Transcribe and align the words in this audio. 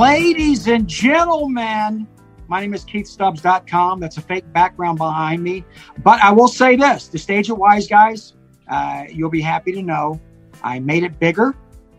Ladies 0.00 0.66
and 0.66 0.88
gentlemen, 0.88 2.08
my 2.48 2.62
name 2.62 2.72
is 2.72 2.86
KeithStubbs.com. 2.86 4.00
That's 4.00 4.16
a 4.16 4.22
fake 4.22 4.50
background 4.50 4.96
behind 4.96 5.42
me. 5.42 5.62
But 6.02 6.22
I 6.22 6.32
will 6.32 6.48
say 6.48 6.74
this 6.74 7.08
the 7.08 7.18
stage 7.18 7.50
at 7.50 7.58
Wise 7.58 7.86
Guys, 7.86 8.32
uh, 8.70 9.04
you'll 9.10 9.28
be 9.28 9.42
happy 9.42 9.72
to 9.72 9.82
know 9.82 10.18
I 10.62 10.78
made 10.78 11.02
it 11.02 11.18
bigger. 11.18 11.54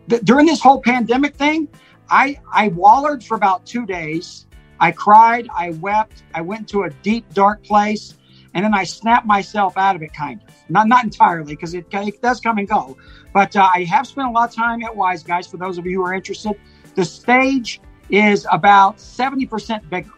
Th- 0.08 0.20
during 0.22 0.46
this 0.46 0.60
whole 0.60 0.82
pandemic 0.82 1.36
thing, 1.36 1.68
I, 2.10 2.40
I 2.52 2.70
wallered 2.70 3.22
for 3.22 3.36
about 3.36 3.64
two 3.66 3.86
days. 3.86 4.48
I 4.80 4.90
cried, 4.90 5.48
I 5.56 5.70
wept, 5.70 6.24
I 6.34 6.40
went 6.40 6.68
to 6.70 6.82
a 6.82 6.90
deep, 7.04 7.32
dark 7.34 7.62
place, 7.62 8.18
and 8.54 8.64
then 8.64 8.74
I 8.74 8.82
snapped 8.82 9.26
myself 9.26 9.78
out 9.78 9.94
of 9.94 10.02
it, 10.02 10.12
kind 10.12 10.42
of. 10.42 10.48
Not, 10.68 10.88
not 10.88 11.04
entirely, 11.04 11.54
because 11.54 11.72
it, 11.74 11.86
it, 11.92 12.20
does 12.20 12.40
come 12.40 12.58
and 12.58 12.66
go. 12.66 12.96
But 13.32 13.54
uh, 13.54 13.70
I 13.72 13.84
have 13.84 14.08
spent 14.08 14.26
a 14.26 14.30
lot 14.32 14.48
of 14.48 14.56
time 14.56 14.82
at 14.82 14.96
Wise 14.96 15.22
Guys 15.22 15.46
for 15.46 15.56
those 15.56 15.78
of 15.78 15.86
you 15.86 16.00
who 16.00 16.04
are 16.04 16.14
interested. 16.14 16.58
The 16.96 17.04
stage 17.04 17.80
is 18.10 18.46
about 18.50 18.98
70% 18.98 19.88
bigger 19.88 20.10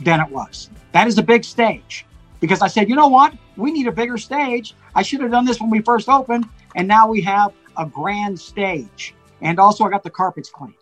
than 0.00 0.20
it 0.20 0.28
was. 0.30 0.70
That 0.92 1.06
is 1.06 1.18
a 1.18 1.22
big 1.22 1.44
stage 1.44 2.06
because 2.40 2.62
I 2.62 2.68
said, 2.68 2.88
you 2.88 2.94
know 2.94 3.08
what? 3.08 3.34
We 3.56 3.72
need 3.72 3.86
a 3.86 3.92
bigger 3.92 4.18
stage. 4.18 4.74
I 4.94 5.02
should 5.02 5.20
have 5.20 5.30
done 5.30 5.44
this 5.44 5.60
when 5.60 5.70
we 5.70 5.82
first 5.82 6.08
opened. 6.08 6.48
And 6.74 6.86
now 6.86 7.08
we 7.08 7.20
have 7.22 7.52
a 7.76 7.86
grand 7.86 8.38
stage. 8.38 9.14
And 9.40 9.58
also, 9.58 9.84
I 9.84 9.90
got 9.90 10.02
the 10.02 10.10
carpets 10.10 10.50
cleaned. 10.50 10.74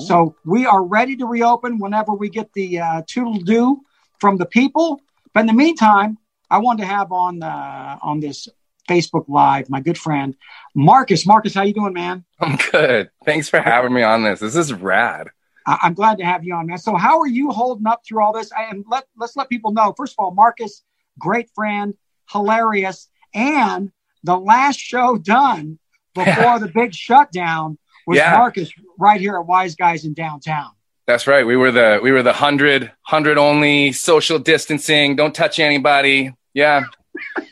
Ooh. 0.00 0.04
So 0.04 0.36
we 0.44 0.66
are 0.66 0.82
ready 0.82 1.16
to 1.16 1.26
reopen 1.26 1.78
whenever 1.78 2.12
we 2.12 2.28
get 2.28 2.52
the 2.52 2.80
uh, 2.80 3.02
toodle 3.06 3.38
do 3.38 3.80
from 4.18 4.36
the 4.36 4.46
people. 4.46 5.00
But 5.32 5.40
in 5.40 5.46
the 5.46 5.52
meantime, 5.52 6.18
I 6.50 6.58
want 6.58 6.80
to 6.80 6.86
have 6.86 7.12
on 7.12 7.42
uh, 7.42 7.98
on 8.02 8.20
this 8.20 8.48
Facebook 8.88 9.24
Live 9.28 9.70
my 9.70 9.80
good 9.80 9.96
friend 9.96 10.34
Marcus. 10.74 11.26
Marcus, 11.26 11.54
how 11.54 11.62
you 11.62 11.74
doing, 11.74 11.92
man? 11.92 12.24
I'm 12.40 12.58
good. 12.70 13.10
Thanks 13.24 13.48
for 13.48 13.60
having 13.60 13.92
me 13.92 14.02
on 14.02 14.22
this. 14.22 14.40
This 14.40 14.56
is 14.56 14.72
rad. 14.72 15.28
I'm 15.66 15.94
glad 15.94 16.18
to 16.18 16.24
have 16.24 16.44
you 16.44 16.54
on, 16.54 16.66
man. 16.66 16.78
So, 16.78 16.96
how 16.96 17.20
are 17.20 17.26
you 17.26 17.50
holding 17.50 17.86
up 17.86 18.02
through 18.06 18.22
all 18.22 18.32
this? 18.32 18.50
And 18.56 18.84
let 18.90 19.04
let's 19.16 19.36
let 19.36 19.48
people 19.48 19.72
know. 19.72 19.94
First 19.96 20.14
of 20.18 20.24
all, 20.24 20.30
Marcus, 20.32 20.82
great 21.18 21.50
friend, 21.54 21.94
hilarious, 22.30 23.08
and 23.34 23.90
the 24.24 24.36
last 24.36 24.78
show 24.78 25.18
done 25.18 25.78
before 26.14 26.58
the 26.58 26.68
big 26.68 26.94
shutdown 26.94 27.78
was 28.06 28.18
yeah. 28.18 28.32
Marcus 28.32 28.70
right 28.98 29.20
here 29.20 29.36
at 29.36 29.46
Wise 29.46 29.74
Guys 29.74 30.04
in 30.04 30.14
downtown. 30.14 30.70
That's 31.06 31.26
right. 31.26 31.46
We 31.46 31.56
were 31.56 31.72
the 31.72 32.00
we 32.02 32.12
were 32.12 32.22
the 32.22 32.32
hundred 32.32 32.92
hundred 33.02 33.38
only 33.38 33.92
social 33.92 34.38
distancing. 34.38 35.16
Don't 35.16 35.34
touch 35.34 35.58
anybody. 35.58 36.32
Yeah, 36.54 36.84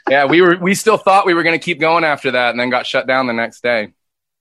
yeah. 0.09 0.25
We 0.27 0.41
were 0.41 0.57
we 0.57 0.75
still 0.75 0.97
thought 0.97 1.27
we 1.27 1.35
were 1.35 1.43
going 1.43 1.59
to 1.59 1.65
keep 1.65 1.81
going 1.81 2.05
after 2.05 2.31
that, 2.33 2.51
and 2.51 2.61
then 2.61 2.71
got 2.71 2.87
shut 2.87 3.07
down 3.07 3.27
the 3.27 3.33
next 3.33 3.63
day. 3.63 3.93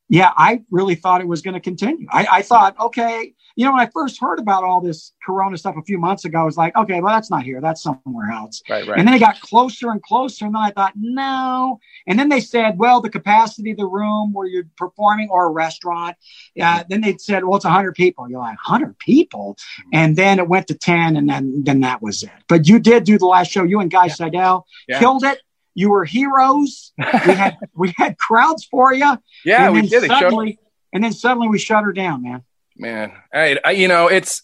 Yeah, 0.10 0.32
I 0.36 0.64
really 0.72 0.96
thought 0.96 1.22
it 1.22 1.28
was 1.28 1.44
going 1.44 1.54
to 1.54 1.60
continue. 1.60 2.08
I, 2.12 2.28
I 2.32 2.42
thought, 2.42 2.80
okay, 2.80 3.36
you 3.60 3.66
know, 3.66 3.74
when 3.74 3.82
I 3.82 3.90
first 3.94 4.22
heard 4.22 4.40
about 4.40 4.64
all 4.64 4.80
this 4.80 5.12
Corona 5.22 5.58
stuff 5.58 5.76
a 5.78 5.82
few 5.82 5.98
months 5.98 6.24
ago, 6.24 6.40
I 6.40 6.44
was 6.46 6.56
like, 6.56 6.74
okay, 6.78 7.02
well, 7.02 7.14
that's 7.14 7.30
not 7.30 7.44
here. 7.44 7.60
That's 7.60 7.84
somewhere 7.84 8.32
else. 8.32 8.62
Right, 8.70 8.88
right. 8.88 8.98
And 8.98 9.06
then 9.06 9.14
it 9.14 9.20
got 9.20 9.42
closer 9.42 9.92
and 9.92 10.02
closer. 10.02 10.46
And 10.46 10.56
then 10.56 10.62
I 10.62 10.72
thought, 10.72 10.94
no. 10.96 11.82
And 12.08 12.18
then 12.18 12.30
they 12.30 12.40
said, 12.40 12.80
well, 12.80 13.02
the 13.02 13.10
capacity 13.10 13.72
of 13.72 13.78
the 13.78 13.86
room 13.86 14.32
where 14.32 14.48
you're 14.48 14.64
performing 14.78 15.28
or 15.30 15.48
a 15.48 15.52
restaurant. 15.52 16.16
Yeah. 16.56 16.78
Mm-hmm. 16.78 16.88
Then 16.88 17.02
they 17.02 17.18
said, 17.18 17.44
well, 17.44 17.58
it's 17.58 17.66
100 17.66 17.96
people. 17.96 18.30
You're 18.30 18.40
like, 18.40 18.66
100 18.66 18.98
people? 18.98 19.58
Mm-hmm. 19.60 19.90
And 19.92 20.16
then 20.16 20.40
it 20.40 20.48
went 20.48 20.68
to 20.68 20.76
10, 20.76 21.18
and 21.18 21.28
then, 21.28 21.62
then 21.66 21.82
that 21.82 22.02
was 22.02 22.24
it. 22.24 22.30
But 22.48 22.66
you 22.66 22.80
did 22.80 23.04
do 23.04 23.18
the 23.18 23.26
last 23.26 23.52
show. 23.52 23.66
You 23.66 23.82
and 23.82 23.92
Guy 23.92 24.06
yeah. 24.06 24.14
Seidel 24.14 24.68
yeah. 24.88 25.00
killed 25.00 25.26
it. 25.26 25.42
You 25.76 25.90
were 25.90 26.06
heroes. 26.06 26.94
we 26.98 27.04
had 27.04 27.58
we 27.76 27.94
had 27.98 28.18
crowds 28.18 28.64
for 28.72 28.94
you. 28.94 29.18
Yeah, 29.44 29.70
we 29.70 29.82
did. 29.82 30.06
Suddenly, 30.06 30.60
and 30.94 31.04
then 31.04 31.12
suddenly 31.12 31.50
we 31.50 31.60
shut 31.60 31.84
her 31.84 31.92
down, 31.92 32.24
man 32.24 32.46
man. 32.80 33.14
I, 33.34 33.60
I 33.64 33.72
you 33.72 33.88
know, 33.88 34.08
it's. 34.08 34.44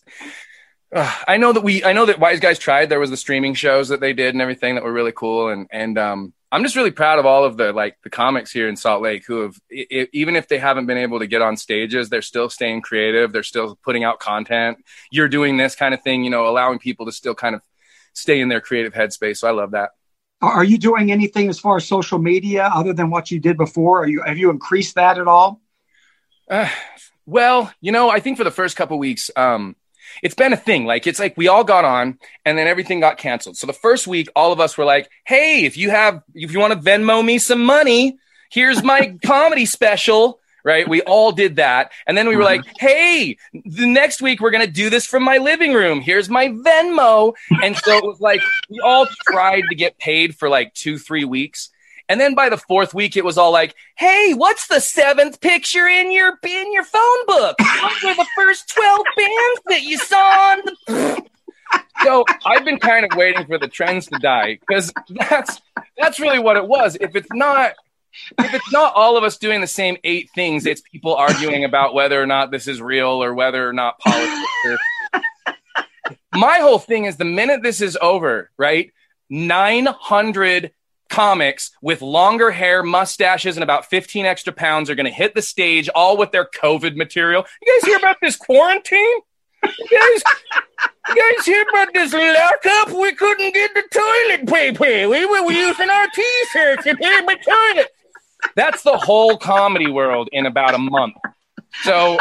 Uh, 0.94 1.12
I 1.28 1.38
know 1.38 1.52
that 1.52 1.64
we, 1.64 1.84
I 1.84 1.94
know 1.94 2.06
that 2.06 2.20
Wise 2.20 2.40
Guys 2.40 2.60
tried. 2.60 2.90
There 2.90 3.00
was 3.00 3.10
the 3.10 3.18
streaming 3.18 3.54
shows 3.56 3.90
that 3.90 4.00
they 4.00 4.14
did 4.14 4.34
and 4.34 4.42
everything 4.42 4.76
that 4.76 4.84
were 4.84 4.94
really 4.94 5.12
cool, 5.12 5.50
and 5.50 5.68
and 5.72 5.98
um, 5.98 6.34
I'm 6.52 6.64
just 6.64 6.78
really 6.78 6.92
proud 6.92 7.20
of 7.20 7.26
all 7.26 7.44
of 7.44 7.58
the 7.58 7.74
like 7.74 7.98
the 8.04 8.10
comics 8.10 8.50
here 8.50 8.70
in 8.70 8.78
Salt 8.78 9.02
Lake 9.02 9.26
who 9.26 9.42
have, 9.42 9.60
it, 9.70 10.10
even 10.14 10.38
if 10.38 10.48
they 10.48 10.58
haven't 10.58 10.86
been 10.86 10.98
able 10.98 11.20
to 11.20 11.28
get 11.28 11.42
on 11.42 11.58
stages, 11.58 12.08
they're 12.08 12.22
still 12.22 12.50
staying 12.50 12.82
creative. 12.82 13.34
They're 13.34 13.44
still 13.44 13.78
putting 13.84 14.06
out 14.06 14.20
content. 14.20 14.78
You're 15.12 15.28
doing 15.28 15.58
this 15.58 15.76
kind 15.76 15.94
of 15.94 16.02
thing, 16.02 16.24
you 16.24 16.30
know, 16.30 16.48
allowing 16.48 16.80
people 16.80 17.08
to 17.08 17.12
still 17.12 17.36
kind 17.36 17.56
of 17.56 17.62
stay 18.14 18.40
in 18.40 18.48
their 18.48 18.62
creative 18.62 18.94
headspace. 18.94 19.40
So 19.40 19.50
I 19.50 19.52
love 19.52 19.72
that. 19.72 19.90
Are 20.42 20.64
you 20.64 20.78
doing 20.78 21.12
anything 21.12 21.50
as 21.50 21.60
far 21.60 21.76
as 21.76 21.86
social 21.86 22.20
media 22.20 22.70
other 22.74 22.94
than 22.94 23.10
what 23.10 23.32
you 23.32 23.40
did 23.40 23.58
before? 23.58 24.04
Are 24.04 24.08
you 24.08 24.22
have 24.22 24.38
you 24.38 24.50
increased 24.50 24.96
that 24.96 25.18
at 25.18 25.28
all? 25.28 25.62
Uh, 26.50 26.70
well, 27.26 27.72
you 27.82 27.92
know, 27.92 28.10
I 28.10 28.20
think 28.20 28.38
for 28.38 28.44
the 28.44 28.52
first 28.52 28.76
couple 28.76 28.98
weeks, 29.00 29.32
um, 29.36 29.76
it's 30.22 30.36
been 30.36 30.54
a 30.54 30.58
thing. 30.58 30.86
Like 30.86 31.08
it's 31.08 31.20
like 31.20 31.36
we 31.38 31.48
all 31.48 31.64
got 31.64 31.86
on 31.86 32.20
and 32.46 32.58
then 32.58 32.68
everything 32.68 33.00
got 33.00 33.18
canceled. 33.18 33.58
So 33.58 33.68
the 33.68 33.74
first 33.74 34.08
week, 34.08 34.30
all 34.36 34.52
of 34.52 34.60
us 34.60 34.78
were 34.78 34.86
like, 34.86 35.10
"Hey, 35.26 35.66
if 35.66 35.78
you 35.78 35.90
have, 35.90 36.22
if 36.34 36.52
you 36.52 36.60
want 36.60 36.74
to 36.74 36.80
Venmo 36.80 37.24
me 37.24 37.38
some 37.38 37.64
money, 37.64 38.18
here's 38.50 38.84
my 38.84 39.18
comedy 39.26 39.66
special." 39.66 40.40
Right? 40.64 40.88
We 40.88 41.04
all 41.04 41.32
did 41.32 41.58
that, 41.58 41.92
and 42.08 42.18
then 42.18 42.28
we 42.28 42.36
were 42.36 42.44
like, 42.44 42.62
"Hey, 42.80 43.38
the 43.54 43.86
next 43.86 44.20
week 44.20 44.42
we're 44.42 44.50
gonna 44.50 44.66
do 44.66 44.90
this 44.90 45.06
from 45.06 45.22
my 45.22 45.38
living 45.38 45.74
room. 45.74 46.02
Here's 46.02 46.28
my 46.28 46.48
Venmo." 46.48 47.34
And 47.62 47.76
so 47.78 47.96
it 47.96 48.04
was 48.04 48.20
like 48.20 48.42
we 48.70 48.80
all 48.80 49.06
tried 49.28 49.64
to 49.70 49.76
get 49.76 50.00
paid 50.00 50.36
for 50.36 50.50
like 50.50 50.74
two, 50.74 50.98
three 50.98 51.24
weeks, 51.24 51.70
and 52.08 52.20
then 52.20 52.36
by 52.36 52.50
the 52.50 52.58
fourth 52.58 52.94
week, 52.94 53.18
it 53.18 53.26
was 53.26 53.38
all 53.38 53.52
like, 53.52 53.76
"Hey, 53.98 54.34
what's 54.34 54.68
the 54.68 54.80
seventh 54.80 55.42
picture 55.42 55.88
in 55.88 56.12
your 56.12 56.38
in 56.44 56.74
your 56.74 56.84
phone 56.84 57.26
book? 57.28 57.56
What 57.60 58.04
were 58.04 58.16
the 58.16 58.28
first 58.36 58.70
twelve 58.74 59.06
bands 59.18 59.62
that 59.68 59.84
you 59.84 59.98
saw 59.98 60.18
on 60.18 60.62
the?" 60.66 61.26
so 62.04 62.26
I've 62.46 62.66
been 62.66 62.80
kind 62.80 63.06
of 63.06 63.18
waiting 63.18 63.46
for 63.46 63.58
the 63.58 63.68
trends 63.68 64.08
to 64.08 64.20
die 64.20 64.60
because 64.60 64.94
that's 65.30 65.62
that's 65.98 66.20
really 66.20 66.40
what 66.40 66.58
it 66.58 66.68
was. 66.68 66.98
If 67.00 67.16
it's 67.16 67.32
not 67.32 67.74
if 68.40 68.54
it's 68.54 68.72
not 68.72 68.94
all 68.96 69.18
of 69.18 69.24
us 69.24 69.38
doing 69.38 69.62
the 69.62 69.68
same 69.68 69.98
eight 70.04 70.30
things, 70.34 70.66
it's 70.66 70.82
people 70.82 71.16
arguing 71.16 71.66
about 71.66 71.94
whether 71.94 72.22
or 72.22 72.26
not 72.26 72.52
this 72.52 72.68
is 72.68 72.82
real 72.82 73.24
or 73.24 73.34
whether 73.34 73.68
or 73.68 73.74
not 73.74 74.00
politics. 74.00 74.82
My 76.34 76.60
whole 76.60 76.80
thing 76.80 77.06
is 77.06 77.18
the 77.18 77.26
minute 77.26 77.62
this 77.64 77.82
is 77.82 77.98
over, 78.02 78.52
right? 78.58 78.92
900 79.30 80.72
comics 81.10 81.72
with 81.82 82.02
longer 82.02 82.52
hair, 82.52 82.84
mustaches, 82.84 83.58
and 83.58 83.64
about 83.64 83.86
15 83.86 84.26
extra 84.26 84.52
pounds 84.54 84.90
are 84.90 84.96
going 84.96 85.06
to 85.06 85.12
hit 85.12 85.36
the 85.36 85.42
stage 85.42 85.90
all 85.90 86.18
with 86.18 86.32
their 86.32 86.46
COVID 86.46 86.96
material. 86.96 87.46
You 87.62 87.80
guys 87.80 87.88
hear 87.88 87.98
about 87.98 88.18
this 88.22 88.36
quarantine? 88.36 89.20
You 89.64 89.70
guys, 89.92 90.22
you 91.10 91.36
guys 91.36 91.46
hear 91.46 91.66
about 91.74 91.94
this 91.94 92.14
lockup? 92.14 93.00
We 93.00 93.14
couldn't 93.14 93.54
get 93.54 93.74
the 93.74 93.84
toilet 93.92 94.48
paper. 94.48 95.10
We 95.10 95.26
were 95.26 95.52
using 95.52 95.90
our 95.90 96.08
t-shirts 96.14 96.84
to 96.84 96.96
paper 96.96 97.36
toilet. 97.44 97.88
That's 98.56 98.84
the 98.84 98.98
whole 98.98 99.38
comedy 99.38 99.90
world 99.90 100.30
in 100.32 100.46
about 100.46 100.76
a 100.76 100.80
month. 100.80 101.16
So 101.84 102.18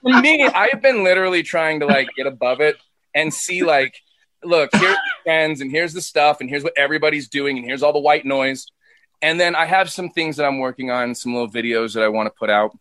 for 0.00 0.20
me, 0.20 0.44
I've 0.44 0.82
been 0.82 1.04
literally 1.04 1.42
trying 1.42 1.80
to 1.80 1.86
like 1.86 2.08
get 2.16 2.26
above 2.26 2.60
it 2.60 2.76
and 3.14 3.32
see 3.32 3.62
like– 3.62 3.94
look, 4.44 4.70
here's 4.72 4.96
the 4.96 5.10
trends 5.24 5.60
and 5.60 5.70
here's 5.70 5.92
the 5.92 6.00
stuff 6.00 6.40
and 6.40 6.48
here's 6.48 6.64
what 6.64 6.72
everybody's 6.76 7.28
doing 7.28 7.56
and 7.58 7.66
here's 7.66 7.82
all 7.82 7.92
the 7.92 7.98
white 7.98 8.24
noise. 8.24 8.66
And 9.20 9.38
then 9.38 9.54
I 9.54 9.66
have 9.66 9.90
some 9.90 10.10
things 10.10 10.36
that 10.36 10.44
I'm 10.44 10.58
working 10.58 10.90
on, 10.90 11.14
some 11.14 11.32
little 11.32 11.50
videos 11.50 11.94
that 11.94 12.02
I 12.02 12.08
want 12.08 12.26
to 12.26 12.32
put 12.36 12.50
out. 12.50 12.76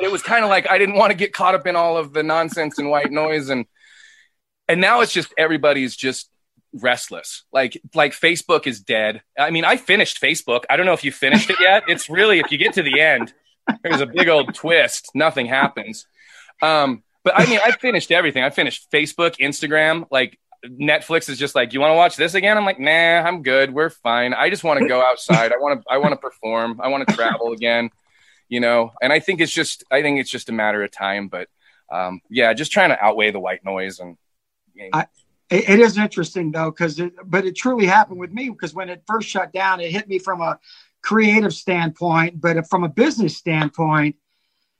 it 0.00 0.10
was 0.10 0.22
kind 0.22 0.44
of 0.44 0.50
like 0.50 0.68
I 0.68 0.78
didn't 0.78 0.96
want 0.96 1.12
to 1.12 1.16
get 1.16 1.32
caught 1.32 1.54
up 1.54 1.66
in 1.66 1.76
all 1.76 1.96
of 1.96 2.12
the 2.12 2.22
nonsense 2.22 2.78
and 2.78 2.90
white 2.90 3.12
noise 3.12 3.50
and 3.50 3.66
and 4.68 4.80
now 4.80 5.00
it's 5.00 5.12
just 5.12 5.32
everybody's 5.38 5.94
just 5.96 6.28
restless. 6.72 7.44
Like 7.52 7.80
like 7.94 8.12
Facebook 8.12 8.66
is 8.66 8.80
dead. 8.80 9.22
I 9.38 9.50
mean, 9.50 9.64
I 9.64 9.76
finished 9.76 10.20
Facebook. 10.20 10.64
I 10.68 10.76
don't 10.76 10.86
know 10.86 10.92
if 10.92 11.04
you 11.04 11.12
finished 11.12 11.50
it 11.50 11.56
yet. 11.60 11.84
It's 11.88 12.08
really 12.08 12.40
if 12.40 12.50
you 12.50 12.58
get 12.58 12.74
to 12.74 12.82
the 12.82 13.00
end, 13.00 13.32
there's 13.82 14.00
a 14.00 14.06
big 14.06 14.28
old 14.28 14.54
twist. 14.54 15.10
Nothing 15.14 15.46
happens. 15.46 16.06
Um, 16.62 17.02
but 17.24 17.38
I 17.38 17.46
mean, 17.46 17.60
I 17.62 17.72
finished 17.72 18.10
everything. 18.10 18.42
I 18.42 18.50
finished 18.50 18.90
Facebook, 18.90 19.36
Instagram, 19.38 20.06
like 20.10 20.38
Netflix 20.66 21.28
is 21.28 21.38
just 21.38 21.54
like, 21.54 21.72
you 21.72 21.80
want 21.80 21.90
to 21.92 21.96
watch 21.96 22.16
this 22.16 22.34
again? 22.34 22.56
I'm 22.56 22.64
like, 22.64 22.78
nah, 22.78 22.90
I'm 22.90 23.42
good. 23.42 23.72
We're 23.72 23.90
fine. 23.90 24.34
I 24.34 24.50
just 24.50 24.64
want 24.64 24.80
to 24.80 24.88
go 24.88 25.00
outside. 25.06 25.52
I 25.52 25.56
want 25.58 25.80
to, 25.80 25.90
I 25.90 25.98
want 25.98 26.12
to 26.12 26.18
perform. 26.18 26.80
I 26.82 26.88
want 26.88 27.08
to 27.08 27.14
travel 27.14 27.52
again, 27.52 27.90
you 28.48 28.60
know? 28.60 28.92
And 29.00 29.12
I 29.12 29.20
think 29.20 29.40
it's 29.40 29.52
just, 29.52 29.84
I 29.90 30.02
think 30.02 30.20
it's 30.20 30.30
just 30.30 30.48
a 30.48 30.52
matter 30.52 30.82
of 30.82 30.90
time, 30.90 31.28
but, 31.28 31.48
um, 31.90 32.20
yeah, 32.28 32.52
just 32.52 32.72
trying 32.72 32.90
to 32.90 33.02
outweigh 33.02 33.30
the 33.30 33.40
white 33.40 33.64
noise 33.64 33.98
and, 33.98 34.16
I, 34.92 35.06
it, 35.50 35.68
it 35.68 35.80
is 35.80 35.98
interesting 35.98 36.52
though, 36.52 36.70
because 36.70 36.98
it, 36.98 37.12
but 37.24 37.44
it 37.44 37.56
truly 37.56 37.86
happened 37.86 38.20
with 38.20 38.32
me 38.32 38.48
because 38.48 38.72
when 38.72 38.88
it 38.88 39.02
first 39.06 39.28
shut 39.28 39.52
down, 39.52 39.80
it 39.80 39.90
hit 39.90 40.08
me 40.08 40.18
from 40.18 40.40
a 40.40 40.58
creative 41.02 41.52
standpoint, 41.52 42.40
but 42.40 42.68
from 42.68 42.84
a 42.84 42.88
business 42.88 43.36
standpoint, 43.36 44.16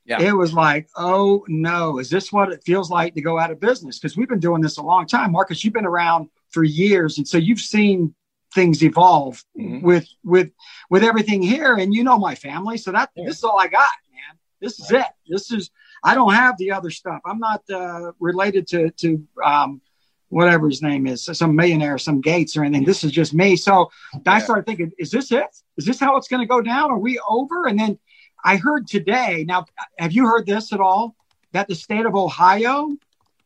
yeah. 0.05 0.21
it 0.21 0.33
was 0.33 0.53
like, 0.53 0.89
oh 0.95 1.45
no, 1.47 1.99
is 1.99 2.09
this 2.09 2.31
what 2.31 2.51
it 2.51 2.63
feels 2.63 2.89
like 2.89 3.13
to 3.15 3.21
go 3.21 3.37
out 3.39 3.51
of 3.51 3.59
business? 3.59 3.99
Because 3.99 4.17
we've 4.17 4.29
been 4.29 4.39
doing 4.39 4.61
this 4.61 4.77
a 4.77 4.83
long 4.83 5.05
time, 5.05 5.31
Marcus. 5.31 5.63
You've 5.63 5.73
been 5.73 5.85
around 5.85 6.29
for 6.49 6.63
years, 6.63 7.17
and 7.17 7.27
so 7.27 7.37
you've 7.37 7.59
seen 7.59 8.13
things 8.53 8.83
evolve 8.83 9.43
mm-hmm. 9.57 9.85
with 9.85 10.07
with 10.23 10.51
with 10.89 11.03
everything 11.03 11.41
here, 11.41 11.75
and 11.75 11.93
you 11.93 12.03
know 12.03 12.17
my 12.17 12.35
family, 12.35 12.77
so 12.77 12.91
that 12.91 13.09
yeah. 13.15 13.25
this 13.25 13.37
is 13.37 13.43
all 13.43 13.59
I 13.59 13.67
got, 13.67 13.89
man. 14.11 14.37
This 14.59 14.79
is 14.79 14.91
right. 14.91 15.01
it. 15.01 15.07
This 15.27 15.51
is 15.51 15.69
I 16.03 16.15
don't 16.15 16.33
have 16.33 16.57
the 16.57 16.71
other 16.71 16.89
stuff. 16.89 17.21
I'm 17.25 17.39
not 17.39 17.61
uh, 17.69 18.11
related 18.19 18.67
to 18.67 18.89
to 18.91 19.27
um, 19.43 19.81
whatever 20.31 20.67
his 20.67 20.81
name 20.81 21.05
is, 21.05 21.25
some 21.25 21.55
millionaire, 21.55 21.97
some 21.97 22.21
Gates 22.21 22.55
or 22.57 22.63
anything. 22.63 22.85
This 22.85 23.03
is 23.03 23.11
just 23.11 23.33
me. 23.33 23.55
So 23.55 23.91
I 24.25 24.39
started 24.39 24.65
thinking, 24.65 24.91
is 24.97 25.11
this 25.11 25.31
it? 25.31 25.45
Is 25.77 25.85
this 25.85 25.99
how 25.99 26.15
it's 26.15 26.27
going 26.27 26.41
to 26.41 26.47
go 26.47 26.61
down? 26.61 26.89
Are 26.89 26.97
we 26.97 27.19
over? 27.27 27.67
And 27.67 27.77
then 27.77 27.99
I 28.43 28.57
heard 28.57 28.87
today. 28.87 29.45
Now, 29.47 29.65
have 29.97 30.11
you 30.11 30.25
heard 30.25 30.45
this 30.45 30.73
at 30.73 30.79
all? 30.79 31.15
That 31.53 31.67
the 31.67 31.75
state 31.75 32.05
of 32.05 32.15
Ohio 32.15 32.95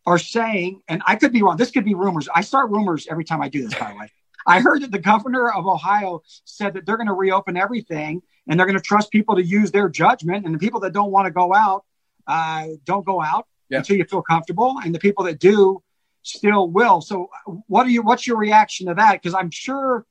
are 0.05 0.19
saying, 0.19 0.81
and 0.87 1.01
I 1.07 1.15
could 1.15 1.31
be 1.31 1.41
wrong. 1.41 1.57
This 1.57 1.71
could 1.71 1.85
be 1.85 1.95
rumors. 1.95 2.29
I 2.33 2.41
start 2.41 2.69
rumors 2.69 3.07
every 3.09 3.25
time 3.25 3.41
I 3.41 3.49
do 3.49 3.63
this, 3.63 3.73
by 3.73 3.91
the 3.91 3.97
way. 3.97 4.11
I 4.45 4.59
heard 4.59 4.83
that 4.83 4.91
the 4.91 4.99
governor 4.99 5.49
of 5.51 5.65
Ohio 5.65 6.21
said 6.45 6.75
that 6.75 6.85
they're 6.85 6.97
going 6.97 7.07
to 7.07 7.13
reopen 7.13 7.57
everything 7.57 8.21
and 8.47 8.59
they're 8.59 8.67
going 8.67 8.77
to 8.77 8.83
trust 8.83 9.11
people 9.11 9.35
to 9.35 9.43
use 9.43 9.71
their 9.71 9.89
judgment. 9.89 10.45
And 10.45 10.53
the 10.53 10.59
people 10.59 10.79
that 10.81 10.93
don't 10.93 11.11
want 11.11 11.25
to 11.25 11.31
go 11.31 11.51
out, 11.51 11.83
uh, 12.27 12.67
don't 12.83 13.03
go 13.03 13.23
out 13.23 13.47
yeah. 13.69 13.79
until 13.79 13.97
you 13.97 14.05
feel 14.05 14.21
comfortable. 14.21 14.75
And 14.83 14.93
the 14.93 14.99
people 14.99 15.23
that 15.23 15.39
do, 15.39 15.81
still 16.21 16.69
will. 16.69 17.01
So, 17.01 17.29
what 17.67 17.85
are 17.87 17.89
you? 17.89 18.01
What's 18.01 18.27
your 18.27 18.37
reaction 18.37 18.87
to 18.87 18.95
that? 18.95 19.13
Because 19.13 19.33
I'm 19.33 19.51
sure 19.51 20.05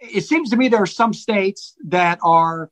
it 0.00 0.22
seems 0.22 0.50
to 0.50 0.56
me 0.56 0.68
there 0.68 0.82
are 0.82 0.86
some 0.86 1.12
states 1.12 1.74
that 1.86 2.18
are 2.22 2.70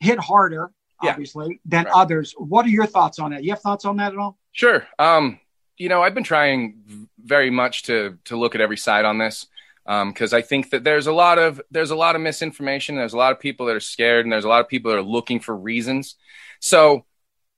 hit 0.00 0.18
harder, 0.18 0.70
obviously, 1.10 1.48
yeah. 1.48 1.56
than 1.64 1.84
right. 1.84 1.94
others. 1.94 2.34
What 2.36 2.66
are 2.66 2.70
your 2.70 2.86
thoughts 2.86 3.18
on 3.18 3.32
that? 3.32 3.44
You 3.44 3.50
have 3.50 3.60
thoughts 3.60 3.84
on 3.84 3.96
that 3.96 4.12
at 4.12 4.18
all? 4.18 4.38
Sure. 4.52 4.86
Um, 4.98 5.38
you 5.76 5.88
know, 5.88 6.02
I've 6.02 6.14
been 6.14 6.24
trying 6.24 7.08
very 7.18 7.50
much 7.50 7.84
to 7.84 8.18
to 8.26 8.36
look 8.36 8.54
at 8.54 8.60
every 8.60 8.76
side 8.76 9.04
on 9.04 9.18
this 9.18 9.46
because 9.84 10.32
um, 10.32 10.36
I 10.36 10.42
think 10.42 10.70
that 10.70 10.84
there's 10.84 11.06
a 11.06 11.12
lot 11.12 11.38
of 11.38 11.60
there's 11.70 11.90
a 11.90 11.96
lot 11.96 12.14
of 12.14 12.22
misinformation. 12.22 12.96
There's 12.96 13.14
a 13.14 13.18
lot 13.18 13.32
of 13.32 13.40
people 13.40 13.66
that 13.66 13.76
are 13.76 13.80
scared, 13.80 14.24
and 14.24 14.32
there's 14.32 14.44
a 14.44 14.48
lot 14.48 14.60
of 14.60 14.68
people 14.68 14.90
that 14.90 14.98
are 14.98 15.02
looking 15.02 15.40
for 15.40 15.56
reasons. 15.56 16.14
So, 16.60 17.04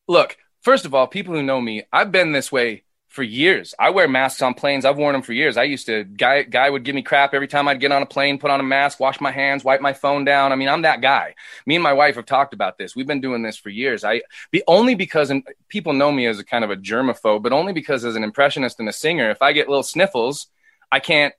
look, 0.09 0.37
first 0.63 0.87
of 0.87 0.95
all, 0.95 1.07
people 1.07 1.35
who 1.35 1.43
know 1.43 1.61
me, 1.61 1.83
I've 1.93 2.13
been 2.13 2.33
this 2.33 2.51
way 2.51 2.85
for 3.15 3.23
years. 3.23 3.77
I 3.79 3.91
wear 3.91 4.09
masks 4.09 4.43
on 4.43 4.55
planes. 4.55 4.85
I've 4.85 4.97
worn 4.97 5.13
them 5.13 5.23
for 5.23 5.33
years. 5.33 5.57
I 5.57 5.63
used 5.63 5.87
to 5.87 6.03
guy 6.03 6.43
guy 6.43 6.69
would 6.69 6.83
give 6.83 6.97
me 6.97 7.03
crap 7.03 7.33
every 7.33 7.47
time 7.47 7.69
I'd 7.69 7.79
get 7.79 7.93
on 7.93 8.03
a 8.03 8.07
plane, 8.07 8.41
put 8.41 8.51
on 8.51 8.59
a 8.59 8.65
mask, 8.65 8.99
wash 8.99 9.21
my 9.21 9.31
hands, 9.31 9.63
wipe 9.63 9.81
my 9.81 9.93
phone 9.93 10.25
down. 10.25 10.51
I 10.51 10.57
mean, 10.57 10.69
I'm 10.69 10.83
that 10.83 11.01
guy. 11.01 11.37
Me 11.65 11.77
and 11.77 11.83
my 11.83 11.93
wife 11.93 12.17
have 12.17 12.27
talked 12.27 12.55
about 12.55 12.77
this. 12.77 12.97
We've 12.97 13.07
been 13.07 13.21
doing 13.21 13.43
this 13.43 13.57
for 13.57 13.69
years. 13.69 14.03
I 14.03 14.23
be 14.51 14.65
only 14.67 14.97
because 14.97 15.31
and 15.31 15.47
people 15.69 15.93
know 15.93 16.11
me 16.11 16.27
as 16.27 16.41
a 16.41 16.45
kind 16.45 16.65
of 16.65 16.71
a 16.71 16.77
germaphobe, 16.77 17.45
but 17.45 17.53
only 17.53 17.73
because 17.73 18.05
as 18.05 18.17
an 18.17 18.25
impressionist 18.25 18.81
and 18.81 18.89
a 18.89 18.93
singer, 18.93 19.31
if 19.31 19.43
I 19.43 19.53
get 19.53 19.69
little 19.69 19.85
sniffles, 19.85 20.49
I 20.91 20.99
can't 20.99 21.35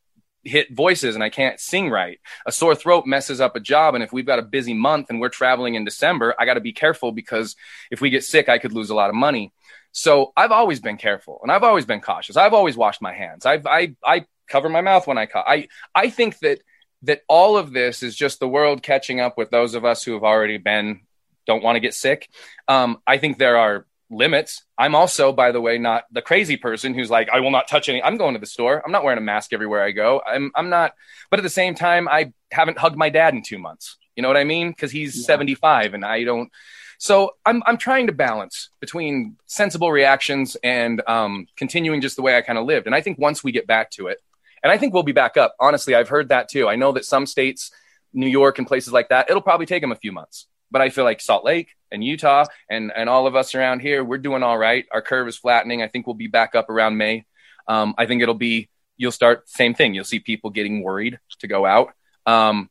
hit 0.46 0.74
voices 0.74 1.16
and 1.16 1.24
I 1.24 1.30
can't 1.30 1.60
sing 1.60 1.90
right. 1.90 2.22
A 2.46 2.54
sore 2.54 2.76
throat 2.76 3.06
messes 3.06 3.42
up 3.42 3.58
a 3.58 3.60
job. 3.60 3.96
And 3.96 4.04
if 4.04 4.14
we've 4.14 4.26
got 4.26 4.40
a 4.40 4.44
busy 4.44 4.74
month 4.74 5.08
and 5.10 5.20
we're 5.20 5.30
traveling 5.30 5.76
in 5.76 5.84
December, 5.84 6.36
I 6.40 6.46
got 6.46 6.54
to 6.54 6.62
be 6.62 6.72
careful 6.72 7.12
because 7.12 7.56
if 7.92 8.00
we 8.00 8.12
get 8.12 8.24
sick, 8.24 8.48
I 8.48 8.60
could 8.60 8.72
lose 8.72 8.92
a 8.92 8.96
lot 8.96 9.10
of 9.10 9.16
money. 9.16 9.52
So 9.98 10.34
I've 10.36 10.52
always 10.52 10.82
been 10.82 10.98
careful 10.98 11.40
and 11.42 11.50
I've 11.50 11.64
always 11.64 11.86
been 11.86 12.02
cautious. 12.02 12.36
I've 12.36 12.54
always 12.54 12.76
washed 12.76 13.02
my 13.02 13.14
hands. 13.14 13.46
I've, 13.46 13.66
I, 13.66 13.96
I 14.04 14.26
cover 14.50 14.68
my 14.68 14.82
mouth 14.82 15.08
when 15.08 15.18
I 15.18 15.26
cough. 15.26 15.46
I, 15.48 15.70
I 15.96 16.10
think 16.10 16.38
that, 16.40 16.60
that 17.04 17.22
all 17.30 17.58
of 17.58 17.72
this 17.72 18.04
is 18.04 18.14
just 18.14 18.42
the 18.42 18.48
world 18.48 18.84
catching 18.84 19.22
up 19.22 19.38
with 19.38 19.52
those 19.52 19.74
of 19.74 19.86
us 19.86 20.04
who 20.04 20.12
have 20.12 20.24
already 20.24 20.58
been, 20.58 21.00
don't 21.48 21.64
want 21.64 21.78
to 21.78 21.80
get 21.80 21.94
sick. 21.94 22.30
Um, 22.68 22.98
I 23.08 23.20
think 23.20 23.38
there 23.38 23.56
are 23.56 23.86
limits. 24.10 24.66
I'm 24.78 24.96
also, 24.96 25.32
by 25.32 25.54
the 25.54 25.62
way, 25.62 25.78
not 25.78 26.04
the 26.12 26.22
crazy 26.22 26.58
person 26.58 26.94
who's 26.94 27.10
like, 27.10 27.30
I 27.30 27.40
will 27.40 27.52
not 27.52 27.70
touch 27.70 27.88
any. 27.88 28.04
I'm 28.04 28.18
going 28.18 28.34
to 28.34 28.40
the 28.40 28.46
store. 28.46 28.84
I'm 28.86 28.92
not 28.92 29.06
wearing 29.06 29.18
a 29.18 29.22
mask 29.22 29.54
everywhere 29.54 29.82
I 29.82 29.92
go. 29.92 30.22
I'm, 30.28 30.52
I'm 30.56 30.70
not. 30.70 30.94
But 31.32 31.40
at 31.40 31.44
the 31.44 31.50
same 31.50 31.74
time, 31.74 32.10
I 32.10 32.34
haven't 32.52 32.80
hugged 32.80 32.98
my 32.98 33.10
dad 33.10 33.34
in 33.34 33.44
two 33.44 33.60
months. 33.60 33.98
You 34.16 34.22
know 34.22 34.28
what 34.28 34.38
I 34.38 34.44
mean? 34.44 34.70
Because 34.70 34.92
he's 34.92 35.18
yeah. 35.18 35.26
75 35.26 35.94
and 35.94 36.06
I 36.06 36.24
don't. 36.24 36.52
So 36.98 37.36
I'm 37.46 37.62
I'm 37.66 37.78
trying 37.78 38.08
to 38.08 38.14
balance 38.14 38.70
between 38.80 39.38
sensible 39.46 39.92
reactions 39.92 40.56
and 40.64 41.02
um, 41.08 41.48
continuing 41.58 42.02
just 42.02 42.16
the 42.16 42.22
way 42.22 42.38
I 42.38 42.42
kind 42.42 42.58
of 42.58 42.66
lived. 42.66 42.86
And 42.86 42.96
I 42.96 43.02
think 43.02 43.20
once 43.20 43.44
we 43.44 43.52
get 43.52 43.68
back 43.68 43.92
to 43.92 44.08
it, 44.08 44.20
and 44.64 44.72
I 44.72 44.78
think 44.78 44.94
we'll 44.94 45.04
be 45.04 45.12
back 45.12 45.38
up. 45.38 45.56
Honestly, 45.60 45.94
I've 45.94 46.10
heard 46.10 46.30
that 46.30 46.50
too. 46.50 46.68
I 46.68 46.76
know 46.76 46.94
that 46.94 47.06
some 47.06 47.26
states, 47.26 47.72
New 48.14 48.28
York 48.28 48.58
and 48.58 48.68
places 48.68 48.94
like 48.94 49.10
that, 49.10 49.30
it'll 49.30 49.42
probably 49.42 49.66
take 49.66 49.82
them 49.82 49.92
a 49.92 49.98
few 49.98 50.12
months. 50.12 50.48
But 50.72 50.82
I 50.82 50.90
feel 50.90 51.04
like 51.04 51.22
Salt 51.22 51.46
Lake 51.46 51.76
and 51.92 52.04
Utah 52.04 52.46
and 52.70 52.92
and 52.96 53.10
all 53.10 53.28
of 53.28 53.36
us 53.36 53.56
around 53.56 53.82
here, 53.82 54.04
we're 54.04 54.18
doing 54.18 54.44
all 54.44 54.58
right. 54.58 54.86
Our 54.92 55.02
curve 55.02 55.28
is 55.28 55.38
flattening. 55.38 55.82
I 55.82 55.88
think 55.88 56.08
we'll 56.08 56.16
be 56.16 56.28
back 56.28 56.56
up 56.56 56.70
around 56.70 56.98
May. 56.98 57.26
Um, 57.68 57.94
I 57.98 58.06
think 58.06 58.22
it'll 58.22 58.36
be 58.36 58.70
you'll 58.98 59.12
start 59.12 59.50
same 59.50 59.74
thing. 59.74 59.94
You'll 59.94 60.06
see 60.06 60.20
people 60.20 60.50
getting 60.50 60.82
worried 60.82 61.20
to 61.40 61.48
go 61.48 61.66
out. 61.66 61.94
Um, 62.26 62.70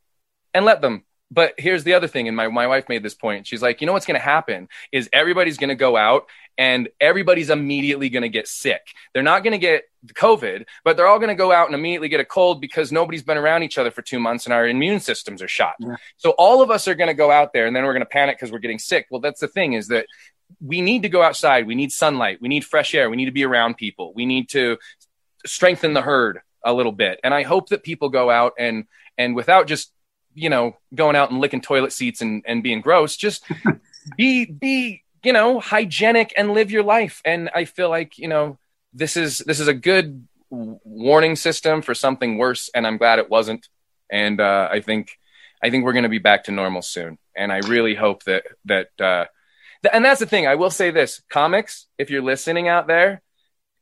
and 0.53 0.65
let 0.65 0.81
them 0.81 1.05
but 1.35 1.55
here's 1.59 1.85
the 1.85 1.95
other 1.95 2.07
thing 2.07 2.29
and 2.29 2.37
my, 2.37 2.49
my 2.49 2.67
wife 2.67 2.89
made 2.89 3.03
this 3.03 3.15
point. 3.15 3.47
She's 3.47 3.63
like 3.63 3.81
you 3.81 3.87
know 3.87 3.93
what's 3.93 4.07
going 4.07 4.19
to 4.19 4.25
happen 4.25 4.69
is 4.93 5.09
everybody's 5.13 5.59
going 5.59 5.69
to 5.69 5.75
go 5.75 5.97
out 5.97 6.27
and 6.57 6.89
everybody's 7.01 7.51
immediately 7.51 8.09
going 8.09 8.23
to 8.23 8.29
get 8.29 8.47
sick. 8.47 8.83
They're 9.13 9.23
not 9.23 9.43
going 9.43 9.53
to 9.53 9.59
get 9.59 9.85
covid 10.13 10.67
but 10.85 10.99
they're 10.99 11.07
all 11.07 11.19
going 11.19 11.31
to 11.31 11.35
go 11.35 11.51
out 11.51 11.67
and 11.67 11.75
immediately 11.75 12.11
get 12.11 12.21
a 12.21 12.27
cold 12.27 12.61
because 12.61 12.93
nobody's 12.93 13.23
been 13.23 13.39
around 13.39 13.63
each 13.63 13.79
other 13.79 13.91
for 13.91 14.03
two 14.03 14.21
months 14.21 14.45
and 14.45 14.53
our 14.53 14.69
immune 14.69 15.01
systems 15.01 15.41
are 15.41 15.49
shot. 15.49 15.75
Yeah. 15.79 15.97
so 16.19 16.31
all 16.33 16.61
of 16.61 16.71
us 16.71 16.87
are 16.87 16.95
going 16.95 17.09
to 17.09 17.15
go 17.15 17.31
out 17.31 17.55
there 17.55 17.67
and 17.67 17.75
then 17.75 17.85
we're 17.85 17.95
going 17.95 18.03
to 18.03 18.07
panic 18.07 18.37
because 18.37 18.53
we're 18.53 18.59
getting 18.59 18.79
sick. 18.79 19.07
Well 19.11 19.21
that's 19.21 19.41
the 19.41 19.49
thing 19.49 19.73
is 19.73 19.89
that 19.89 20.07
we 20.61 20.81
need 20.81 21.03
to 21.03 21.09
go 21.09 21.23
outside. 21.23 21.67
We 21.67 21.75
need 21.75 21.91
sunlight. 21.91 22.39
We 22.41 22.49
need 22.49 22.65
fresh 22.65 22.95
air. 22.95 23.09
We 23.11 23.17
need 23.17 23.25
to 23.27 23.33
be 23.33 23.45
around 23.45 23.77
people. 23.77 24.13
We 24.15 24.27
need 24.27 24.51
to 24.51 24.79
strengthen 25.47 25.95
the 25.95 26.03
herd 26.03 26.41
a 26.65 26.73
little 26.73 26.93
bit. 26.93 27.21
And 27.23 27.35
i 27.35 27.43
hope 27.43 27.69
that 27.71 27.83
people 27.83 28.09
go 28.09 28.31
out 28.31 28.55
and 28.59 28.85
and 29.19 29.35
without 29.35 29.67
just 29.67 29.93
you 30.35 30.51
know, 30.51 30.77
going 30.95 31.17
out 31.17 31.31
and 31.31 31.41
licking 31.41 31.61
toilet 31.61 31.93
seats 31.93 32.21
and, 32.21 32.43
and 32.47 32.63
being 32.63 32.81
gross. 32.81 33.17
Just 33.17 33.45
be, 34.17 34.45
be, 34.45 35.03
you 35.23 35.33
know, 35.33 35.61
hygienic 35.61 36.33
and 36.37 36.53
live 36.53 36.71
your 36.71 36.83
life. 36.83 37.23
And 37.25 37.51
I 37.55 37.65
feel 37.65 37.89
like, 37.89 38.19
you 38.19 38.29
know, 38.29 38.59
this 38.93 39.17
is, 39.17 39.39
this 39.39 39.61
is 39.61 39.69
a 39.69 39.75
good 39.75 40.27
warning 40.51 41.37
system 41.37 41.83
for 41.83 41.95
something 41.95 42.37
worse. 42.37 42.71
And 42.75 42.87
I'm 42.87 42.99
glad 42.99 43.19
it 43.19 43.31
wasn't. 43.31 43.69
And 44.11 44.41
uh, 44.41 44.69
I 44.71 44.81
think, 44.81 45.19
I 45.63 45.71
think 45.71 45.85
we're 45.85 45.93
going 45.95 46.05
to 46.05 46.09
be 46.09 46.19
back 46.19 46.45
to 46.45 46.53
normal 46.53 46.83
soon. 46.83 47.19
And 47.35 47.51
I 47.51 47.59
really 47.59 47.95
hope 47.95 48.25
that, 48.25 48.45
that, 48.67 48.89
uh, 49.01 49.25
th- 49.83 49.95
and 49.95 50.05
that's 50.05 50.21
the 50.21 50.27
thing. 50.27 50.47
I 50.47 50.57
will 50.57 50.71
say 50.71 50.91
this 50.91 51.23
comics, 51.31 51.87
if 51.99 52.11
you're 52.11 52.23
listening 52.23 52.69
out 52.69 52.87
there, 52.87 53.23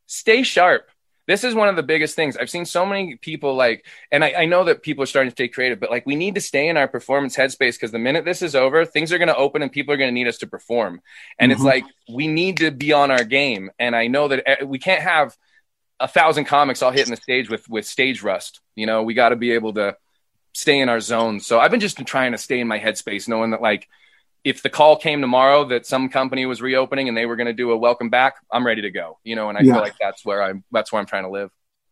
stay 0.06 0.42
sharp 0.44 0.91
this 1.32 1.44
is 1.44 1.54
one 1.54 1.68
of 1.68 1.76
the 1.76 1.82
biggest 1.82 2.14
things. 2.14 2.36
I've 2.36 2.50
seen 2.50 2.66
so 2.66 2.84
many 2.84 3.16
people 3.16 3.54
like 3.54 3.86
and 4.10 4.22
I, 4.22 4.34
I, 4.40 4.44
know 4.44 4.64
that 4.64 4.82
people 4.82 5.02
are 5.02 5.06
starting 5.06 5.30
to 5.30 5.34
stay 5.34 5.48
creative 5.48 5.80
but 5.80 5.90
like 5.90 6.04
we 6.04 6.14
need 6.14 6.34
to 6.34 6.42
stay 6.42 6.68
in 6.68 6.76
our 6.76 6.86
performance 6.86 7.34
headspace 7.34 7.74
because 7.74 7.90
the 7.90 7.98
minute 7.98 8.26
this 8.26 8.42
is 8.42 8.54
over 8.54 8.84
things 8.84 9.12
are 9.12 9.18
going 9.18 9.28
to 9.28 9.36
open 9.36 9.62
and 9.62 9.72
people 9.72 9.94
are 9.94 9.96
going 9.96 10.08
to 10.08 10.14
need 10.14 10.28
us 10.28 10.38
to 10.38 10.46
perform. 10.46 11.00
And 11.38 11.50
mm-hmm. 11.50 11.56
it's 11.56 11.64
like 11.64 11.84
we 12.12 12.28
need 12.28 12.58
to 12.58 12.70
be 12.70 12.92
on 12.92 13.10
our 13.10 13.24
game. 13.24 13.70
And 13.78 13.96
i 13.96 14.08
know 14.08 14.28
that 14.28 14.42
eh, 14.46 14.64
we 14.64 14.78
can't 14.78 15.02
have 15.02 15.34
a 15.98 16.06
thousand 16.06 16.44
comics 16.44 16.82
all 16.82 16.90
hitting 16.90 17.14
the 17.14 17.20
stage 17.20 17.48
with 17.48 17.66
with 17.66 17.86
stage 17.86 18.22
rust. 18.22 18.60
You 18.74 18.84
know 18.84 19.02
we 19.02 19.14
got 19.14 19.30
to 19.30 19.36
be 19.36 19.52
able 19.52 19.72
to 19.74 19.96
stay 20.52 20.80
in 20.80 20.90
our 20.90 21.00
zone. 21.00 21.40
So 21.40 21.58
i've 21.58 21.70
been 21.70 21.80
just 21.80 21.96
trying 22.04 22.32
to 22.32 22.38
stay 22.38 22.60
in 22.60 22.68
my 22.68 22.78
headspace 22.78 23.26
knowing 23.26 23.52
that 23.52 23.62
like 23.62 23.88
if 24.44 24.62
the 24.62 24.70
call 24.70 24.96
came 24.96 25.20
tomorrow 25.20 25.64
that 25.66 25.86
some 25.86 26.08
company 26.08 26.46
was 26.46 26.60
reopening 26.60 27.08
and 27.08 27.16
they 27.16 27.26
were 27.26 27.36
going 27.36 27.46
to 27.46 27.52
do 27.52 27.70
a 27.70 27.76
welcome 27.76 28.10
back, 28.10 28.34
I'm 28.50 28.66
ready 28.66 28.82
to 28.82 28.90
go. 28.90 29.18
You 29.24 29.36
know, 29.36 29.48
and 29.48 29.58
I 29.58 29.62
yeah. 29.62 29.74
feel 29.74 29.82
like 29.82 29.94
that's 30.00 30.24
where 30.24 30.42
I'm 30.42 30.64
that's 30.72 30.92
where 30.92 31.00
I'm 31.00 31.06
trying 31.06 31.24
to 31.24 31.30
live. 31.30 31.50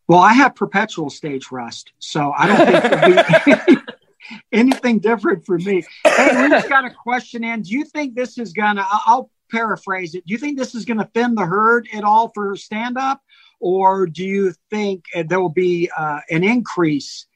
Well, 0.09 0.19
I 0.19 0.33
have 0.33 0.57
perpetual 0.57 1.09
stage 1.09 1.53
rust, 1.53 1.93
so 2.01 2.33
I 2.37 2.47
don't 2.49 3.47
think 3.47 3.67
be 3.67 3.77
anything 4.53 4.99
different 4.99 5.47
for 5.47 5.59
me. 5.59 5.85
Hey, 6.05 6.43
we 6.43 6.49
just 6.49 6.69
got 6.69 6.85
a 6.85 6.91
question 6.91 7.45
in. 7.45 7.63
Do 7.63 7.71
you 7.71 7.85
think 7.85 8.17
this 8.17 8.37
is 8.37 8.53
gonna? 8.53 8.85
I'll 8.91 9.31
paraphrase 9.51 10.15
it. 10.15 10.27
Do 10.27 10.33
you 10.33 10.39
think 10.39 10.59
this 10.59 10.75
is 10.75 10.85
going 10.85 10.99
to 10.99 11.11
thin 11.13 11.35
the 11.35 11.45
herd 11.45 11.89
at 11.93 12.05
all 12.05 12.31
for 12.35 12.57
stand 12.57 12.97
up, 12.99 13.21
or 13.61 14.07
do 14.07 14.25
you 14.25 14.55
think 14.71 15.05
uh, 15.15 15.25
there 15.27 15.41
will 15.41 15.49
be 15.49 15.91
uh, 15.97 16.21
an 16.29 16.43
increase 16.43 17.27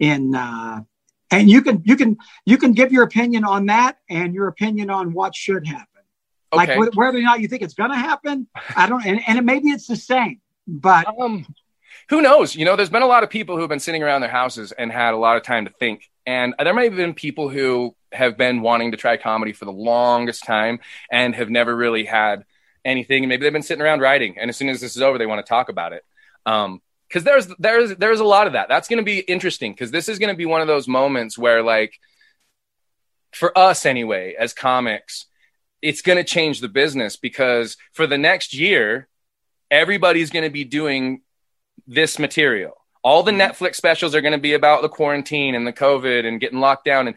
in? 0.00 0.34
Uh, 0.34 0.80
and 1.34 1.50
you 1.50 1.62
can 1.62 1.82
you 1.84 1.96
can 1.96 2.16
you 2.44 2.58
can 2.58 2.72
give 2.72 2.92
your 2.92 3.04
opinion 3.04 3.44
on 3.44 3.66
that 3.66 3.98
and 4.08 4.34
your 4.34 4.48
opinion 4.48 4.90
on 4.90 5.12
what 5.12 5.34
should 5.34 5.66
happen. 5.66 5.86
Okay. 6.52 6.78
Like 6.78 6.92
wh- 6.92 6.96
whether 6.96 7.18
or 7.18 7.22
not 7.22 7.40
you 7.40 7.48
think 7.48 7.62
it's 7.62 7.74
going 7.74 7.90
to 7.90 7.96
happen, 7.96 8.46
I 8.76 8.88
don't. 8.88 9.04
And, 9.04 9.20
and 9.26 9.44
maybe 9.44 9.68
it's 9.70 9.86
the 9.86 9.96
same, 9.96 10.40
but 10.66 11.06
Um, 11.08 11.46
who 12.10 12.20
knows? 12.20 12.54
You 12.54 12.64
know, 12.64 12.76
there's 12.76 12.90
been 12.90 13.02
a 13.02 13.06
lot 13.06 13.22
of 13.22 13.30
people 13.30 13.56
who 13.56 13.62
have 13.62 13.70
been 13.70 13.80
sitting 13.80 14.02
around 14.02 14.20
their 14.20 14.30
houses 14.30 14.72
and 14.72 14.92
had 14.92 15.14
a 15.14 15.16
lot 15.16 15.36
of 15.36 15.42
time 15.42 15.64
to 15.64 15.72
think. 15.72 16.10
And 16.26 16.54
there 16.58 16.74
may 16.74 16.84
have 16.84 16.96
been 16.96 17.14
people 17.14 17.48
who 17.48 17.94
have 18.12 18.36
been 18.36 18.60
wanting 18.60 18.92
to 18.92 18.96
try 18.96 19.16
comedy 19.16 19.52
for 19.52 19.64
the 19.64 19.72
longest 19.72 20.44
time 20.44 20.80
and 21.10 21.34
have 21.34 21.50
never 21.50 21.74
really 21.74 22.04
had 22.04 22.44
anything. 22.84 23.24
And 23.24 23.28
maybe 23.28 23.42
they've 23.44 23.52
been 23.52 23.62
sitting 23.62 23.82
around 23.82 24.00
writing, 24.00 24.38
and 24.38 24.48
as 24.48 24.56
soon 24.56 24.68
as 24.68 24.80
this 24.80 24.96
is 24.96 25.02
over, 25.02 25.18
they 25.18 25.26
want 25.26 25.44
to 25.44 25.48
talk 25.48 25.68
about 25.68 25.92
it. 25.92 26.04
Um, 26.46 26.80
because 27.14 27.24
there's 27.24 27.46
there's 27.60 27.96
there's 27.96 28.18
a 28.18 28.24
lot 28.24 28.48
of 28.48 28.54
that. 28.54 28.68
That's 28.68 28.88
going 28.88 28.98
to 28.98 29.04
be 29.04 29.20
interesting 29.20 29.70
because 29.70 29.92
this 29.92 30.08
is 30.08 30.18
going 30.18 30.34
to 30.34 30.36
be 30.36 30.46
one 30.46 30.60
of 30.60 30.66
those 30.66 30.88
moments 30.88 31.38
where, 31.38 31.62
like, 31.62 32.00
for 33.30 33.56
us 33.56 33.86
anyway, 33.86 34.34
as 34.36 34.52
comics, 34.52 35.26
it's 35.80 36.02
going 36.02 36.18
to 36.18 36.24
change 36.24 36.60
the 36.60 36.68
business 36.68 37.16
because 37.16 37.76
for 37.92 38.08
the 38.08 38.18
next 38.18 38.52
year, 38.52 39.06
everybody's 39.70 40.30
going 40.30 40.42
to 40.44 40.50
be 40.50 40.64
doing 40.64 41.22
this 41.86 42.18
material. 42.18 42.72
All 43.04 43.22
the 43.22 43.30
Netflix 43.30 43.76
specials 43.76 44.16
are 44.16 44.20
going 44.20 44.32
to 44.32 44.38
be 44.38 44.54
about 44.54 44.82
the 44.82 44.88
quarantine 44.88 45.54
and 45.54 45.64
the 45.64 45.72
COVID 45.72 46.26
and 46.26 46.40
getting 46.40 46.58
locked 46.58 46.84
down 46.84 47.06
and 47.06 47.16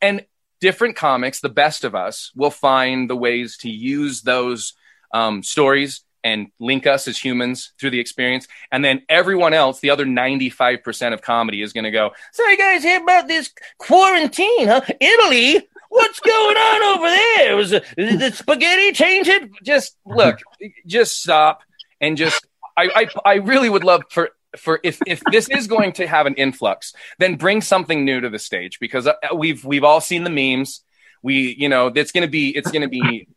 and 0.00 0.24
different 0.60 0.94
comics, 0.94 1.40
the 1.40 1.48
best 1.48 1.82
of 1.82 1.96
us, 1.96 2.30
will 2.36 2.50
find 2.50 3.10
the 3.10 3.16
ways 3.16 3.56
to 3.58 3.68
use 3.68 4.22
those 4.22 4.74
um, 5.12 5.42
stories 5.42 6.04
and 6.24 6.48
link 6.58 6.86
us 6.86 7.08
as 7.08 7.18
humans 7.18 7.72
through 7.78 7.90
the 7.90 8.00
experience. 8.00 8.46
And 8.70 8.84
then 8.84 9.02
everyone 9.08 9.54
else, 9.54 9.80
the 9.80 9.90
other 9.90 10.04
95% 10.04 11.12
of 11.12 11.22
comedy 11.22 11.62
is 11.62 11.72
going 11.72 11.84
to 11.84 11.90
go, 11.90 12.12
So 12.32 12.46
you 12.48 12.56
guys 12.56 12.82
hear 12.82 13.02
about 13.02 13.28
this 13.28 13.50
quarantine, 13.78 14.68
huh? 14.68 14.82
Italy? 15.00 15.68
What's 15.88 16.20
going 16.20 16.56
on 16.56 16.96
over 16.96 17.08
there? 17.08 17.56
Was 17.56 17.70
the, 17.70 17.82
the 17.96 18.32
spaghetti 18.32 18.92
changing? 18.92 19.52
Just 19.62 19.96
look, 20.06 20.38
just 20.86 21.20
stop 21.20 21.62
and 22.00 22.16
just 22.16 22.46
I, 22.76 22.88
I 22.94 23.32
I 23.32 23.34
really 23.36 23.68
would 23.68 23.84
love 23.84 24.02
for 24.10 24.30
for 24.56 24.80
if 24.82 24.98
if 25.06 25.22
this 25.30 25.48
is 25.48 25.66
going 25.66 25.92
to 25.94 26.06
have 26.06 26.26
an 26.26 26.34
influx, 26.34 26.94
then 27.18 27.36
bring 27.36 27.60
something 27.60 28.04
new 28.04 28.20
to 28.20 28.30
the 28.30 28.38
stage 28.38 28.78
because 28.78 29.06
uh, 29.06 29.14
we've 29.34 29.64
we've 29.64 29.84
all 29.84 30.00
seen 30.00 30.24
the 30.24 30.30
memes. 30.30 30.82
We 31.22 31.54
you 31.58 31.68
know 31.68 31.86
it's 31.94 32.12
going 32.12 32.22
to 32.22 32.30
be 32.30 32.50
it's 32.50 32.70
going 32.70 32.82
to 32.82 32.88
be 32.88 33.28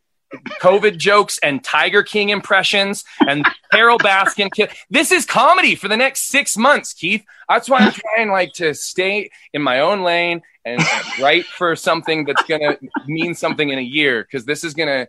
COVID 0.60 0.96
jokes 0.96 1.38
and 1.42 1.62
Tiger 1.62 2.02
King 2.02 2.30
impressions 2.30 3.04
and 3.26 3.46
Carol 3.70 3.98
Baskin. 3.98 4.52
ki- 4.52 4.68
This 4.90 5.12
is 5.12 5.24
comedy 5.24 5.74
for 5.74 5.88
the 5.88 5.96
next 5.96 6.28
six 6.28 6.56
months, 6.56 6.92
Keith. 6.92 7.24
That's 7.48 7.68
why 7.68 7.82
I'm 7.82 7.92
trying 7.92 8.30
like 8.30 8.52
to 8.54 8.74
stay 8.74 9.30
in 9.52 9.62
my 9.62 9.80
own 9.80 10.02
lane 10.02 10.42
and 10.64 10.82
write 11.20 11.44
for 11.44 11.76
something 11.76 12.24
that's 12.24 12.42
gonna 12.44 12.76
mean 13.06 13.34
something 13.34 13.68
in 13.68 13.78
a 13.78 13.82
year 13.82 14.22
because 14.22 14.44
this 14.44 14.64
is 14.64 14.74
gonna 14.74 15.08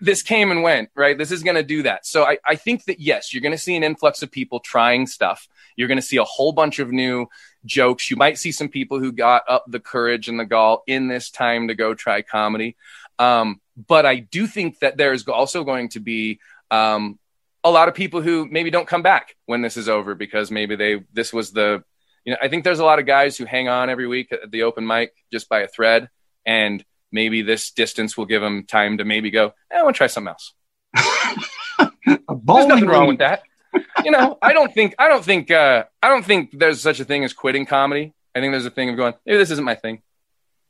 this 0.00 0.22
came 0.22 0.50
and 0.50 0.62
went, 0.62 0.88
right? 0.94 1.18
This 1.18 1.30
is 1.30 1.42
going 1.42 1.56
to 1.56 1.62
do 1.62 1.82
that. 1.82 2.06
So 2.06 2.24
I, 2.24 2.38
I 2.46 2.56
think 2.56 2.84
that 2.84 3.00
yes, 3.00 3.32
you're 3.34 3.42
going 3.42 3.52
to 3.52 3.58
see 3.58 3.76
an 3.76 3.84
influx 3.84 4.22
of 4.22 4.30
people 4.30 4.60
trying 4.60 5.06
stuff. 5.06 5.46
You're 5.76 5.88
going 5.88 5.98
to 5.98 6.02
see 6.02 6.16
a 6.16 6.24
whole 6.24 6.52
bunch 6.52 6.78
of 6.78 6.90
new 6.90 7.26
jokes. 7.66 8.10
You 8.10 8.16
might 8.16 8.38
see 8.38 8.50
some 8.50 8.68
people 8.68 8.98
who 8.98 9.12
got 9.12 9.42
up 9.46 9.64
the 9.68 9.80
courage 9.80 10.28
and 10.28 10.40
the 10.40 10.46
gall 10.46 10.82
in 10.86 11.08
this 11.08 11.30
time 11.30 11.68
to 11.68 11.74
go 11.74 11.92
try 11.92 12.22
comedy. 12.22 12.76
Um, 13.18 13.60
but 13.76 14.06
I 14.06 14.16
do 14.16 14.46
think 14.46 14.78
that 14.80 14.96
there's 14.96 15.26
also 15.26 15.64
going 15.64 15.88
to 15.90 16.00
be 16.00 16.40
um, 16.70 17.18
a 17.62 17.70
lot 17.70 17.88
of 17.88 17.94
people 17.94 18.20
who 18.20 18.46
maybe 18.46 18.70
don't 18.70 18.86
come 18.86 19.02
back 19.02 19.36
when 19.46 19.62
this 19.62 19.76
is 19.76 19.88
over 19.88 20.14
because 20.14 20.50
maybe 20.50 20.76
they 20.76 21.02
this 21.12 21.32
was 21.32 21.52
the 21.52 21.82
you 22.24 22.32
know 22.32 22.38
I 22.40 22.48
think 22.48 22.64
there's 22.64 22.78
a 22.78 22.84
lot 22.84 22.98
of 22.98 23.06
guys 23.06 23.36
who 23.36 23.44
hang 23.44 23.68
on 23.68 23.90
every 23.90 24.06
week 24.06 24.32
at 24.32 24.50
the 24.50 24.62
open 24.62 24.86
mic 24.86 25.14
just 25.32 25.48
by 25.48 25.60
a 25.60 25.68
thread 25.68 26.08
and 26.46 26.84
maybe 27.10 27.42
this 27.42 27.70
distance 27.70 28.16
will 28.16 28.26
give 28.26 28.42
them 28.42 28.64
time 28.64 28.98
to 28.98 29.04
maybe 29.04 29.30
go 29.30 29.54
eh, 29.70 29.78
I 29.78 29.82
want 29.82 29.96
to 29.96 29.98
try 29.98 30.06
something 30.06 30.34
else. 30.34 30.52
There's 32.06 32.66
nothing 32.66 32.86
wrong 32.86 33.08
with 33.08 33.18
that. 33.18 33.42
You 34.04 34.10
know, 34.10 34.38
I 34.40 34.52
don't 34.52 34.72
think 34.72 34.94
I 34.98 35.08
don't 35.08 35.24
think 35.24 35.50
uh, 35.50 35.84
I 36.02 36.08
don't 36.08 36.24
think 36.24 36.56
there's 36.56 36.80
such 36.80 37.00
a 37.00 37.04
thing 37.04 37.24
as 37.24 37.32
quitting 37.32 37.66
comedy. 37.66 38.14
I 38.34 38.40
think 38.40 38.52
there's 38.52 38.66
a 38.66 38.70
thing 38.70 38.90
of 38.90 38.96
going 38.96 39.14
maybe 39.24 39.38
this 39.38 39.50
isn't 39.50 39.64
my 39.64 39.74
thing. 39.74 40.02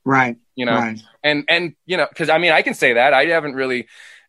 Right. 0.05 0.37
You 0.55 0.65
know, 0.65 0.77
Right. 0.77 0.99
and 1.23 1.43
and 1.49 1.75
you 1.85 1.97
know 1.97 2.07
because 2.07 2.29
i 2.29 2.37
mean 2.37 2.53
i 2.53 2.61
can 2.61 2.73
say 2.75 2.93
that 2.93 3.13
i 3.13 3.25
haven't 3.25 3.55
really 3.55 3.87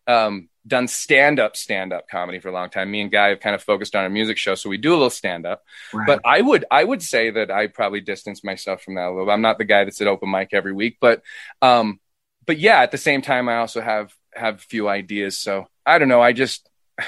um, 0.09 0.49
done 0.67 0.89
stand 0.89 1.39
up 1.39 1.57
stand 1.57 1.93
up 1.93 2.09
comedy 2.09 2.41
for 2.41 2.49
a 2.49 2.53
long 2.53 2.71
time 2.71 2.91
me 2.91 3.01
and 3.01 3.11
guy 3.13 3.29
have 3.29 3.41
kind 3.41 3.55
of 3.55 3.63
focused 3.63 3.95
on 3.95 4.05
a 4.05 4.11
music 4.11 4.37
show 4.39 4.55
so 4.57 4.69
we 4.69 4.77
do 4.79 4.91
a 4.91 4.97
little 4.99 5.11
stand 5.11 5.47
up 5.47 5.63
Right. 5.93 6.07
but 6.07 6.21
i 6.25 6.41
would 6.41 6.65
i 6.71 6.83
would 6.83 7.03
say 7.03 7.31
that 7.31 7.51
i 7.51 7.67
probably 7.69 8.01
distance 8.01 8.43
myself 8.43 8.83
from 8.83 8.95
that 8.97 9.07
a 9.09 9.11
little 9.13 9.31
i'm 9.31 9.43
not 9.43 9.59
the 9.59 9.65
guy 9.65 9.85
that's 9.85 10.01
at 10.01 10.09
open 10.09 10.31
mic 10.31 10.49
every 10.53 10.73
week 10.73 10.97
but 11.01 11.23
um 11.63 12.01
but 12.47 12.59
yeah 12.59 12.81
at 12.83 12.91
the 12.91 12.99
same 12.99 13.23
time 13.23 13.49
i 13.49 13.59
also 13.59 13.81
have 13.81 14.13
have 14.35 14.57
a 14.57 14.59
few 14.59 14.89
ideas 14.89 15.39
so 15.39 15.67
i 15.85 15.99
don't 15.99 16.09
know 16.09 16.23
i 16.23 16.33
just 16.33 16.69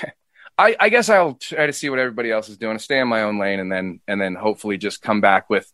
I, 0.61 0.75
I 0.81 0.89
guess 0.89 1.09
I'll 1.09 1.35
try 1.35 1.67
to 1.67 1.73
see 1.73 1.89
what 1.89 2.01
everybody 2.01 2.33
else 2.33 2.49
is 2.49 2.59
doing, 2.59 2.81
stay 2.81 2.99
in 2.99 3.07
my 3.07 3.23
own 3.23 3.39
lane, 3.39 3.61
and 3.61 3.71
then 3.71 4.01
and 4.09 4.21
then 4.21 4.35
hopefully 4.35 4.77
just 4.77 5.01
come 5.01 5.21
back 5.21 5.49
with 5.49 5.73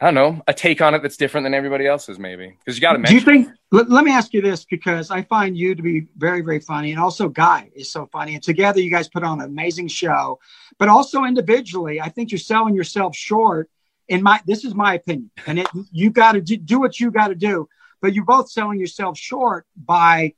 I 0.00 0.06
don't 0.06 0.14
know 0.14 0.42
a 0.48 0.54
take 0.54 0.82
on 0.82 0.94
it 0.94 1.02
that's 1.02 1.16
different 1.16 1.44
than 1.44 1.54
everybody 1.54 1.86
else's, 1.86 2.18
maybe 2.18 2.56
because 2.58 2.76
you 2.76 2.80
got 2.80 2.94
to 2.94 3.02
Do 3.02 3.14
you 3.14 3.20
think? 3.20 3.48
Let, 3.70 3.88
let 3.88 4.04
me 4.04 4.10
ask 4.10 4.34
you 4.34 4.42
this 4.42 4.64
because 4.64 5.10
I 5.10 5.22
find 5.22 5.56
you 5.56 5.74
to 5.74 5.82
be 5.82 6.06
very, 6.16 6.40
very 6.40 6.60
funny, 6.60 6.90
and 6.90 7.00
also 7.00 7.28
Guy 7.28 7.70
is 7.74 7.90
so 7.90 8.06
funny. 8.06 8.34
And 8.34 8.42
together, 8.42 8.80
you 8.80 8.90
guys 8.90 9.08
put 9.08 9.22
on 9.22 9.40
an 9.40 9.46
amazing 9.46 9.88
show. 9.88 10.40
But 10.78 10.88
also 10.88 11.24
individually, 11.24 12.00
I 12.00 12.08
think 12.08 12.32
you're 12.32 12.38
selling 12.38 12.74
yourself 12.74 13.14
short. 13.14 13.70
In 14.08 14.22
my, 14.22 14.40
this 14.46 14.64
is 14.64 14.74
my 14.74 14.94
opinion, 14.94 15.30
and 15.46 15.60
it, 15.60 15.68
you 15.90 16.10
got 16.10 16.32
to 16.32 16.40
do, 16.40 16.56
do 16.58 16.78
what 16.78 17.00
you 17.00 17.10
got 17.10 17.28
to 17.28 17.34
do. 17.34 17.68
But 18.02 18.12
you're 18.12 18.24
both 18.24 18.50
selling 18.50 18.78
yourself 18.78 19.16
short 19.16 19.66
by 19.76 20.34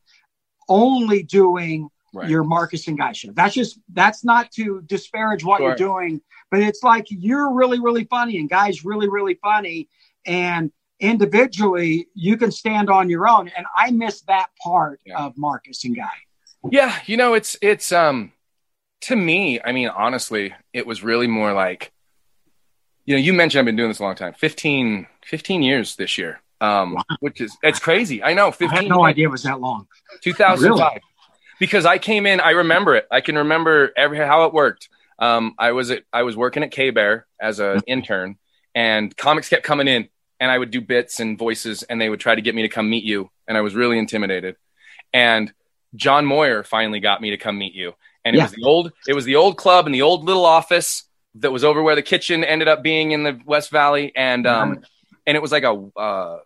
only 0.69 1.23
doing 1.23 1.91
Right. 2.17 2.31
your 2.31 2.45
Marcus 2.45 2.89
and 2.89 2.97
Guy 2.99 3.13
show. 3.13 3.31
That's 3.33 3.55
just 3.55 3.79
that's 3.93 4.25
not 4.25 4.51
to 4.53 4.83
disparage 4.87 5.45
what 5.45 5.59
Sure. 5.59 5.69
you're 5.69 5.77
doing, 5.77 6.21
but 6.51 6.61
it's 6.61 6.83
like 6.83 7.05
you're 7.11 7.53
really, 7.53 7.79
really 7.79 8.05
funny, 8.05 8.39
and 8.39 8.49
Guy's 8.49 8.85
really, 8.85 9.09
really 9.09 9.35
funny, 9.43 9.89
and 10.25 10.71
individually 10.99 12.09
you 12.15 12.37
can 12.39 12.51
stand 12.51 12.89
on 12.89 13.11
your 13.11 13.29
own. 13.29 13.49
And 13.57 13.67
I 13.77 13.91
miss 13.91 14.23
that 14.23 14.47
part 14.63 15.01
Yeah. 15.05 15.19
of 15.19 15.37
Marcus 15.37 15.85
and 15.85 15.95
Guy. 15.95 16.09
Yeah, 16.71 16.97
you 17.07 17.17
know, 17.19 17.35
it's 17.35 17.57
it's 17.61 17.93
um 17.93 18.33
to 19.03 19.15
me, 19.15 19.61
I 19.63 19.73
mean, 19.73 19.89
honestly, 19.89 20.55
it 20.73 20.87
was 20.87 21.03
really 21.03 21.27
more 21.27 21.53
like 21.53 21.93
you 23.05 23.15
know, 23.15 23.21
you 23.21 23.33
mentioned 23.35 23.61
I've 23.61 23.67
been 23.67 23.77
doing 23.77 23.91
this 23.91 24.01
a 24.01 24.03
long 24.03 24.17
time. 24.17 24.33
15, 24.33 25.07
15 25.25 25.63
years 25.63 25.97
this 25.97 26.17
year. 26.19 26.41
Um 26.63 26.97
which 27.21 27.43
is 27.43 27.57
it's 27.63 27.79
crazy. 27.79 28.23
I 28.23 28.33
know, 28.33 28.49
I 28.49 28.53
15 28.53 28.69
had 28.71 28.89
no 28.89 29.05
idea 29.05 29.29
it 29.29 29.31
was 29.31 29.43
that 29.43 29.61
long. 29.61 29.87
2005. 30.23 31.01
Because 31.59 31.87
I 31.87 31.99
came 31.99 32.27
in, 32.27 32.41
I 32.41 32.51
remember 32.51 32.95
it. 32.97 33.07
I 33.11 33.21
can 33.21 33.37
remember 33.37 33.93
every 33.97 34.19
how 34.19 34.45
it 34.45 34.53
worked. 34.53 34.89
Um, 35.19 35.55
I 35.59 35.73
was 35.73 35.91
at, 35.91 36.03
I 36.13 36.23
was 36.25 36.37
working 36.37 36.63
at 36.63 36.71
K 36.71 36.91
Bear 36.91 37.27
as 37.41 37.59
an 37.59 37.81
intern, 37.87 38.37
and 38.75 39.17
comics 39.17 39.49
kept 39.49 39.63
coming 39.65 39.89
in, 39.89 40.09
and 40.41 40.51
I 40.51 40.59
would 40.59 40.71
do 40.71 40.81
bits 40.81 41.21
and 41.21 41.39
voices, 41.39 41.83
and 41.85 42.01
they 42.01 42.11
would 42.11 42.21
try 42.21 42.35
to 42.35 42.43
get 42.43 42.55
me 42.55 42.63
to 42.63 42.69
come 42.69 42.91
meet 42.91 43.05
you, 43.05 43.31
and 43.49 43.57
I 43.57 43.63
was 43.63 43.75
really 43.75 43.99
intimidated. 43.99 44.57
And 45.15 45.53
John 45.95 46.27
Moyer 46.27 46.63
finally 46.63 47.01
got 47.01 47.23
me 47.23 47.31
to 47.31 47.39
come 47.39 47.57
meet 47.57 47.73
you, 47.73 47.95
and 48.25 48.37
it 48.37 48.39
Yeah. 48.39 48.45
was 48.45 48.53
the 48.53 48.65
old, 48.65 48.93
it 49.09 49.15
was 49.15 49.25
the 49.25 49.37
old 49.37 49.57
club 49.57 49.87
and 49.87 49.95
the 49.95 50.03
old 50.03 50.25
little 50.25 50.45
office 50.45 51.05
that 51.37 51.51
was 51.53 51.65
over 51.65 51.83
where 51.83 51.95
the 51.95 52.03
kitchen 52.03 52.45
ended 52.45 52.69
up 52.69 52.83
being 52.83 53.13
in 53.13 53.23
the 53.23 53.41
West 53.47 53.71
Valley, 53.71 54.13
and 54.15 54.47
um, 54.47 54.83
and 55.27 55.37
it 55.37 55.41
was 55.41 55.53
like 55.53 55.65
a 55.65 55.73
uh, 55.99 56.39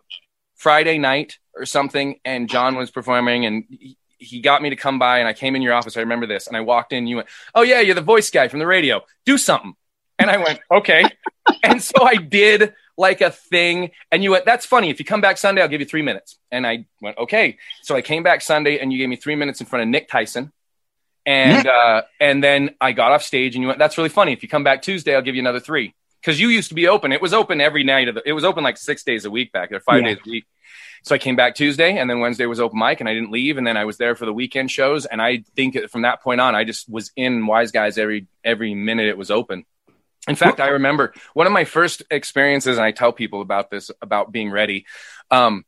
Friday 0.55 0.97
night 0.97 1.39
or 1.53 1.65
something, 1.65 2.19
and 2.23 2.49
John 2.49 2.75
was 2.75 2.91
performing, 2.91 3.45
and 3.45 3.65
he, 4.21 4.39
got 4.39 4.61
me 4.61 4.69
to 4.69 4.75
come 4.75 4.99
by, 4.99 5.19
and 5.19 5.27
I 5.27 5.33
came 5.33 5.55
in 5.55 5.61
your 5.61 5.73
office. 5.73 5.97
I 5.97 6.01
remember 6.01 6.27
this, 6.27 6.47
and 6.47 6.55
I 6.55 6.61
walked 6.61 6.93
in. 6.93 7.07
You 7.07 7.17
went, 7.17 7.27
"Oh 7.55 7.63
yeah, 7.63 7.79
you're 7.81 7.95
the 7.95 8.01
voice 8.01 8.29
guy 8.29 8.47
from 8.47 8.59
the 8.59 8.67
radio. 8.67 9.01
Do 9.25 9.37
something." 9.37 9.75
And 10.19 10.29
I 10.29 10.37
went, 10.37 10.59
"Okay." 10.71 11.03
and 11.63 11.81
so 11.81 12.03
I 12.03 12.15
did 12.15 12.73
like 12.97 13.21
a 13.21 13.31
thing, 13.31 13.91
and 14.11 14.23
you 14.23 14.31
went, 14.31 14.45
"That's 14.45 14.65
funny. 14.65 14.89
If 14.89 14.99
you 14.99 15.05
come 15.05 15.21
back 15.21 15.37
Sunday, 15.37 15.61
I'll 15.61 15.67
give 15.67 15.81
you 15.81 15.87
three 15.87 16.03
minutes." 16.03 16.37
And 16.51 16.65
I 16.65 16.85
went, 17.01 17.17
"Okay." 17.17 17.57
So 17.81 17.95
I 17.95 18.01
came 18.01 18.23
back 18.23 18.41
Sunday, 18.41 18.79
and 18.79 18.93
you 18.93 18.99
gave 18.99 19.09
me 19.09 19.15
three 19.15 19.35
minutes 19.35 19.59
in 19.59 19.65
front 19.65 19.83
of 19.83 19.89
Nick 19.89 20.07
Tyson. 20.07 20.51
And 21.25 21.67
uh, 21.67 22.03
and 22.19 22.43
then 22.43 22.75
I 22.79 22.93
got 22.93 23.11
off 23.11 23.23
stage, 23.23 23.55
and 23.55 23.61
you 23.61 23.67
went, 23.67 23.79
"That's 23.79 23.97
really 23.97 24.09
funny. 24.09 24.33
If 24.33 24.43
you 24.43 24.49
come 24.49 24.63
back 24.63 24.81
Tuesday, 24.81 25.15
I'll 25.15 25.21
give 25.21 25.35
you 25.35 25.41
another 25.41 25.59
three. 25.59 25.93
Because 26.21 26.39
you 26.39 26.49
used 26.49 26.69
to 26.69 26.75
be 26.75 26.87
open. 26.87 27.11
It 27.11 27.21
was 27.21 27.33
open 27.33 27.59
every 27.59 27.83
night 27.83 28.07
of 28.07 28.15
the. 28.15 28.21
It 28.25 28.33
was 28.33 28.43
open 28.43 28.63
like 28.63 28.77
six 28.77 29.03
days 29.03 29.25
a 29.25 29.31
week 29.31 29.51
back 29.51 29.71
there, 29.71 29.79
five 29.79 30.01
Yeah. 30.01 30.09
days 30.13 30.19
a 30.25 30.29
week. 30.29 30.45
So 31.03 31.15
I 31.15 31.17
came 31.17 31.35
back 31.35 31.55
Tuesday, 31.55 31.97
and 31.97 32.07
then 32.07 32.19
Wednesday 32.19 32.45
was 32.45 32.59
open 32.59 32.77
mic, 32.77 32.99
and 32.99 33.09
I 33.09 33.13
didn't 33.15 33.31
leave, 33.31 33.57
and 33.57 33.65
then 33.65 33.75
I 33.75 33.85
was 33.85 33.97
there 33.97 34.15
for 34.15 34.27
the 34.27 34.33
weekend 34.33 34.69
shows, 34.69 35.07
and 35.07 35.19
I 35.19 35.43
think 35.55 35.89
from 35.89 36.03
that 36.03 36.21
point 36.21 36.39
on, 36.39 36.53
I 36.53 36.63
just 36.63 36.87
was 36.87 37.11
in 37.15 37.47
Wise 37.47 37.71
Guys 37.71 37.97
every 37.97 38.27
every 38.43 38.75
minute 38.75 39.07
it 39.07 39.17
was 39.17 39.31
open. 39.31 39.65
In 40.27 40.35
fact, 40.35 40.59
I 40.59 40.67
remember 40.67 41.15
one 41.33 41.47
of 41.47 41.53
my 41.53 41.65
first 41.65 42.03
experiences, 42.11 42.77
and 42.77 42.85
I 42.85 42.91
tell 42.91 43.11
people 43.11 43.41
about 43.41 43.71
this 43.71 43.89
about 44.03 44.31
being 44.31 44.51
ready. 44.51 44.85
Um, 45.31 45.65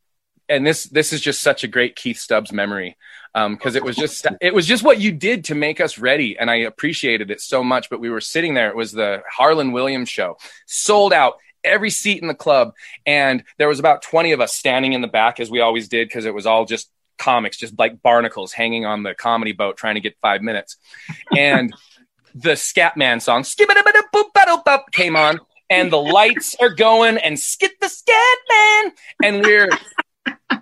and 0.50 0.66
this 0.66 0.86
this 0.86 1.14
is 1.14 1.22
just 1.22 1.42
such 1.42 1.64
a 1.64 1.68
great 1.68 1.96
Keith 1.96 2.18
Stubbs 2.18 2.52
memory 2.52 2.98
because 3.34 3.76
um, 3.76 3.76
it 3.76 3.84
was 3.84 3.96
just 3.96 4.28
it 4.42 4.54
was 4.54 4.68
just 4.68 4.84
what 4.84 5.00
you 5.00 5.12
did 5.12 5.46
to 5.46 5.56
make 5.56 5.82
us 5.82 5.98
ready, 5.98 6.38
and 6.38 6.52
I 6.52 6.58
appreciated 6.58 7.32
it 7.32 7.42
so 7.42 7.64
much. 7.64 7.90
But 7.90 8.00
we 8.00 8.10
were 8.10 8.22
sitting 8.22 8.54
there; 8.54 8.70
it 8.70 8.76
was 8.76 8.92
the 8.92 9.24
Harland 9.30 9.74
Williams 9.74 10.10
show, 10.10 10.38
sold 10.68 11.14
out, 11.14 11.38
every 11.64 11.90
seat 11.90 12.22
in 12.22 12.28
the 12.28 12.36
club, 12.36 12.74
and 13.06 13.44
there 13.58 13.68
was 13.68 13.80
about 13.80 14.04
twenty 14.04 14.34
of 14.34 14.42
us 14.42 14.54
standing 14.54 14.94
in 14.94 15.02
the 15.02 15.08
back 15.08 15.40
as 15.40 15.50
we 15.50 15.62
always 15.62 15.88
did 15.88 16.08
because 16.08 16.26
it 16.26 16.34
was 16.34 16.46
all 16.46 16.66
just 16.66 16.92
comics, 17.18 17.58
just 17.58 17.78
like 17.80 18.02
barnacles 18.02 18.54
hanging 18.54 18.86
on 18.86 19.04
the 19.04 19.16
comedy 19.16 19.54
boat 19.54 19.78
trying 19.78 19.96
to 19.96 20.02
get 20.02 20.16
five 20.22 20.42
minutes, 20.42 20.78
and 21.36 21.74
the 22.36 22.52
Scatman 22.52 23.22
song 23.22 23.44
came 24.92 25.16
on 25.16 25.40
and 25.70 25.92
the 25.92 26.02
lights 26.02 26.56
are 26.60 26.70
going 26.70 27.18
and 27.18 27.40
skit 27.40 27.72
the 27.80 27.90
scat 27.90 28.38
man 28.50 28.92
and 29.24 29.44
we're 29.44 29.70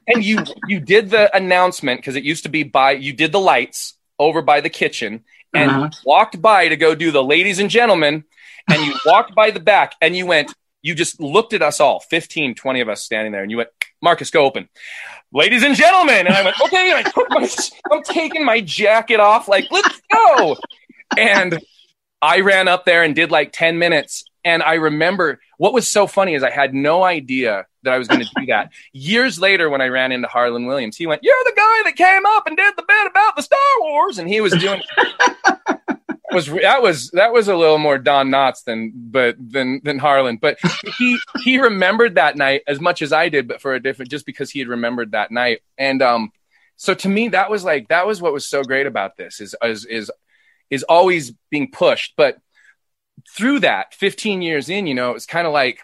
and 0.07 0.23
you 0.23 0.43
you 0.67 0.79
did 0.79 1.09
the 1.09 1.35
announcement 1.35 1.99
because 1.99 2.15
it 2.15 2.23
used 2.23 2.43
to 2.43 2.49
be 2.49 2.63
by 2.63 2.91
you 2.91 3.13
did 3.13 3.31
the 3.31 3.39
lights 3.39 3.95
over 4.19 4.41
by 4.41 4.61
the 4.61 4.69
kitchen 4.69 5.23
and 5.53 5.71
uh-huh. 5.71 5.89
walked 6.05 6.41
by 6.41 6.67
to 6.67 6.75
go 6.75 6.95
do 6.95 7.11
the 7.11 7.23
ladies 7.23 7.59
and 7.59 7.69
gentlemen 7.69 8.23
and 8.69 8.85
you 8.85 8.93
walked 9.05 9.35
by 9.35 9.51
the 9.51 9.59
back 9.59 9.93
and 10.01 10.15
you 10.15 10.25
went 10.25 10.53
you 10.81 10.95
just 10.95 11.19
looked 11.19 11.53
at 11.53 11.61
us 11.61 11.79
all 11.79 11.99
15 11.99 12.55
20 12.55 12.81
of 12.81 12.89
us 12.89 13.03
standing 13.03 13.31
there 13.31 13.41
and 13.41 13.51
you 13.51 13.57
went 13.57 13.69
marcus 14.01 14.29
go 14.29 14.45
open 14.45 14.67
ladies 15.31 15.63
and 15.63 15.75
gentlemen 15.75 16.27
and 16.27 16.35
i 16.35 16.43
went 16.43 16.59
okay 16.61 16.91
and 16.91 17.05
i 17.05 17.09
took 17.09 17.29
my 17.29 17.47
i'm 17.91 18.03
taking 18.03 18.43
my 18.43 18.61
jacket 18.61 19.19
off 19.19 19.47
like 19.47 19.65
let's 19.71 20.01
go 20.11 20.57
and 21.17 21.59
i 22.21 22.39
ran 22.39 22.67
up 22.67 22.85
there 22.85 23.03
and 23.03 23.15
did 23.15 23.31
like 23.31 23.51
10 23.51 23.77
minutes 23.77 24.25
and 24.43 24.63
I 24.63 24.75
remember 24.75 25.39
what 25.57 25.73
was 25.73 25.89
so 25.89 26.07
funny 26.07 26.33
is 26.33 26.43
I 26.43 26.49
had 26.49 26.73
no 26.73 27.03
idea 27.03 27.65
that 27.83 27.93
I 27.93 27.97
was 27.97 28.07
going 28.07 28.21
to 28.21 28.29
do 28.35 28.45
that. 28.47 28.71
Years 28.93 29.39
later, 29.39 29.69
when 29.69 29.81
I 29.81 29.87
ran 29.87 30.11
into 30.11 30.27
Harland 30.27 30.67
Williams, 30.67 30.97
he 30.97 31.07
went, 31.07 31.23
"You're 31.23 31.35
the 31.45 31.53
guy 31.55 31.81
that 31.85 31.95
came 31.95 32.25
up 32.25 32.47
and 32.47 32.57
did 32.57 32.73
the 32.75 32.83
bit 32.87 33.07
about 33.07 33.35
the 33.35 33.43
Star 33.43 33.59
Wars," 33.81 34.17
and 34.17 34.27
he 34.27 34.41
was 34.41 34.53
doing. 34.53 34.81
was 36.31 36.45
that 36.47 36.81
was 36.81 37.09
that 37.11 37.33
was 37.33 37.47
a 37.47 37.55
little 37.55 37.77
more 37.77 37.97
Don 37.97 38.29
Knotts 38.29 38.63
than 38.63 38.93
but 38.95 39.35
than 39.39 39.81
than 39.83 39.99
Harland, 39.99 40.39
but 40.41 40.57
he 40.97 41.19
he 41.43 41.59
remembered 41.59 42.15
that 42.15 42.37
night 42.37 42.61
as 42.67 42.79
much 42.79 43.01
as 43.01 43.11
I 43.11 43.29
did, 43.29 43.47
but 43.47 43.61
for 43.61 43.73
a 43.73 43.81
different 43.81 44.11
just 44.11 44.25
because 44.25 44.49
he 44.49 44.59
had 44.59 44.67
remembered 44.67 45.11
that 45.11 45.31
night. 45.31 45.59
And 45.77 46.01
um, 46.01 46.31
so 46.77 46.93
to 46.93 47.09
me, 47.09 47.29
that 47.29 47.49
was 47.49 47.63
like 47.63 47.89
that 47.89 48.07
was 48.07 48.21
what 48.21 48.33
was 48.33 48.47
so 48.47 48.63
great 48.63 48.87
about 48.87 49.17
this 49.17 49.41
is 49.41 49.55
is 49.61 49.85
is 49.85 50.11
is 50.69 50.83
always 50.83 51.33
being 51.49 51.69
pushed, 51.69 52.13
but 52.15 52.37
through 53.35 53.61
that 53.61 53.93
15 53.93 54.41
years 54.41 54.69
in, 54.69 54.87
you 54.87 54.95
know, 54.95 55.11
it 55.11 55.15
was 55.15 55.25
kind 55.25 55.47
of 55.47 55.53
like 55.53 55.79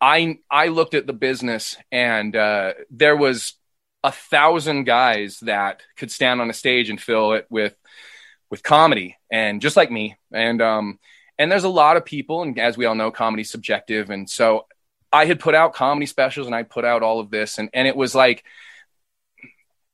I 0.00 0.38
I 0.50 0.68
looked 0.68 0.94
at 0.94 1.06
the 1.06 1.12
business 1.12 1.76
and 1.90 2.34
uh, 2.36 2.74
there 2.90 3.16
was 3.16 3.54
a 4.04 4.12
thousand 4.12 4.84
guys 4.84 5.40
that 5.40 5.82
could 5.96 6.10
stand 6.12 6.40
on 6.40 6.50
a 6.50 6.54
stage 6.54 6.90
and 6.90 7.00
fill 7.00 7.32
it 7.32 7.46
with 7.50 7.74
with 8.50 8.62
comedy 8.62 9.16
and 9.30 9.60
just 9.60 9.76
like 9.76 9.90
me. 9.90 10.16
And 10.32 10.62
um 10.62 10.98
and 11.38 11.50
there's 11.50 11.64
a 11.64 11.68
lot 11.68 11.96
of 11.96 12.04
people 12.04 12.42
and 12.42 12.58
as 12.58 12.76
we 12.76 12.84
all 12.84 12.94
know 12.94 13.10
comedy's 13.10 13.50
subjective. 13.50 14.10
And 14.10 14.30
so 14.30 14.66
I 15.12 15.24
had 15.24 15.40
put 15.40 15.54
out 15.54 15.74
comedy 15.74 16.06
specials 16.06 16.46
and 16.46 16.54
I 16.54 16.62
put 16.62 16.84
out 16.84 17.02
all 17.02 17.20
of 17.20 17.30
this. 17.30 17.58
And 17.58 17.68
and 17.72 17.88
it 17.88 17.96
was 17.96 18.14
like 18.14 18.44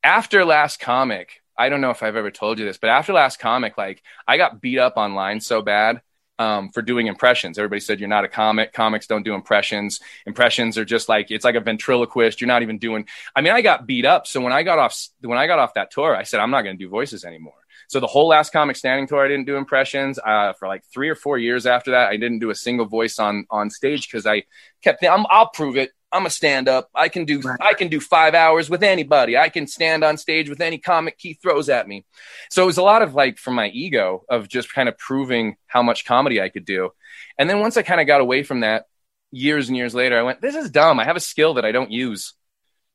after 0.05 0.45
last 0.45 0.79
comic 0.79 1.41
I 1.57 1.69
don't 1.69 1.81
know 1.81 1.91
if 1.91 2.03
I've 2.03 2.17
ever 2.17 2.31
told 2.31 2.59
you 2.59 2.65
this 2.65 2.79
but 2.79 2.91
after 2.91 3.13
last 3.13 3.39
comic 3.39 3.79
like 3.79 4.03
I 4.27 4.37
got 4.37 4.61
beat 4.61 4.79
up 4.79 4.97
online 4.97 5.41
so 5.41 5.63
bad 5.63 6.03
um, 6.39 6.71
for 6.71 6.83
doing 6.83 7.07
impressions. 7.07 7.59
Everybody 7.59 7.81
said 7.81 8.01
you're 8.01 8.09
not 8.09 8.25
a 8.25 8.29
comic. 8.29 8.73
Comics 8.73 9.07
don't 9.07 9.23
do 9.23 9.35
impressions. 9.35 10.01
Impressions 10.27 10.79
are 10.79 10.85
just 10.85 11.09
like 11.09 11.31
it's 11.31 11.45
like 11.45 11.55
a 11.55 11.61
ventriloquist. 11.61 12.41
You're 12.41 12.49
not 12.49 12.63
even 12.63 12.79
doing. 12.79 13.07
I 13.35 13.41
mean, 13.41 13.53
I 13.53 13.63
got 13.63 13.87
beat 13.87 14.05
up. 14.05 14.27
So 14.27 14.41
when 14.41 14.53
I 14.53 14.63
got 14.63 14.79
off 14.79 15.09
when 15.21 15.39
I 15.39 15.47
got 15.47 15.59
off 15.59 15.75
that 15.75 15.91
tour, 15.91 16.17
I 16.17 16.23
said 16.25 16.41
I'm 16.41 16.51
not 16.51 16.63
going 16.63 16.77
to 16.77 16.85
do 16.85 16.89
voices 16.89 17.25
anymore. 17.25 17.55
So 17.89 18.01
the 18.01 18.07
whole 18.07 18.29
last 18.29 18.53
comic 18.53 18.77
standing 18.77 19.07
tour, 19.07 19.25
I 19.25 19.29
didn't 19.29 19.47
do 19.47 19.57
impressions. 19.57 20.19
Uh, 20.19 20.55
for 20.55 20.67
like 20.67 20.83
three 20.87 21.09
or 21.09 21.15
four 21.15 21.39
years 21.39 21.67
after 21.67 21.91
that, 21.93 22.09
I 22.09 22.17
didn't 22.17 22.39
do 22.39 22.51
a 22.51 22.55
single 22.55 22.87
voice 22.87 23.19
on 23.19 23.47
on 23.51 23.71
stage 23.71 24.09
because 24.09 24.27
I 24.27 24.45
kept. 24.83 25.01
Thinking, 25.01 25.27
I'll 25.31 25.49
prove 25.49 25.77
it. 25.77 25.93
I'm 26.13 26.27
a 26.27 26.31
stand 26.31 26.69
up. 26.69 26.91
I 26.95 27.09
can 27.09 27.25
do 27.25 27.41
right. 27.41 27.59
I 27.61 27.75
can 27.75 27.89
do 27.89 28.01
five 28.01 28.35
hours 28.35 28.69
with 28.69 28.83
anybody. 28.83 29.37
I 29.37 29.49
can 29.49 29.67
stand 29.67 30.05
on 30.05 30.17
stage 30.19 30.49
with 30.49 30.61
any 30.61 30.79
comic 30.79 31.17
he 31.19 31.35
throws 31.35 31.69
at 31.69 31.89
me. 31.89 32.05
So 32.51 32.63
it 32.63 32.67
was 32.67 32.77
a 32.77 32.83
lot 32.83 33.03
of 33.03 33.15
like 33.15 33.39
from 33.39 33.55
my 33.55 33.69
ego 33.69 34.25
of 34.29 34.49
just 34.49 34.73
kind 34.73 34.89
of 34.89 34.99
proving 34.99 35.57
how 35.67 35.83
much 35.83 36.05
comedy 36.05 36.41
I 36.41 36.51
could 36.51 36.65
do. 36.65 36.91
And 37.39 37.49
then 37.49 37.61
once 37.61 37.77
I 37.77 37.83
kind 37.83 38.01
of 38.01 38.07
got 38.07 38.21
away 38.21 38.43
from 38.43 38.61
that, 38.61 38.87
years 39.31 39.69
and 39.69 39.77
years 39.77 39.95
later, 39.95 40.19
I 40.19 40.23
went, 40.23 40.41
"This 40.41 40.55
is 40.55 40.71
dumb. 40.71 41.01
I 41.01 41.05
have 41.05 41.17
a 41.17 41.21
skill 41.21 41.55
that 41.55 41.65
I 41.65 41.73
don't 41.73 41.91
use." 41.91 42.35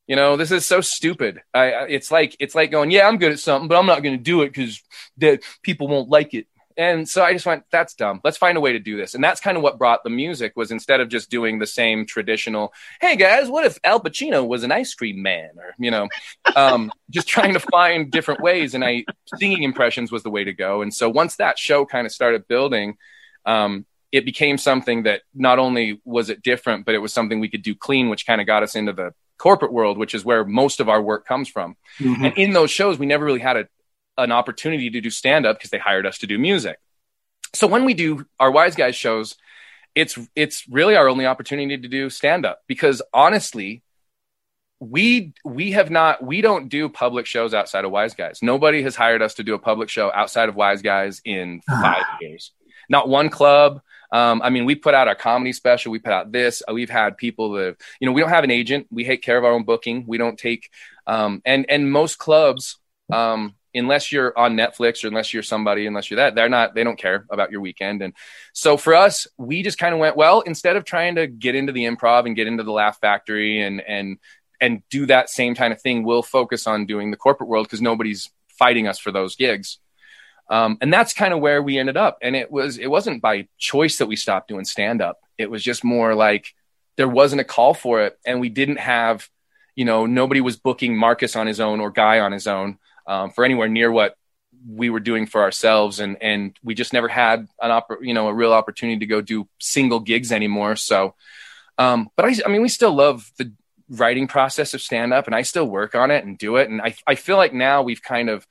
You 0.06 0.16
know, 0.16 0.38
this 0.38 0.52
is 0.52 0.66
so 0.66 0.80
stupid. 0.80 1.42
I, 1.54 1.88
it's 1.90 2.12
like 2.12 2.36
it's 2.40 2.56
like 2.56 2.72
going, 2.72 2.92
"Yeah, 2.92 3.08
I'm 3.08 3.18
good 3.18 3.34
at 3.34 3.40
something, 3.40 3.68
but 3.68 3.78
I'm 3.78 3.88
not 3.88 4.04
going 4.04 4.18
to 4.18 4.24
do 4.24 4.44
it 4.44 4.54
because 4.54 4.82
the 5.18 5.40
people 5.64 5.88
won't 5.88 6.10
like 6.10 6.34
it." 6.34 6.48
And 6.78 7.10
so 7.10 7.24
I 7.24 7.34
just 7.34 7.46
went, 7.46 7.64
that's 7.72 7.96
dumb. 7.96 8.22
Let's 8.24 8.38
find 8.38 8.56
a 8.56 8.62
way 8.62 8.74
to 8.74 8.80
do 8.80 8.98
this. 8.98 9.16
And 9.16 9.24
that's 9.24 9.42
kind 9.42 9.58
of 9.58 9.64
what 9.64 9.80
brought 9.80 10.04
the 10.04 10.12
music 10.12 10.54
was 10.56 10.70
instead 10.70 11.02
of 11.02 11.10
just 11.10 11.32
doing 11.32 11.58
the 11.58 11.66
same 11.66 12.06
traditional, 12.06 12.72
hey 13.02 13.16
guys, 13.16 13.50
what 13.50 13.66
if 13.66 13.80
Al 13.84 14.00
Pacino 14.00 14.48
was 14.48 14.64
an 14.64 14.72
ice 14.72 14.94
cream 14.94 15.24
man? 15.24 15.50
Or, 15.58 15.74
you 15.80 15.90
know, 15.90 16.08
um, 16.56 16.92
just 17.10 17.28
trying 17.28 17.54
to 17.54 17.60
find 17.60 18.12
different 18.12 18.42
ways. 18.42 18.76
And 18.76 18.86
I 18.86 19.06
singing 19.38 19.64
impressions 19.64 20.12
was 20.12 20.22
the 20.22 20.30
way 20.30 20.44
to 20.44 20.54
go. 20.54 20.84
And 20.84 20.94
so 20.94 21.10
once 21.10 21.38
that 21.38 21.58
show 21.58 21.84
kind 21.84 22.06
of 22.06 22.14
started 22.14 22.48
building, 22.48 22.98
um, 23.46 23.88
it 24.12 24.24
became 24.24 24.60
something 24.60 25.04
that 25.04 25.22
not 25.34 25.58
only 25.58 26.00
was 26.06 26.30
it 26.30 26.44
different, 26.44 26.86
but 26.86 26.94
it 26.94 27.00
was 27.00 27.12
something 27.12 27.40
we 27.40 27.50
could 27.50 27.64
do 27.64 27.74
clean, 27.74 28.10
which 28.10 28.28
kind 28.28 28.40
of 28.40 28.46
got 28.46 28.62
us 28.62 28.76
into 28.76 28.94
the 28.94 29.14
corporate 29.38 29.74
world, 29.74 29.98
which 29.98 30.14
is 30.14 30.24
where 30.24 30.46
most 30.46 30.80
of 30.80 30.90
our 30.90 31.02
work 31.02 31.26
comes 31.26 31.50
from. 31.50 31.76
Mm-hmm. 32.00 32.26
And 32.26 32.38
in 32.38 32.54
those 32.54 32.72
shows, 32.72 33.00
we 33.00 33.06
never 33.06 33.26
really 33.26 33.40
had 33.40 33.58
a 33.58 33.68
an 34.18 34.32
opportunity 34.32 34.90
to 34.90 35.02
do 35.02 35.10
stand 35.10 35.46
up 35.46 35.58
because 35.58 35.70
they 35.70 35.78
hired 35.78 36.06
us 36.06 36.20
to 36.20 36.28
do 36.28 36.38
music. 36.38 36.80
So 37.54 37.68
when 37.68 37.86
we 37.86 37.94
do 37.94 38.26
our 38.40 38.52
Wise 38.52 38.76
Guys 38.76 38.96
shows, 38.96 39.36
it's 39.96 40.18
it's 40.36 40.68
really 40.70 40.96
our 40.96 41.08
only 41.08 41.26
opportunity 41.26 41.78
to 41.78 41.88
do 41.88 42.10
stand 42.10 42.46
up 42.46 42.62
because 42.68 43.02
honestly, 43.14 43.82
we 44.80 45.34
we 45.44 45.72
have 45.72 45.90
not 45.90 46.24
we 46.24 46.42
don't 46.42 46.70
do 46.70 46.90
public 46.90 47.26
shows 47.26 47.54
outside 47.54 47.86
of 47.86 47.92
Wise 47.92 48.14
Guys. 48.14 48.40
Nobody 48.42 48.84
has 48.84 48.96
hired 48.96 49.22
us 49.22 49.36
to 49.36 49.44
do 49.44 49.54
a 49.56 49.60
public 49.60 49.90
show 49.90 50.12
outside 50.14 50.50
of 50.50 50.56
Wise 50.56 50.82
Guys 50.82 51.22
in 51.26 51.62
ah. 51.70 51.82
five 51.82 52.22
years. 52.22 52.52
Not 52.90 53.10
one 53.10 53.30
club. 53.30 53.82
Um, 54.12 54.42
I 54.42 54.50
mean, 54.50 54.66
we 54.66 54.76
put 54.76 54.94
out 54.94 55.10
our 55.10 55.16
comedy 55.16 55.52
special. 55.52 55.92
We 55.92 56.00
put 56.00 56.14
out 56.14 56.32
this. 56.32 56.64
We've 56.72 56.90
had 56.90 57.18
people 57.18 57.54
that 57.54 57.78
you 58.00 58.06
know 58.06 58.12
we 58.12 58.22
don't 58.22 58.30
have 58.30 58.44
an 58.44 58.52
agent. 58.52 58.88
We 58.92 59.04
take 59.04 59.22
care 59.22 59.38
of 59.38 59.44
our 59.44 59.52
own 59.52 59.64
booking. 59.64 60.06
We 60.08 60.18
don't 60.18 60.38
take 60.38 60.70
um, 61.08 61.42
and 61.46 61.66
and 61.70 61.92
most 61.92 62.18
clubs 62.18 62.78
um, 63.12 63.56
unless 63.78 64.12
you're 64.12 64.38
on 64.38 64.56
Netflix 64.56 65.04
or 65.04 65.08
unless 65.08 65.34
you're 65.34 65.44
somebody, 65.44 65.86
unless 65.86 66.10
you're 66.10 66.18
that, 66.18 66.36
they're 66.36 66.50
not, 66.50 66.76
they 66.76 66.84
don't 66.84 66.98
care 66.98 67.26
about 67.30 67.52
your 67.52 67.62
weekend. 67.62 68.02
And 68.02 68.14
so 68.54 68.78
for 68.78 68.96
us, 68.96 69.28
we 69.38 69.64
just 69.64 69.78
kind 69.78 69.94
of 69.94 70.00
went, 70.00 70.16
well, 70.16 70.42
instead 70.42 70.76
of 70.76 70.86
trying 70.86 71.16
to 71.16 71.28
get 71.28 71.56
into 71.56 71.72
the 71.72 71.86
improv 71.86 72.26
and 72.26 72.36
get 72.36 72.48
into 72.48 72.64
the 72.64 72.72
laugh 72.72 73.00
factory 73.00 73.62
and, 73.62 73.82
and, 73.82 74.18
and 74.60 74.82
do 74.90 75.06
that 75.06 75.30
same 75.30 75.56
kind 75.56 75.72
of 75.72 75.82
thing, 75.82 76.04
we'll 76.04 76.24
focus 76.24 76.68
on 76.68 76.86
doing 76.86 77.12
the 77.12 77.18
corporate 77.18 77.50
world 77.50 77.66
because 77.68 77.82
nobody's 77.82 78.30
fighting 78.58 78.88
us 78.88 79.00
for 79.00 79.12
those 79.12 79.36
gigs. 79.36 79.80
Um, 80.50 80.78
and 80.82 80.92
that's 80.94 81.14
kind 81.14 81.34
of 81.34 81.42
where 81.42 81.62
we 81.62 81.78
ended 81.78 81.98
up. 81.98 82.20
And 82.22 82.36
it 82.36 82.50
was, 82.50 82.78
it 82.78 82.88
wasn't 82.88 83.22
by 83.22 83.48
choice 83.58 83.98
that 83.98 84.08
we 84.08 84.16
stopped 84.16 84.48
doing 84.48 84.66
stand 84.66 85.02
up. 85.02 85.20
It 85.38 85.52
was 85.52 85.62
just 85.62 85.84
more 85.84 86.16
like 86.16 86.54
there 86.96 87.08
wasn't 87.10 87.42
a 87.42 87.46
call 87.46 87.74
for 87.74 88.02
it. 88.02 88.18
And 88.26 88.40
we 88.40 88.50
didn't 88.50 88.80
have, 88.80 89.30
you 89.76 89.86
know, 89.86 90.06
nobody 90.06 90.42
was 90.42 90.58
booking 90.58 90.98
Marcus 90.98 91.36
on 91.36 91.48
his 91.48 91.60
own 91.60 91.80
or 91.80 91.92
Guy 91.92 92.20
on 92.20 92.32
his 92.32 92.48
own 92.48 92.80
um, 93.08 93.32
for 93.32 93.44
anywhere 93.44 93.68
near 93.68 93.92
what 93.92 94.16
we 94.68 94.90
were 94.90 95.00
doing 95.00 95.26
for 95.26 95.42
ourselves. 95.42 96.00
And 96.00 96.18
and 96.22 96.58
we 96.64 96.76
just 96.76 96.94
never 96.94 97.08
had 97.08 97.48
an 97.62 97.72
oppor- 97.72 98.02
you 98.02 98.14
know 98.14 98.28
a 98.28 98.34
real 98.34 98.54
opportunity 98.54 99.00
to 99.00 99.06
go 99.06 99.22
do 99.22 99.48
single 99.60 100.00
gigs 100.00 100.32
anymore. 100.32 100.76
So 100.76 101.16
um, 101.78 102.10
but 102.16 102.26
I, 102.26 102.36
I 102.46 102.50
mean 102.50 102.62
we 102.62 102.70
still 102.70 102.94
love 102.94 103.32
the 103.38 103.52
writing 103.90 104.28
process 104.28 104.74
of 104.74 104.82
stand 104.82 105.14
up 105.14 105.28
and 105.28 105.36
I 105.36 105.44
still 105.44 105.66
work 105.66 105.96
on 105.96 106.12
it 106.12 106.26
and 106.26 106.38
do 106.38 106.58
it. 106.58 106.70
And 106.70 106.82
I, 106.82 106.96
I 107.06 107.16
feel 107.16 107.38
like 107.38 107.54
now 107.54 107.84
we've 107.84 108.02
kind 108.02 108.30
of 108.30 108.46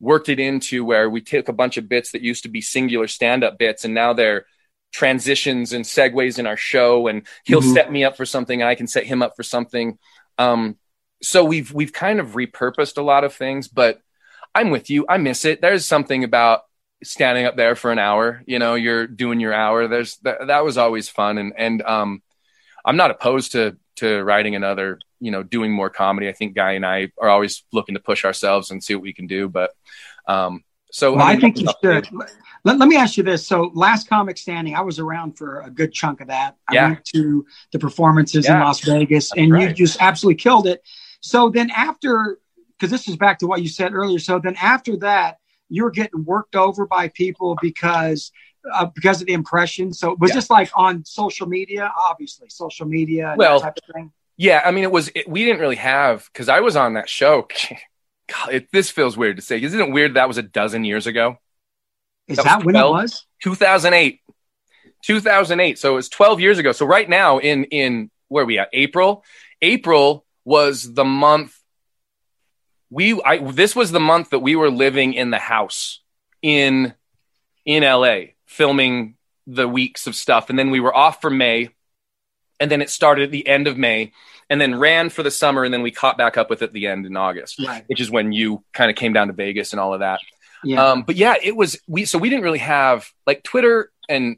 worked 0.00 0.28
it 0.28 0.38
into 0.38 0.84
where 0.84 1.08
we 1.08 1.20
take 1.20 1.48
a 1.48 1.52
bunch 1.52 1.76
of 1.76 1.88
bits 1.88 2.12
that 2.12 2.20
used 2.20 2.42
to 2.42 2.48
be 2.48 2.60
singular 2.60 3.06
stand 3.06 3.44
up 3.44 3.58
bits 3.58 3.84
and 3.84 3.94
now 3.94 4.12
they're 4.12 4.44
transitions 4.92 5.72
and 5.72 5.84
segues 5.84 6.38
in 6.38 6.46
our 6.46 6.56
show 6.56 7.06
and 7.06 7.26
he'll 7.44 7.60
mm-hmm. 7.60 7.72
set 7.72 7.90
me 7.90 8.04
up 8.04 8.16
for 8.16 8.26
something 8.26 8.60
and 8.60 8.68
I 8.68 8.74
can 8.74 8.86
set 8.86 9.04
him 9.04 9.22
up 9.22 9.34
for 9.36 9.42
something. 9.42 9.98
Um, 10.36 10.76
so 11.24 11.44
we've 11.44 11.72
we've 11.72 11.92
kind 11.92 12.20
of 12.20 12.32
repurposed 12.32 12.98
a 12.98 13.02
lot 13.02 13.24
of 13.24 13.34
things, 13.34 13.68
but 13.68 14.00
I'm 14.54 14.70
with 14.70 14.90
you. 14.90 15.06
I 15.08 15.18
miss 15.18 15.44
it. 15.44 15.60
There's 15.60 15.86
something 15.86 16.22
about 16.22 16.62
standing 17.02 17.44
up 17.44 17.56
there 17.56 17.74
for 17.74 17.90
an 17.90 17.98
hour. 17.98 18.42
You 18.46 18.58
know, 18.58 18.74
you're 18.74 19.06
doing 19.06 19.40
your 19.40 19.52
hour. 19.52 19.88
There's 19.88 20.16
that, 20.18 20.46
that 20.46 20.64
was 20.64 20.78
always 20.78 21.08
fun, 21.08 21.38
and 21.38 21.52
and 21.56 21.82
um, 21.82 22.22
I'm 22.84 22.96
not 22.96 23.10
opposed 23.10 23.52
to 23.52 23.76
to 23.96 24.22
writing 24.22 24.54
another. 24.54 25.00
You 25.20 25.30
know, 25.30 25.42
doing 25.42 25.72
more 25.72 25.90
comedy. 25.90 26.28
I 26.28 26.32
think 26.32 26.54
Guy 26.54 26.72
and 26.72 26.84
I 26.84 27.10
are 27.18 27.30
always 27.30 27.64
looking 27.72 27.94
to 27.94 28.00
push 28.00 28.24
ourselves 28.24 28.70
and 28.70 28.84
see 28.84 28.94
what 28.94 29.02
we 29.02 29.14
can 29.14 29.26
do. 29.26 29.48
But 29.48 29.72
um, 30.28 30.62
so 30.90 31.14
well, 31.14 31.22
I, 31.22 31.30
mean, 31.30 31.36
I 31.36 31.40
think 31.40 31.58
you 31.58 31.68
should. 31.82 32.08
Let, 32.64 32.78
let 32.78 32.88
me 32.88 32.96
ask 32.96 33.16
you 33.16 33.22
this. 33.22 33.46
So, 33.46 33.70
last 33.74 34.08
comic 34.08 34.38
standing, 34.38 34.74
I 34.74 34.80
was 34.80 34.98
around 34.98 35.36
for 35.36 35.60
a 35.60 35.70
good 35.70 35.92
chunk 35.92 36.20
of 36.20 36.28
that. 36.28 36.56
I 36.68 36.74
yeah. 36.74 36.88
went 36.88 37.04
to 37.06 37.44
the 37.72 37.78
performances 37.78 38.46
yeah. 38.46 38.54
in 38.54 38.60
Las 38.60 38.80
Vegas, 38.80 39.32
and 39.36 39.52
right. 39.52 39.68
you 39.68 39.74
just 39.74 40.00
absolutely 40.00 40.36
killed 40.36 40.66
it. 40.66 40.82
So 41.24 41.48
then 41.48 41.70
after, 41.70 42.38
because 42.78 42.90
this 42.90 43.08
is 43.08 43.16
back 43.16 43.38
to 43.38 43.46
what 43.46 43.62
you 43.62 43.68
said 43.68 43.94
earlier. 43.94 44.18
So 44.18 44.38
then 44.38 44.56
after 44.60 44.94
that, 44.98 45.38
you 45.70 45.82
were 45.82 45.90
getting 45.90 46.22
worked 46.24 46.54
over 46.54 46.86
by 46.86 47.08
people 47.08 47.56
because 47.62 48.30
uh, 48.70 48.86
because 48.94 49.22
of 49.22 49.26
the 49.26 49.32
impression. 49.32 49.92
So 49.94 50.12
it 50.12 50.18
was 50.18 50.30
Yeah. 50.30 50.34
just 50.34 50.50
like 50.50 50.70
on 50.74 51.04
social 51.06 51.46
media, 51.46 51.90
obviously 52.08 52.48
social 52.50 52.86
media, 52.86 53.34
Well, 53.38 53.60
that 53.60 53.64
type 53.64 53.78
of 53.88 53.94
thing. 53.94 54.12
Yeah, 54.36 54.60
I 54.64 54.70
mean, 54.70 54.84
it 54.84 54.92
was. 54.92 55.10
It, 55.14 55.26
we 55.28 55.44
didn't 55.44 55.60
really 55.60 55.76
have 55.76 56.28
because 56.32 56.50
I 56.50 56.60
was 56.60 56.76
on 56.76 56.94
that 56.94 57.08
show. 57.08 57.48
God, 58.28 58.52
it, 58.52 58.70
this 58.70 58.90
feels 58.90 59.16
weird 59.16 59.36
to 59.36 59.42
say. 59.42 59.62
Isn't 59.62 59.80
it 59.80 59.90
weird 59.90 60.14
that 60.14 60.28
was 60.28 60.36
a 60.38 60.42
dozen 60.42 60.84
years 60.84 61.06
ago? 61.06 61.38
Is 62.28 62.36
that 62.36 62.44
that, 62.44 62.56
was 62.58 62.66
when 62.66 62.74
12? 62.74 62.90
it 62.90 63.02
was? 63.02 63.26
2008. 63.42 64.20
2008. 65.02 65.78
So 65.78 65.92
it 65.92 65.94
was 65.94 66.08
12 66.08 66.40
years 66.40 66.58
ago. 66.58 66.72
So 66.72 66.84
right 66.84 67.08
now 67.08 67.38
in 67.38 67.64
in 67.64 68.10
where 68.28 68.44
are 68.44 68.46
we 68.46 68.58
at? 68.58 68.68
April. 68.72 69.24
April 69.62 70.23
was 70.44 70.92
the 70.94 71.04
month 71.04 71.58
we 72.90 73.20
I 73.24 73.38
this 73.38 73.74
was 73.74 73.90
the 73.92 74.00
month 74.00 74.30
that 74.30 74.40
we 74.40 74.56
were 74.56 74.70
living 74.70 75.14
in 75.14 75.30
the 75.30 75.38
house 75.38 76.00
in 76.42 76.94
in 77.64 77.82
LA 77.82 78.32
filming 78.46 79.16
the 79.46 79.66
weeks 79.68 80.06
of 80.06 80.14
stuff 80.14 80.50
and 80.50 80.58
then 80.58 80.70
we 80.70 80.80
were 80.80 80.94
off 80.94 81.20
for 81.20 81.30
May 81.30 81.70
and 82.60 82.70
then 82.70 82.82
it 82.82 82.90
started 82.90 83.24
at 83.24 83.30
the 83.30 83.46
end 83.46 83.66
of 83.66 83.76
May 83.76 84.12
and 84.50 84.60
then 84.60 84.78
ran 84.78 85.08
for 85.10 85.22
the 85.22 85.30
summer 85.30 85.64
and 85.64 85.72
then 85.72 85.82
we 85.82 85.90
caught 85.90 86.18
back 86.18 86.36
up 86.36 86.50
with 86.50 86.62
it 86.62 86.66
at 86.66 86.72
the 86.72 86.86
end 86.86 87.06
in 87.06 87.16
August 87.16 87.58
Right. 87.66 87.84
which 87.86 88.00
is 88.00 88.10
when 88.10 88.32
you 88.32 88.62
kind 88.72 88.90
of 88.90 88.96
came 88.96 89.12
down 89.12 89.26
to 89.28 89.32
Vegas 89.32 89.72
and 89.72 89.80
all 89.80 89.94
of 89.94 90.00
that 90.00 90.20
Yeah. 90.62 90.90
um, 90.90 91.02
but 91.02 91.16
yeah, 91.16 91.34
it 91.42 91.56
was 91.56 91.78
we. 91.88 92.04
So 92.04 92.18
we 92.18 92.30
didn't 92.30 92.44
really 92.44 92.58
have 92.58 93.06
like 93.26 93.42
Twitter, 93.42 93.90
and 94.08 94.36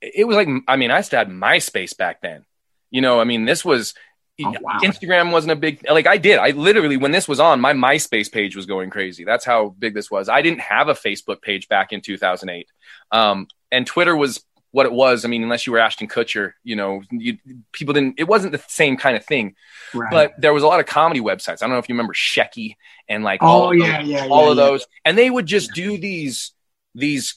it 0.00 0.26
was 0.26 0.36
like 0.36 0.48
I 0.66 0.74
mean, 0.76 0.90
I 0.90 1.00
still 1.02 1.18
had 1.18 1.28
MySpace 1.28 1.96
back 1.96 2.20
then. 2.22 2.44
You 2.90 3.00
know, 3.02 3.20
I 3.20 3.24
mean, 3.24 3.44
this 3.44 3.64
was 3.64 3.94
Oh, 4.42 4.52
wow. 4.60 4.78
Instagram 4.82 5.30
wasn't 5.30 5.52
a 5.52 5.56
big 5.56 5.84
like 5.88 6.06
I 6.06 6.16
did. 6.16 6.38
I 6.38 6.50
literally 6.50 6.96
when 6.96 7.12
this 7.12 7.28
was 7.28 7.38
on, 7.38 7.60
my 7.60 7.72
MySpace 7.72 8.30
page 8.30 8.56
was 8.56 8.66
going 8.66 8.90
crazy. 8.90 9.24
That's 9.24 9.44
how 9.44 9.68
big 9.78 9.94
this 9.94 10.10
was. 10.10 10.28
I 10.28 10.42
didn't 10.42 10.60
have 10.60 10.88
a 10.88 10.94
Facebook 10.94 11.40
page 11.40 11.68
back 11.68 11.92
in 11.92 12.00
2008, 12.00 12.68
um, 13.12 13.46
and 13.70 13.86
Twitter 13.86 14.16
was 14.16 14.44
what 14.72 14.86
it 14.86 14.92
was. 14.92 15.24
I 15.24 15.28
mean, 15.28 15.44
unless 15.44 15.66
you 15.68 15.72
were 15.72 15.78
Ashton 15.78 16.08
Kutcher, 16.08 16.54
you 16.64 16.74
know, 16.74 17.02
you, 17.12 17.38
people 17.70 17.94
didn't. 17.94 18.18
It 18.18 18.24
wasn't 18.24 18.50
the 18.50 18.62
same 18.66 18.96
kind 18.96 19.16
of 19.16 19.24
thing. 19.24 19.54
right. 19.94 20.10
But 20.10 20.40
there 20.40 20.52
was 20.52 20.64
a 20.64 20.66
lot 20.66 20.80
of 20.80 20.86
comedy 20.86 21.20
websites. 21.20 21.62
I 21.62 21.66
don't 21.66 21.70
know 21.70 21.78
if 21.78 21.88
you 21.88 21.94
remember 21.94 22.14
Shecky 22.14 22.74
and 23.08 23.22
like 23.22 23.40
oh 23.42 23.46
all 23.46 23.74
yeah, 23.74 24.00
those- 24.00 24.08
yeah, 24.08 24.26
all 24.28 24.46
yeah, 24.46 24.50
of 24.50 24.56
yeah. 24.56 24.64
those 24.64 24.86
and 25.04 25.16
they 25.18 25.30
would 25.30 25.46
just 25.46 25.72
do 25.74 25.98
these 25.98 26.52
these 26.94 27.36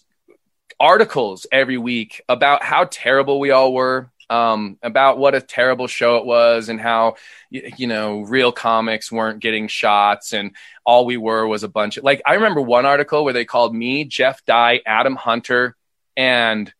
articles 0.79 1.45
every 1.51 1.77
week 1.77 2.21
about 2.29 2.63
how 2.63 2.87
terrible 2.89 3.39
we 3.39 3.51
all 3.51 3.73
were 3.73 4.09
um, 4.29 4.77
about 4.83 5.17
what 5.17 5.35
a 5.35 5.41
terrible 5.41 5.87
show 5.87 6.17
it 6.17 6.25
was 6.25 6.69
and 6.69 6.81
how 6.81 7.15
you 7.49 7.87
know 7.87 8.21
real 8.21 8.51
comics 8.51 9.11
weren't 9.11 9.39
getting 9.39 9.67
shots 9.67 10.33
and 10.33 10.51
all 10.85 11.05
we 11.05 11.17
were 11.17 11.47
was 11.47 11.63
a 11.63 11.69
bunch 11.69 11.95
of 11.97 12.03
like 12.03 12.21
i 12.25 12.33
remember 12.33 12.59
one 12.61 12.85
article 12.85 13.23
where 13.23 13.33
they 13.33 13.45
called 13.45 13.73
me 13.73 14.03
jeff 14.03 14.43
dye 14.45 14.81
adam 14.85 15.15
hunter 15.15 15.77
and 16.17 16.73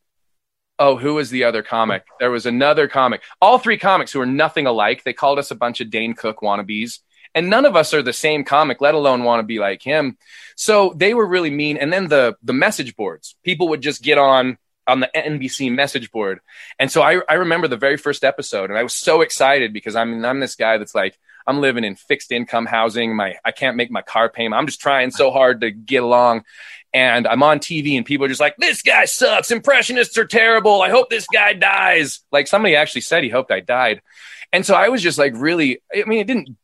oh 0.80 0.98
who 0.98 1.16
was 1.16 1.30
the 1.30 1.44
other 1.44 1.64
comic? 1.64 2.06
There 2.20 2.32
was 2.32 2.46
another 2.46 2.88
comic. 2.88 3.22
All 3.42 3.60
three 3.60 3.78
comics 3.78 4.12
who 4.12 4.20
were 4.20 4.26
nothing 4.26 4.68
alike 4.68 5.04
they 5.04 5.14
called 5.14 5.40
us 5.40 5.52
a 5.52 5.56
bunch 5.56 5.82
of 5.82 5.90
dane 5.90 6.14
cook 6.14 6.42
wannabes. 6.42 7.00
And 7.36 7.50
none 7.50 7.66
of 7.66 7.76
us 7.76 7.94
are 7.94 8.02
the 8.02 8.14
same 8.14 8.44
comic 8.44 8.82
let 8.82 8.96
alone 8.96 9.24
want 9.24 9.40
to 9.40 9.44
be 9.44 9.60
like 9.60 9.82
him. 9.82 10.18
So 10.56 10.94
they 10.96 11.14
were 11.14 11.28
really 11.28 11.52
mean. 11.52 11.78
And 11.78 11.92
then 11.92 12.08
the 12.08 12.36
the 12.42 12.54
message 12.54 12.96
boards 12.96 13.36
people 13.44 13.70
would 13.70 13.82
just 13.82 14.02
get 14.02 14.18
on 14.18 14.58
on 14.88 15.00
the 15.02 15.10
nbc 15.14 15.74
message 15.74 16.12
board. 16.12 16.40
And 16.80 16.92
so 16.92 17.02
I, 17.02 17.22
I 17.28 17.36
remember 17.36 17.68
the 17.68 17.78
very 17.78 17.98
first 17.98 18.24
episode 18.24 18.70
and 18.70 18.80
i 18.80 18.84
was 18.84 18.94
so 18.94 19.22
excited 19.22 19.74
because 19.74 19.96
i'm 19.96 20.24
i'm 20.26 20.40
this 20.40 20.56
guy 20.56 20.78
that's 20.78 20.96
like 20.96 21.18
i'm 21.46 21.60
living 21.60 21.84
in 21.84 21.96
fixed 21.96 22.32
income 22.32 22.66
housing. 22.66 23.16
My 23.16 23.36
i 23.44 23.52
can't 23.52 23.78
make 23.78 23.92
my 23.92 24.02
car 24.02 24.30
payment. 24.30 24.60
I'm 24.60 24.68
just 24.68 24.82
trying 24.82 25.12
so 25.12 25.32
hard 25.32 25.62
to 25.62 25.72
get 25.72 26.04
along. 26.04 26.44
And 26.94 27.28
i'm 27.28 27.44
on 27.44 27.60
tv 27.60 27.98
and 27.98 28.06
people 28.06 28.26
are 28.26 28.30
just 28.30 28.42
like 28.42 28.56
this 28.58 28.82
guy 28.82 29.06
sucks. 29.06 29.52
Impressionists 29.52 30.18
are 30.18 30.26
terrible. 30.26 30.82
I 30.82 30.90
hope 30.90 31.10
this 31.10 31.28
guy 31.32 31.54
dies. 31.54 32.22
Like 32.32 32.48
somebody 32.48 32.76
actually 32.76 33.02
said 33.02 33.24
he 33.24 33.30
hoped 33.30 33.52
i 33.52 33.60
died. 33.60 34.02
And 34.54 34.66
so 34.66 34.74
i 34.74 34.90
was 34.90 35.02
just 35.02 35.18
like 35.18 35.34
really 35.36 35.82
i 35.94 36.04
mean 36.06 36.20
it 36.20 36.28
didn't 36.28 36.58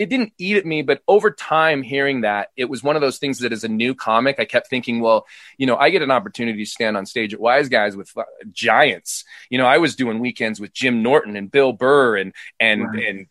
it 0.00 0.08
didn't 0.08 0.32
eat 0.38 0.56
at 0.56 0.64
me, 0.64 0.80
but 0.80 1.02
over 1.06 1.30
time 1.30 1.82
hearing 1.82 2.22
that, 2.22 2.48
it 2.56 2.70
was 2.70 2.82
one 2.82 2.96
of 2.96 3.02
those 3.02 3.18
things 3.18 3.40
that 3.40 3.52
as 3.52 3.64
a 3.64 3.68
new 3.68 3.94
comic, 3.94 4.40
I 4.40 4.46
kept 4.46 4.70
thinking, 4.70 5.00
well, 5.00 5.26
you 5.58 5.66
know, 5.66 5.76
I 5.76 5.90
get 5.90 6.00
an 6.00 6.10
opportunity 6.10 6.64
to 6.64 6.70
stand 6.70 6.96
on 6.96 7.04
stage 7.04 7.34
at 7.34 7.40
Wise 7.40 7.68
Guys 7.68 7.94
with 7.94 8.10
uh, 8.16 8.22
giants. 8.50 9.26
You 9.50 9.58
know, 9.58 9.66
I 9.66 9.76
was 9.76 9.96
doing 9.96 10.18
weekends 10.18 10.58
with 10.58 10.72
Jim 10.72 11.02
Norton 11.02 11.36
and 11.36 11.50
Bill 11.50 11.74
Burr 11.74 12.16
and 12.16 12.32
and 12.58 12.82
and 12.94 13.26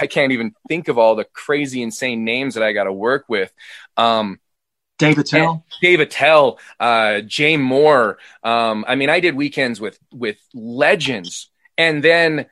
I 0.00 0.08
can't 0.08 0.32
even 0.32 0.56
think 0.68 0.88
of 0.88 0.98
all 0.98 1.14
the 1.14 1.24
crazy 1.24 1.82
insane 1.82 2.24
names 2.24 2.54
that 2.54 2.64
I 2.64 2.72
got 2.72 2.84
to 2.84 2.92
work 2.92 3.26
with. 3.28 3.54
Um 3.96 4.40
Dave 4.98 5.18
Attell. 5.18 5.64
Dave 5.80 6.00
Attell, 6.00 6.58
uh, 6.80 7.20
Jay 7.20 7.56
Mohr. 7.56 8.16
Um, 8.42 8.84
I 8.88 8.96
mean, 8.96 9.08
I 9.08 9.20
did 9.20 9.36
weekends 9.36 9.80
with 9.80 9.96
with 10.12 10.38
legends, 10.52 11.52
and 11.76 12.02
then 12.02 12.46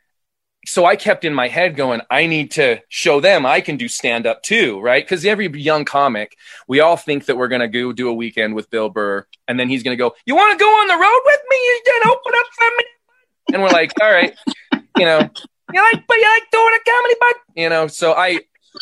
so 0.66 0.84
I 0.84 0.96
kept 0.96 1.24
in 1.24 1.32
my 1.32 1.48
head 1.48 1.76
going, 1.76 2.00
I 2.10 2.26
need 2.26 2.50
to 2.52 2.80
show 2.88 3.20
them 3.20 3.46
I 3.46 3.60
can 3.60 3.76
do 3.76 3.88
stand 3.88 4.26
up 4.26 4.42
too, 4.42 4.80
right? 4.80 5.04
Because 5.04 5.24
every 5.24 5.48
young 5.60 5.84
comic, 5.84 6.36
we 6.68 6.80
all 6.80 6.96
think 6.96 7.26
that 7.26 7.36
we're 7.36 7.48
gonna 7.48 7.68
go 7.68 7.92
do 7.92 8.08
a 8.08 8.14
weekend 8.14 8.54
with 8.54 8.70
Bill 8.70 8.88
Burr, 8.88 9.26
and 9.48 9.58
then 9.58 9.68
he's 9.68 9.82
gonna 9.82 9.96
go, 9.96 10.14
"You 10.26 10.34
want 10.34 10.58
to 10.58 10.62
go 10.62 10.68
on 10.68 10.88
the 10.88 10.96
road 10.96 11.20
with 11.24 11.40
me? 11.48 11.56
You 11.56 11.82
can 11.84 12.08
open 12.10 12.32
up 12.34 12.46
for 12.58 12.70
me." 12.78 12.84
And 13.54 13.62
we're 13.62 13.70
like, 13.70 13.92
"All 14.02 14.10
right, 14.10 14.34
you 14.96 15.04
know, 15.04 15.18
you 15.72 15.80
like, 15.80 16.06
but 16.06 16.16
you 16.16 16.28
like 16.28 16.50
doing 16.50 16.74
a 16.74 16.90
comedy, 16.90 17.14
but 17.20 17.34
you 17.54 17.68
know." 17.68 17.86
So 17.86 18.12
I, 18.12 18.40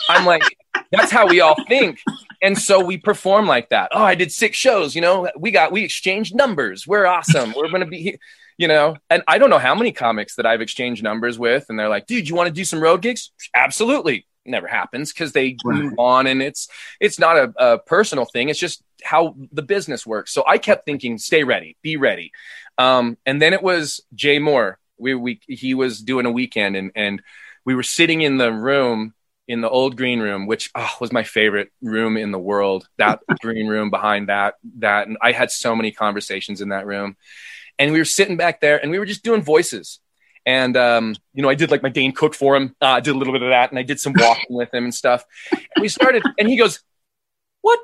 I'm 0.09 0.25
like, 0.25 0.43
that's 0.91 1.11
how 1.11 1.27
we 1.27 1.41
all 1.41 1.57
think 1.69 2.01
and 2.43 2.59
so 2.59 2.85
we 2.85 2.99
perform 2.99 3.47
like 3.47 3.71
that 3.71 3.89
oh 3.93 4.03
i 4.03 4.15
did 4.15 4.31
six 4.31 4.57
shows 4.57 4.95
you 4.95 5.01
know 5.01 5.29
we 5.37 5.51
got 5.51 5.73
we 5.73 5.83
exchanged 5.83 6.35
numbers 6.35 6.87
we're 6.87 7.07
awesome 7.07 7.53
we're 7.57 7.71
gonna 7.71 7.87
be 7.87 8.03
here 8.03 8.19
you 8.57 8.69
know? 8.69 8.97
And 9.11 9.23
i 9.29 9.39
don't 9.39 9.51
know 9.51 9.59
how 9.59 9.75
many 9.75 9.93
comics 9.93 10.37
that 10.37 10.47
i've 10.47 10.61
exchanged 10.61 11.03
numbers 11.03 11.39
with 11.39 11.67
and 11.69 11.79
they're 11.79 11.89
like 11.89 12.07
dude 12.07 12.29
you 12.29 12.35
want 12.35 12.49
to 12.49 12.53
do 12.55 12.65
some 12.65 12.81
road 12.81 13.03
gigs? 13.03 13.31
Absolutely. 13.55 14.27
Never 14.47 14.67
happens 14.67 15.13
because 15.13 15.33
they 15.33 15.57
Right. 15.65 15.79
move 15.79 15.95
on 15.99 16.27
and 16.27 16.43
it's 16.43 16.69
it's 17.01 17.19
not 17.19 17.37
a, 17.37 17.53
a 17.59 17.79
personal 17.79 18.27
thing. 18.27 18.51
It's 18.51 18.59
just 18.59 18.83
how 19.03 19.35
the 19.53 19.63
business 19.63 20.07
works. 20.07 20.33
So 20.33 20.45
i 20.47 20.59
kept 20.59 20.85
thinking 20.85 21.19
stay 21.19 21.45
ready. 21.45 21.77
Be 21.83 21.97
ready. 21.97 22.33
Um, 22.77 23.17
and 23.25 23.41
then 23.41 23.53
it 23.53 23.63
was 23.63 24.01
jay 24.15 24.39
mohr. 24.39 24.77
We, 24.99 25.15
we 25.15 25.41
he 25.49 25.75
was 25.75 26.01
doing 26.01 26.27
a 26.27 26.31
weekend 26.31 26.77
and 26.77 26.93
and 26.95 27.23
we 27.65 27.75
were 27.75 27.83
sitting 27.83 28.21
in 28.21 28.37
the 28.37 28.53
room 28.53 29.15
in 29.47 29.61
the 29.61 29.69
old 29.69 29.97
green 29.97 30.21
room, 30.21 30.47
which 30.47 30.71
oh, 30.75 30.91
was 31.01 31.13
my 31.13 31.23
favorite 31.23 31.71
room 31.83 32.17
in 32.17 32.31
the 32.31 32.39
world. 32.39 32.89
That 32.99 33.21
green 33.41 33.67
room 33.67 33.91
behind 33.91 34.29
that 34.29 34.55
that, 34.79 35.07
and 35.07 35.17
I 35.21 35.33
had 35.33 35.51
so 35.51 35.75
many 35.75 35.91
conversations 35.91 36.61
in 36.61 36.71
that 36.71 36.87
room. 36.87 37.17
And 37.79 37.93
we 37.93 37.99
were 37.99 38.05
sitting 38.05 38.37
back 38.37 38.61
there, 38.61 38.81
and 38.81 38.91
we 38.91 38.99
were 38.99 39.07
just 39.07 39.25
doing 39.25 39.43
voices. 39.43 40.01
And 40.47 40.77
um, 40.77 41.17
you 41.33 41.43
know, 41.43 41.49
I 41.49 41.55
did 41.55 41.71
like 41.71 41.83
my 41.83 41.89
Dane 41.89 42.13
Cook 42.13 42.35
for 42.35 42.55
him. 42.57 42.75
Uh, 42.81 42.87
I 42.87 43.01
did 43.01 43.15
a 43.15 43.19
little 43.19 43.33
bit 43.33 43.43
of 43.43 43.49
that, 43.49 43.71
and 43.71 43.79
I 43.79 43.83
did 43.83 44.01
some 44.01 44.15
walking 44.17 44.45
with 44.57 44.73
him 44.73 44.85
and 44.85 44.95
stuff. 44.95 45.25
And 45.53 45.81
we 45.81 45.89
started, 45.89 46.23
and 46.39 46.49
he 46.49 46.57
goes, 46.57 46.81
"What? 47.63 47.81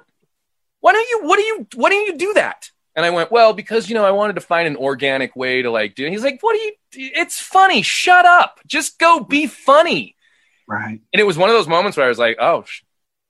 Why 0.80 0.92
don't 0.92 1.08
you? 1.08 1.20
What 1.28 1.36
do 1.36 1.42
you? 1.42 1.66
Why 1.74 1.90
don't 1.90 2.06
you 2.06 2.18
do 2.18 2.34
that?" 2.34 2.70
And 2.94 3.06
I 3.06 3.10
went, 3.10 3.30
"Well, 3.30 3.52
because 3.52 3.88
you 3.88 3.94
know, 3.94 4.04
I 4.04 4.10
wanted 4.10 4.34
to 4.34 4.42
find 4.42 4.66
an 4.68 4.76
organic 4.76 5.34
way 5.36 5.62
to 5.62 5.70
like 5.70 5.94
do." 5.94 6.06
it. 6.06 6.10
He's 6.10 6.24
like, 6.24 6.38
"What 6.42 6.54
do 6.54 6.60
you? 6.60 7.10
It's 7.14 7.40
funny. 7.40 7.82
Shut 7.82 8.26
up. 8.26 8.60
Just 8.66 8.98
go 8.98 9.20
be 9.20 9.46
funny." 9.46 10.16
Right. 10.70 11.00
and 11.12 11.20
it 11.20 11.24
was 11.24 11.36
one 11.36 11.50
of 11.50 11.56
those 11.56 11.66
moments 11.66 11.96
where 11.96 12.06
I 12.06 12.08
was 12.08 12.18
like, 12.18 12.36
oh, 12.40 12.64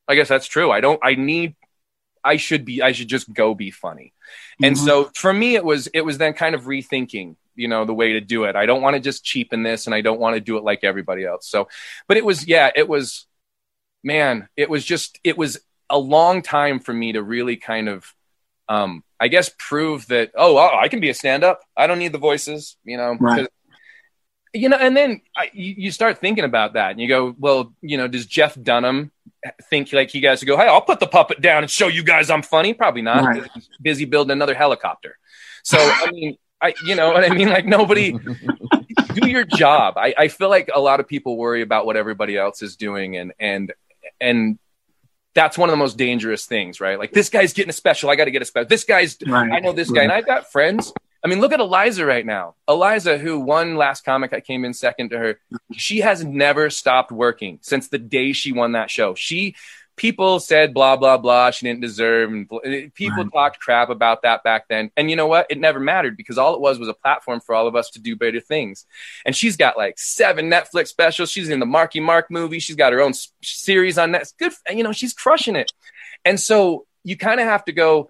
I 0.06 0.14
guess 0.14 0.28
that's 0.28 0.46
true. 0.46 0.70
I 0.70 0.80
don't, 0.80 1.00
I 1.02 1.14
need, 1.14 1.54
I 2.22 2.36
should 2.36 2.64
be, 2.64 2.82
I 2.82 2.92
should 2.92 3.08
just 3.08 3.32
go 3.32 3.54
be 3.54 3.70
funny. 3.70 4.12
And 4.62 4.76
Mhm. 4.76 4.84
so 4.84 5.10
for 5.14 5.32
me, 5.32 5.54
it 5.54 5.64
was, 5.64 5.86
it 5.88 6.02
was 6.02 6.18
then 6.18 6.34
kind 6.34 6.54
of 6.54 6.64
rethinking, 6.64 7.36
you 7.54 7.68
know, 7.68 7.84
the 7.84 7.94
way 7.94 8.12
to 8.12 8.20
do 8.20 8.44
it. 8.44 8.56
I 8.56 8.66
don't 8.66 8.82
want 8.82 8.94
to 8.94 9.00
just 9.00 9.24
cheapen 9.24 9.62
this 9.62 9.86
and 9.86 9.94
I 9.94 10.00
don't 10.00 10.20
want 10.20 10.34
to 10.34 10.40
do 10.40 10.56
it 10.56 10.64
like 10.64 10.84
everybody 10.84 11.24
else. 11.24 11.48
So, 11.48 11.68
but 12.08 12.16
it 12.16 12.24
was, 12.24 12.46
yeah, 12.46 12.70
it 12.74 12.88
was, 12.88 13.26
man, 14.04 14.48
it 14.56 14.68
was 14.70 14.84
just, 14.84 15.18
it 15.24 15.36
was 15.36 15.58
a 15.88 15.98
long 15.98 16.42
time 16.42 16.80
for 16.80 16.92
me 16.92 17.12
to 17.12 17.22
really 17.22 17.56
kind 17.56 17.88
of, 17.88 18.14
um, 18.68 19.02
I 19.18 19.28
guess 19.28 19.50
prove 19.58 20.06
that, 20.08 20.30
oh, 20.34 20.56
oh 20.56 20.78
I 20.78 20.88
can 20.88 21.00
be 21.00 21.10
a 21.10 21.14
stand 21.14 21.42
up. 21.44 21.60
I 21.76 21.86
don't 21.86 21.98
need 21.98 22.12
the 22.12 22.18
voices, 22.18 22.76
you 22.84 22.96
know, 22.96 23.16
Right. 23.18 23.48
you 24.52 24.68
know, 24.68 24.76
and 24.76 24.96
then 24.96 25.20
I, 25.36 25.50
you, 25.52 25.74
you 25.76 25.90
start 25.90 26.18
thinking 26.18 26.44
about 26.44 26.72
that, 26.74 26.90
and 26.92 27.00
you 27.00 27.08
go, 27.08 27.34
"Well, 27.38 27.72
you 27.82 27.96
know, 27.96 28.08
does 28.08 28.26
Jeff 28.26 28.60
Dunham 28.60 29.12
think 29.68 29.92
like 29.92 30.14
you 30.14 30.20
guys 30.20 30.40
to 30.40 30.46
go? 30.46 30.56
Hey, 30.56 30.66
I'll 30.66 30.80
put 30.80 31.00
the 31.00 31.06
puppet 31.06 31.40
down 31.40 31.62
and 31.62 31.70
show 31.70 31.88
you 31.88 32.02
guys 32.02 32.30
I'm 32.30 32.42
funny." 32.42 32.74
Probably 32.74 33.02
not. 33.02 33.24
Right. 33.24 33.50
Busy 33.80 34.04
building 34.04 34.32
another 34.32 34.54
helicopter. 34.54 35.18
So 35.62 35.78
I 35.78 36.10
mean, 36.12 36.36
I 36.60 36.74
you 36.84 36.94
know 36.94 37.12
what 37.12 37.24
I 37.24 37.34
mean? 37.34 37.48
Like 37.48 37.66
nobody 37.66 38.12
do 39.14 39.28
your 39.28 39.44
job. 39.44 39.94
I, 39.96 40.14
I 40.16 40.28
feel 40.28 40.48
like 40.48 40.70
a 40.74 40.80
lot 40.80 41.00
of 41.00 41.08
people 41.08 41.36
worry 41.36 41.62
about 41.62 41.86
what 41.86 41.96
everybody 41.96 42.36
else 42.36 42.62
is 42.62 42.76
doing, 42.76 43.16
and 43.16 43.32
and 43.38 43.72
and 44.20 44.58
that's 45.34 45.56
one 45.56 45.68
of 45.68 45.72
the 45.72 45.78
most 45.78 45.96
dangerous 45.96 46.46
things, 46.46 46.80
right? 46.80 46.98
Like 46.98 47.12
this 47.12 47.30
guy's 47.30 47.52
getting 47.52 47.70
a 47.70 47.74
special, 47.74 48.10
I 48.10 48.16
got 48.16 48.24
to 48.24 48.30
get 48.30 48.42
a 48.42 48.44
special. 48.44 48.68
This 48.68 48.84
guy's 48.84 49.16
Right. 49.24 49.50
I 49.52 49.60
know 49.60 49.72
this 49.72 49.90
guy, 49.90 50.02
and 50.02 50.12
I've 50.12 50.26
got 50.26 50.50
friends 50.50 50.92
I 51.22 51.28
mean, 51.28 51.40
look 51.40 51.52
at 51.52 51.60
Iliza 51.60 52.06
right 52.06 52.24
now. 52.24 52.54
Iliza, 52.68 53.18
who 53.18 53.40
won 53.40 53.76
last 53.76 54.04
comic, 54.04 54.32
I 54.32 54.40
came 54.40 54.64
in 54.64 54.72
second 54.72 55.10
to 55.10 55.18
her. 55.18 55.40
She 55.72 56.00
has 56.00 56.24
never 56.24 56.70
stopped 56.70 57.12
working 57.12 57.58
since 57.60 57.88
the 57.88 57.98
day 57.98 58.32
she 58.32 58.52
won 58.52 58.72
that 58.72 58.90
show. 58.90 59.14
She 59.14 59.54
people 60.00 60.40
said 60.40 60.72
blah 60.72 60.96
blah 60.96 61.18
blah 61.18 61.50
she 61.50 61.66
didn't 61.66 61.82
deserve 61.82 62.30
and 62.30 62.48
eh, 62.64 62.88
people 62.94 63.22
right. 63.22 63.32
talked 63.34 63.60
crap 63.60 63.90
about 63.90 64.22
that 64.22 64.42
back 64.42 64.66
then 64.66 64.90
and 64.96 65.10
you 65.10 65.16
know 65.16 65.26
what 65.26 65.46
it 65.50 65.58
never 65.58 65.78
mattered 65.78 66.16
because 66.16 66.38
all 66.38 66.54
it 66.54 66.60
was 66.60 66.78
was 66.78 66.88
a 66.88 66.94
platform 66.94 67.38
for 67.38 67.54
all 67.54 67.66
of 67.66 67.76
us 67.76 67.90
to 67.90 67.98
do 67.98 68.16
better 68.16 68.40
things 68.40 68.86
and 69.26 69.36
she's 69.36 69.58
got 69.58 69.76
like 69.76 69.98
seven 69.98 70.50
netflix 70.50 70.88
specials 70.88 71.30
she's 71.30 71.50
in 71.50 71.60
the 71.60 71.66
marky 71.66 72.00
mark 72.00 72.30
movie 72.30 72.58
she's 72.58 72.76
got 72.76 72.94
her 72.94 73.02
own 73.02 73.12
series 73.42 73.98
on 73.98 74.12
that 74.12 74.32
good 74.38 74.52
you 74.70 74.82
know 74.82 74.92
she's 74.92 75.12
crushing 75.12 75.54
it 75.54 75.70
and 76.24 76.40
so 76.40 76.86
you 77.04 77.14
kind 77.14 77.38
of 77.38 77.44
have 77.44 77.64
to 77.66 77.72
go 77.72 78.08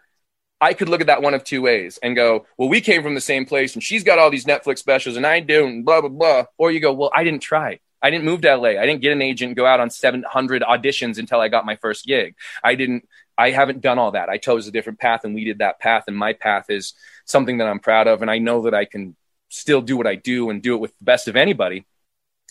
I 0.60 0.74
could 0.74 0.88
look 0.88 1.00
at 1.00 1.06
that 1.06 1.22
one 1.22 1.34
of 1.34 1.42
two 1.42 1.62
ways 1.62 1.98
and 2.02 2.14
go, 2.14 2.46
well, 2.58 2.68
we 2.68 2.80
came 2.80 3.02
from 3.02 3.14
the 3.14 3.20
same 3.20 3.46
place 3.46 3.74
and 3.74 3.82
she's 3.82 4.04
got 4.04 4.18
all 4.18 4.30
these 4.30 4.44
Netflix 4.44 4.78
specials 4.78 5.16
and 5.16 5.26
I 5.26 5.40
don't, 5.40 5.84
blah, 5.84 6.00
blah, 6.00 6.10
blah. 6.10 6.44
Or 6.58 6.70
you 6.70 6.80
go, 6.80 6.92
well, 6.92 7.10
I 7.14 7.24
didn't 7.24 7.40
try. 7.40 7.80
I 8.02 8.10
didn't 8.10 8.24
move 8.24 8.42
to 8.42 8.56
LA. 8.56 8.70
I 8.70 8.86
didn't 8.86 9.00
get 9.00 9.12
an 9.12 9.22
agent, 9.22 9.56
go 9.56 9.66
out 9.66 9.80
on 9.80 9.90
700 9.90 10.62
auditions 10.62 11.18
until 11.18 11.40
I 11.40 11.48
got 11.48 11.64
my 11.64 11.76
first 11.76 12.06
gig. 12.06 12.34
I 12.62 12.74
didn't, 12.74 13.08
I 13.38 13.50
haven't 13.50 13.80
done 13.80 13.98
all 13.98 14.12
that. 14.12 14.28
I 14.28 14.36
chose 14.36 14.66
a 14.66 14.70
different 14.70 14.98
path 14.98 15.24
and 15.24 15.34
we 15.34 15.44
did 15.44 15.58
that 15.58 15.80
path. 15.80 16.04
And 16.06 16.16
my 16.16 16.34
path 16.34 16.66
is 16.68 16.92
something 17.24 17.58
that 17.58 17.68
I'm 17.68 17.80
proud 17.80 18.06
of. 18.06 18.20
And 18.20 18.30
I 18.30 18.38
know 18.38 18.62
that 18.62 18.74
I 18.74 18.84
can 18.84 19.16
still 19.48 19.80
do 19.80 19.96
what 19.96 20.06
I 20.06 20.14
do 20.14 20.50
and 20.50 20.62
do 20.62 20.74
it 20.74 20.80
with 20.80 20.96
the 20.98 21.04
best 21.04 21.26
of 21.28 21.36
anybody. 21.36 21.86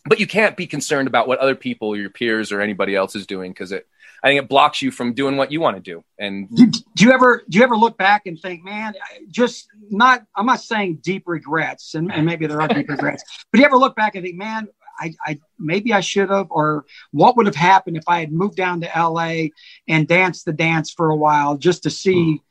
But 0.05 0.19
you 0.19 0.27
can't 0.27 0.57
be 0.57 0.65
concerned 0.65 1.07
about 1.07 1.27
what 1.27 1.39
other 1.39 1.55
people, 1.55 1.95
your 1.95 2.09
peers, 2.09 2.51
or 2.51 2.61
anybody 2.61 2.95
else 2.95 3.15
is 3.15 3.27
doing 3.27 3.51
because 3.51 3.71
it, 3.71 3.87
I 4.23 4.29
think 4.29 4.43
it 4.43 4.49
blocks 4.49 4.81
you 4.81 4.91
from 4.91 5.13
doing 5.13 5.37
what 5.37 5.51
you 5.51 5.61
want 5.61 5.77
to 5.77 5.81
do. 5.81 6.03
And 6.17 6.49
do, 6.53 6.67
do, 6.67 7.05
you 7.05 7.11
ever 7.11 7.43
do 7.47 7.57
you 7.57 7.63
ever 7.63 7.77
look 7.77 7.97
back 7.97 8.25
and 8.25 8.39
think, 8.39 8.63
man, 8.63 8.93
just 9.29 9.67
not 9.89 10.23
I'm 10.35 10.45
not 10.45 10.61
saying 10.61 10.99
deep 11.01 11.23
regrets, 11.25 11.95
and, 11.95 12.11
and 12.11 12.25
maybe 12.25 12.47
there 12.47 12.61
are 12.61 12.67
deep 12.67 12.89
regrets, 12.89 13.23
but 13.51 13.57
do 13.57 13.61
you 13.61 13.65
ever 13.65 13.77
look 13.77 13.95
back 13.95 14.15
and 14.15 14.25
think, 14.25 14.37
man, 14.37 14.67
I, 14.99 15.13
I 15.25 15.39
maybe 15.57 15.93
I 15.93 16.01
should 16.01 16.29
have, 16.29 16.47
or 16.49 16.85
what 17.11 17.37
would 17.37 17.45
have 17.45 17.55
happened 17.55 17.97
if 17.97 18.03
I 18.07 18.19
had 18.19 18.31
moved 18.31 18.57
down 18.57 18.81
to 18.81 18.91
LA 18.95 19.49
and 19.87 20.07
danced 20.07 20.45
the 20.45 20.53
dance 20.53 20.91
for 20.91 21.09
a 21.09 21.15
while 21.15 21.57
just 21.57 21.83
to 21.83 21.89
see 21.89 22.41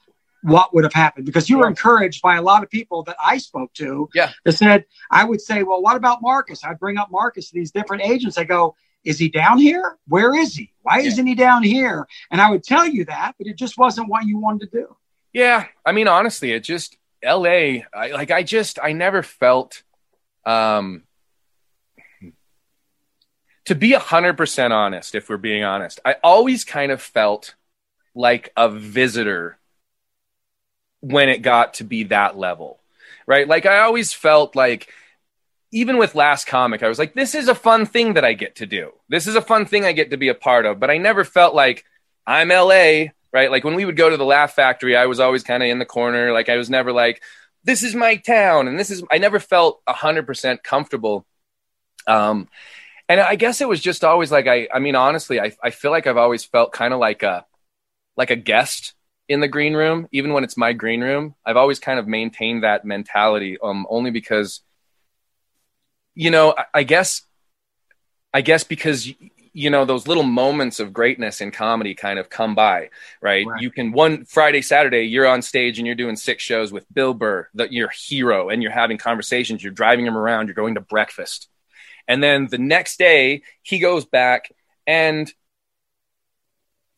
hmm. 0.43 0.51
what 0.51 0.75
would 0.75 0.85
have 0.85 0.95
happened? 0.95 1.27
Because 1.27 1.51
you 1.51 1.59
were 1.59 1.69
encouraged 1.69 2.23
by 2.23 2.37
a 2.37 2.43
lot 2.43 2.63
of 2.63 2.71
people 2.71 3.03
that 3.05 3.17
I 3.23 3.39
spoke 3.39 3.73
to. 3.75 4.09
Yeah. 4.15 4.33
That 4.45 4.53
said, 4.53 4.87
I 5.11 5.25
would 5.25 5.41
say, 5.41 5.63
well, 5.63 5.83
what 5.83 5.97
about 5.97 6.23
Marcus? 6.23 6.65
I'd 6.65 6.79
bring 6.79 6.97
up 6.97 7.11
Marcus 7.11 7.51
to 7.51 7.55
these 7.55 7.71
different 7.71 8.03
agents. 8.05 8.39
I 8.39 8.45
go, 8.45 8.75
is 9.09 9.19
he 9.19 9.31
down 9.31 9.57
here? 9.57 9.97
Where 10.07 10.35
is 10.35 10.55
he? 10.55 10.71
Why 10.83 11.01
isn't 11.01 11.27
he 11.27 11.35
down 11.35 11.63
here? 11.63 12.07
And 12.31 12.43
I 12.43 12.51
would 12.51 12.63
tell 12.63 12.87
you 12.87 13.07
that, 13.07 13.37
but 13.39 13.47
it 13.47 13.57
just 13.57 13.79
wasn't 13.79 14.11
what 14.11 14.27
you 14.27 14.37
wanted 14.39 14.71
to 14.71 14.81
do. 14.81 14.97
Yeah. 15.33 15.65
I 15.85 15.93
mean, 15.93 16.09
honestly, 16.09 16.53
it 16.53 16.61
just, 16.61 16.99
LA, 17.25 17.85
I, 17.95 18.11
like, 18.13 18.31
I 18.31 18.43
just, 18.43 18.79
I 18.83 18.93
never 18.93 19.23
felt, 19.23 19.83
um, 20.45 21.05
to 23.65 23.75
be 23.75 23.93
100% 23.93 24.71
honest, 24.71 25.15
if 25.15 25.31
we're 25.31 25.39
being 25.39 25.65
honest, 25.65 26.01
I 26.05 26.17
always 26.23 26.67
kind 26.67 26.93
of 26.93 27.01
felt 27.01 27.55
like 28.15 28.53
a 28.59 28.69
visitor 28.69 29.57
when 31.01 31.31
it 31.31 31.41
got 31.41 31.75
to 31.75 31.85
be 31.85 32.05
that 32.05 32.37
level, 32.37 32.79
right? 33.27 33.49
Like 33.49 33.65
I 33.65 33.81
always 33.81 34.13
felt 34.13 34.55
like, 34.55 34.93
even 35.73 35.99
with 35.99 36.15
last 36.15 36.47
comic, 36.47 36.83
I 36.83 36.89
was 36.89 36.99
like, 36.99 37.15
this 37.15 37.35
is 37.35 37.49
a 37.49 37.55
fun 37.55 37.87
thing 37.87 38.15
that 38.15 38.25
I 38.25 38.33
get 38.33 38.57
to 38.57 38.67
do. 38.67 38.93
This 39.09 39.27
is 39.27 39.35
a 39.35 39.43
fun 39.43 39.67
thing 39.67 39.85
I 39.85 39.93
get 39.93 40.11
to 40.11 40.17
be 40.17 40.29
a 40.29 40.35
part 40.35 40.67
of. 40.67 40.81
But 40.81 40.91
I 40.91 40.99
never 40.99 41.25
felt 41.25 41.55
like 41.55 41.85
I'm 42.27 42.49
LA, 42.49 43.13
right? 43.33 43.51
Like 43.51 43.65
when 43.65 43.75
we 43.75 43.85
would 43.85 43.97
go 43.97 44.09
to 44.09 44.17
the 44.17 44.25
Laugh 44.25 44.55
Factory, 44.55 44.97
I 44.97 45.07
was 45.07 45.21
always 45.21 45.43
kind 45.43 45.63
of 45.63 45.69
in 45.69 45.79
the 45.79 45.85
corner. 45.85 46.33
Like 46.33 46.49
I 46.49 46.57
was 46.57 46.71
never 46.71 46.93
like, 46.93 47.23
this 47.65 47.83
is 47.83 47.95
my 47.95 48.17
town. 48.17 48.69
And 48.69 48.79
this 48.79 48.91
is, 48.91 49.03
I 49.11 49.19
never 49.19 49.39
felt 49.39 49.83
100% 49.87 50.63
comfortable. 50.63 51.27
Um, 52.07 52.49
and 53.09 53.21
I 53.21 53.37
guess 53.37 53.61
it 53.61 53.69
was 53.69 53.81
just 53.81 54.05
always 54.05 54.31
like 54.31 54.47
I 54.47 54.69
I 54.73 54.79
mean 54.79 54.95
honestly 54.95 55.41
I 55.41 55.53
I 55.63 55.71
feel 55.71 55.91
like 55.91 56.07
I've 56.07 56.17
always 56.17 56.45
felt 56.45 56.73
kind 56.73 56.93
of 56.93 57.01
like 57.01 57.23
a 57.23 57.47
like 58.17 58.31
a 58.31 58.37
guest 58.37 58.95
in 59.29 59.41
the 59.41 59.49
green 59.49 59.75
room 59.75 60.07
even 60.13 60.33
when 60.33 60.45
it's 60.45 60.57
my 60.57 60.73
green 60.73 61.01
room 61.01 61.35
I've 61.45 61.57
always 61.57 61.79
kind 61.79 61.99
of 61.99 62.07
maintained 62.07 62.65
that 62.65 62.85
mentality 62.85 63.57
um 63.63 63.87
only 63.89 64.11
because 64.11 64.61
you 66.19 66.31
know 66.31 66.55
I, 66.57 66.65
I 66.75 66.83
guess 66.83 67.23
I 68.35 68.41
guess 68.43 68.65
because 68.65 69.07
you 69.55 69.71
know 69.71 69.85
those 69.85 70.07
little 70.07 70.23
moments 70.23 70.81
of 70.81 70.93
greatness 70.93 71.41
in 71.41 71.51
comedy 71.51 71.95
kind 71.95 72.19
of 72.19 72.29
come 72.29 72.55
by 72.55 72.91
right, 73.23 73.47
right. 73.47 73.63
you 73.63 73.71
can 73.71 73.93
one 73.93 74.25
friday 74.25 74.63
saturday 74.63 75.05
you're 75.05 75.27
on 75.27 75.43
stage 75.43 75.79
and 75.79 75.87
you're 75.87 75.97
doing 75.97 76.17
six 76.17 76.43
shows 76.43 76.71
with 76.71 76.85
bill 76.93 77.15
burr 77.15 77.49
the, 77.55 77.73
your 77.73 77.89
hero 77.89 78.51
and 78.51 78.63
you're 78.63 78.73
having 78.73 78.99
conversations 78.99 79.63
you're 79.63 79.73
driving 79.73 80.07
him 80.07 80.17
around 80.17 80.49
you're 80.49 80.55
going 80.55 80.75
to 80.75 80.81
breakfast. 80.81 81.49
And 82.09 82.23
then 82.23 82.47
the 82.47 82.59
next 82.59 82.99
day, 82.99 83.43
he 83.63 83.79
goes 83.79 84.07
back 84.07 84.51
and 84.87 85.31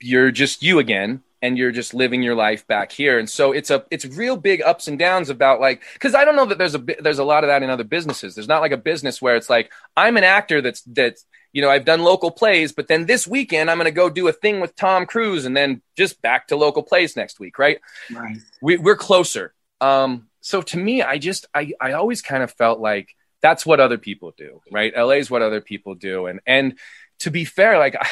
you're 0.01 0.31
just 0.31 0.63
you 0.63 0.79
again 0.79 1.23
and 1.43 1.57
you're 1.57 1.73
just 1.73 1.95
living 1.95 2.23
your 2.23 2.35
life 2.35 2.67
back 2.67 2.93
here. 2.93 3.19
And 3.19 3.29
so 3.29 3.53
it's 3.53 3.71
a 3.71 3.85
it's 3.91 4.05
real 4.05 4.37
big 4.37 4.63
ups 4.63 4.89
and 4.89 4.99
downs 4.99 5.31
about 5.31 5.61
like 5.61 5.83
because 5.95 6.15
i 6.15 6.25
don't 6.25 6.37
know 6.37 6.47
that 6.47 6.59
there's 6.59 6.75
a 6.75 6.85
there's 7.01 7.19
a 7.19 7.25
lot 7.25 7.45
of 7.45 7.49
that 7.49 7.63
in 7.63 7.71
other 7.71 7.85
businesses. 7.85 8.35
There's 8.35 8.49
not 8.49 8.61
like 8.61 8.73
a 8.73 8.77
business 8.77 9.21
where 9.21 9.37
it's 9.37 9.51
like 9.51 9.73
i'm 9.97 10.17
an 10.17 10.25
actor 10.25 10.61
that's 10.61 10.83
that's 10.83 11.25
you 11.53 11.63
know 11.63 11.71
i've 11.71 11.85
done 11.85 12.03
local 12.03 12.31
plays 12.31 12.73
but 12.73 12.89
then 12.89 13.07
this 13.07 13.27
weekend 13.27 13.71
i'm 13.71 13.79
going 13.79 13.87
to 13.87 13.91
go 13.91 14.09
do 14.09 14.29
a 14.29 14.33
thing 14.33 14.61
with 14.61 14.77
tom 14.77 15.07
cruise 15.07 15.45
and 15.45 15.57
then 15.57 15.83
just 15.97 16.21
back 16.23 16.49
to 16.49 16.57
local 16.57 16.83
plays 16.83 17.17
next 17.17 17.41
week 17.41 17.59
right? 17.59 17.81
Right. 18.13 18.37
We, 18.63 18.77
we're 18.77 18.97
closer. 18.97 19.55
Um 19.81 20.29
so 20.41 20.63
to 20.63 20.77
me 20.77 21.03
i 21.03 21.19
just 21.19 21.47
i 21.55 21.73
i 21.81 21.93
always 21.93 22.23
kind 22.23 22.43
of 22.43 22.53
felt 22.53 22.81
like 22.81 23.15
that's 23.41 23.65
what 23.65 23.81
other 23.81 23.99
people 23.99 24.33
do, 24.37 24.61
right? 24.71 24.93
LA 24.97 25.15
is 25.15 25.31
what 25.31 25.43
other 25.43 25.61
people 25.61 25.95
do. 25.95 26.27
And 26.27 26.41
and 26.47 26.79
to 27.21 27.31
be 27.31 27.45
fair, 27.45 27.79
like 27.79 27.97
I 28.01 28.09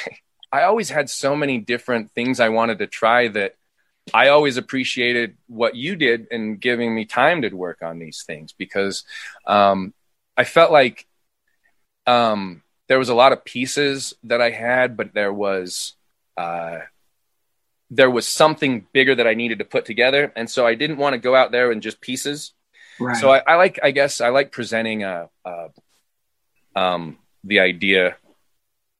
I 0.52 0.62
always 0.62 0.90
had 0.90 1.10
so 1.10 1.36
many 1.36 1.58
different 1.58 2.12
things 2.12 2.40
I 2.40 2.48
wanted 2.48 2.78
to 2.78 2.86
try 2.86 3.28
that 3.28 3.54
I 4.14 4.28
always 4.28 4.56
appreciated 4.56 5.36
what 5.46 5.74
you 5.74 5.96
did 5.96 6.28
and 6.30 6.60
giving 6.60 6.94
me 6.94 7.04
time 7.04 7.42
to 7.42 7.50
work 7.50 7.82
on 7.82 7.98
these 7.98 8.22
things 8.26 8.52
because 8.52 9.04
um, 9.46 9.92
I 10.36 10.44
felt 10.44 10.72
like 10.72 11.06
um, 12.06 12.62
there 12.86 12.98
was 12.98 13.10
a 13.10 13.14
lot 13.14 13.32
of 13.32 13.44
pieces 13.44 14.14
that 14.24 14.40
I 14.40 14.50
had, 14.50 14.96
but 14.96 15.12
there 15.12 15.32
was 15.32 15.94
uh, 16.36 16.78
there 17.90 18.10
was 18.10 18.26
something 18.26 18.86
bigger 18.92 19.14
that 19.14 19.26
I 19.26 19.34
needed 19.34 19.58
to 19.58 19.64
put 19.64 19.84
together, 19.84 20.32
and 20.36 20.48
so 20.48 20.66
I 20.66 20.74
didn't 20.74 20.98
want 20.98 21.14
to 21.14 21.18
go 21.18 21.34
out 21.34 21.52
there 21.52 21.70
and 21.70 21.82
just 21.82 22.00
pieces. 22.00 22.52
Right. 23.00 23.16
So 23.16 23.30
I, 23.30 23.42
I, 23.46 23.54
like, 23.56 23.78
I 23.82 23.92
guess, 23.92 24.20
I 24.20 24.28
like 24.30 24.52
presenting 24.52 25.04
a, 25.04 25.28
a, 25.44 25.68
um, 26.74 27.18
the 27.44 27.60
idea, 27.60 28.16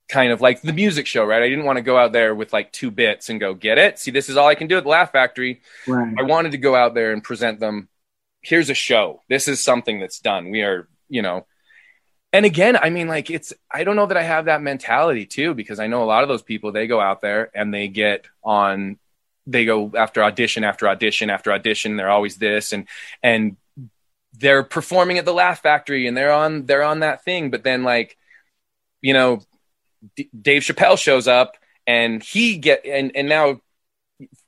kind 0.09 0.33
of 0.33 0.41
like 0.41 0.63
the 0.63 0.73
music 0.73 1.07
show, 1.07 1.25
right? 1.25 1.43
I 1.43 1.49
didn't 1.49 1.65
want 1.65 1.77
to 1.77 1.83
go 1.83 1.99
out 1.99 2.13
there 2.13 2.35
with 2.35 2.53
like 2.53 2.73
two 2.73 2.91
bits 2.91 3.29
and 3.29 3.39
go 3.39 3.55
get 3.55 3.79
it. 3.79 3.99
See, 3.99 4.11
this 4.11 4.29
is 4.29 4.37
all 4.37 4.49
I 4.49 4.55
can 4.55 4.67
do 4.67 4.77
at 4.77 4.85
the 4.85 4.91
Laugh 4.91 5.13
Factory. 5.13 5.61
Right. 5.87 6.15
I 6.19 6.23
wanted 6.23 6.53
to 6.53 6.59
go 6.59 6.75
out 6.75 6.95
there 6.95 7.13
and 7.13 7.23
present 7.23 7.61
them. 7.61 7.89
Here's 8.41 8.71
a 8.71 8.75
show. 8.75 9.23
This 9.29 9.49
is 9.49 9.63
something 9.63 10.01
that's 10.01 10.21
done. 10.21 10.51
We 10.51 10.63
are, 10.63 10.89
you 11.09 11.23
know, 11.23 11.47
and 12.33 12.45
again, 12.45 12.77
I 12.77 12.91
mean, 12.91 13.09
like 13.09 13.31
it's, 13.31 13.53
I 13.71 13.85
don't 13.85 13.97
know 13.97 14.07
that 14.07 14.17
I 14.17 14.23
have 14.23 14.47
that 14.47 14.63
mentality 14.63 15.27
too, 15.27 15.55
because 15.55 15.81
I 15.81 15.87
know 15.87 16.03
a 16.03 16.05
lot 16.05 16.23
of 16.23 16.29
those 16.29 16.43
people, 16.43 16.73
they 16.73 16.87
go 16.87 17.01
out 17.01 17.21
there 17.21 17.51
and 17.55 17.73
they 17.73 17.89
get 17.89 18.27
on, 18.45 18.99
they 19.47 19.65
go 19.65 19.93
after 19.97 20.23
audition 20.23 20.63
after 20.63 20.89
audition 20.89 21.31
after 21.31 21.53
audition. 21.53 21.97
They're 21.97 22.11
always 22.11 22.37
this 22.37 22.73
and, 22.73 22.87
and 23.23 23.57
they're 24.39 24.63
performing 24.63 25.19
at 25.19 25.25
the 25.25 25.33
Laugh 25.33 25.61
Factory 25.63 26.07
and 26.07 26.17
they're 26.17 26.33
on 26.33 26.67
they're 26.67 26.83
on 26.83 27.01
that 27.01 27.25
thing, 27.25 27.51
but 27.51 27.65
then 27.65 27.83
like 27.83 28.17
you 29.01 29.13
know 29.13 29.41
D- 30.17 30.31
Dave 30.41 30.63
Chappelle 30.63 30.99
shows 30.99 31.27
up 31.29 31.57
and 31.87 32.23
he 32.23 32.59
get 32.59 32.85
and 32.85 33.13
and 33.15 33.29
now 33.29 33.61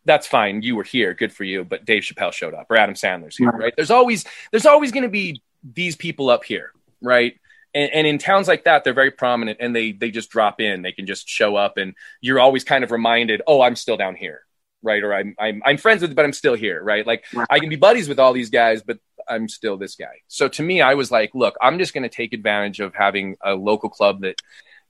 that's 0.04 0.26
fine. 0.26 0.62
You 0.62 0.76
were 0.76 0.84
here, 0.84 1.14
good 1.14 1.32
for 1.32 1.44
you. 1.44 1.64
But 1.64 1.84
Dave 1.84 2.02
Chappelle 2.02 2.32
showed 2.32 2.54
up, 2.54 2.66
or 2.70 2.76
Adam 2.76 2.94
Sandler's 2.94 3.36
here, 3.36 3.50
right? 3.50 3.72
There's 3.76 3.90
always 3.90 4.24
there's 4.50 4.66
always 4.66 4.92
going 4.92 5.04
to 5.04 5.08
be 5.08 5.42
these 5.62 5.96
people 5.96 6.30
up 6.30 6.44
here, 6.44 6.72
right? 7.02 7.34
And, 7.72 7.92
and, 7.92 8.06
in 8.06 8.18
towns 8.18 8.48
like 8.48 8.64
that, 8.64 8.82
they're 8.82 8.92
very 8.92 9.12
prominent, 9.12 9.58
and 9.60 9.74
they 9.74 9.92
they 9.92 10.10
just 10.10 10.30
drop 10.30 10.60
in. 10.60 10.82
They 10.82 10.92
can 10.92 11.06
just 11.06 11.28
show 11.28 11.54
up, 11.54 11.76
and 11.76 11.94
you're 12.20 12.40
always 12.40 12.64
kind 12.64 12.82
of 12.82 12.90
reminded, 12.90 13.42
oh, 13.46 13.62
I'm 13.62 13.76
still 13.76 13.96
down 13.96 14.16
here, 14.16 14.42
right? 14.82 15.02
Or 15.02 15.14
I'm 15.14 15.36
I'm 15.38 15.62
I'm 15.64 15.76
friends 15.76 16.02
with, 16.02 16.16
but 16.16 16.24
I'm 16.24 16.32
still 16.32 16.54
here, 16.54 16.82
right? 16.82 17.06
Like 17.06 17.24
right. 17.32 17.46
I 17.48 17.60
can 17.60 17.68
be 17.68 17.76
buddies 17.76 18.08
with 18.08 18.18
all 18.18 18.32
these 18.32 18.50
guys, 18.50 18.82
but 18.82 18.98
I'm 19.28 19.48
still 19.48 19.76
this 19.76 19.94
guy. 19.94 20.22
So 20.26 20.48
to 20.48 20.62
me, 20.62 20.80
I 20.80 20.94
was 20.94 21.12
like, 21.12 21.32
look, 21.34 21.54
I'm 21.62 21.78
just 21.78 21.94
going 21.94 22.02
to 22.02 22.08
take 22.08 22.32
advantage 22.32 22.80
of 22.80 22.94
having 22.94 23.36
a 23.40 23.54
local 23.54 23.88
club 23.88 24.22
that 24.22 24.40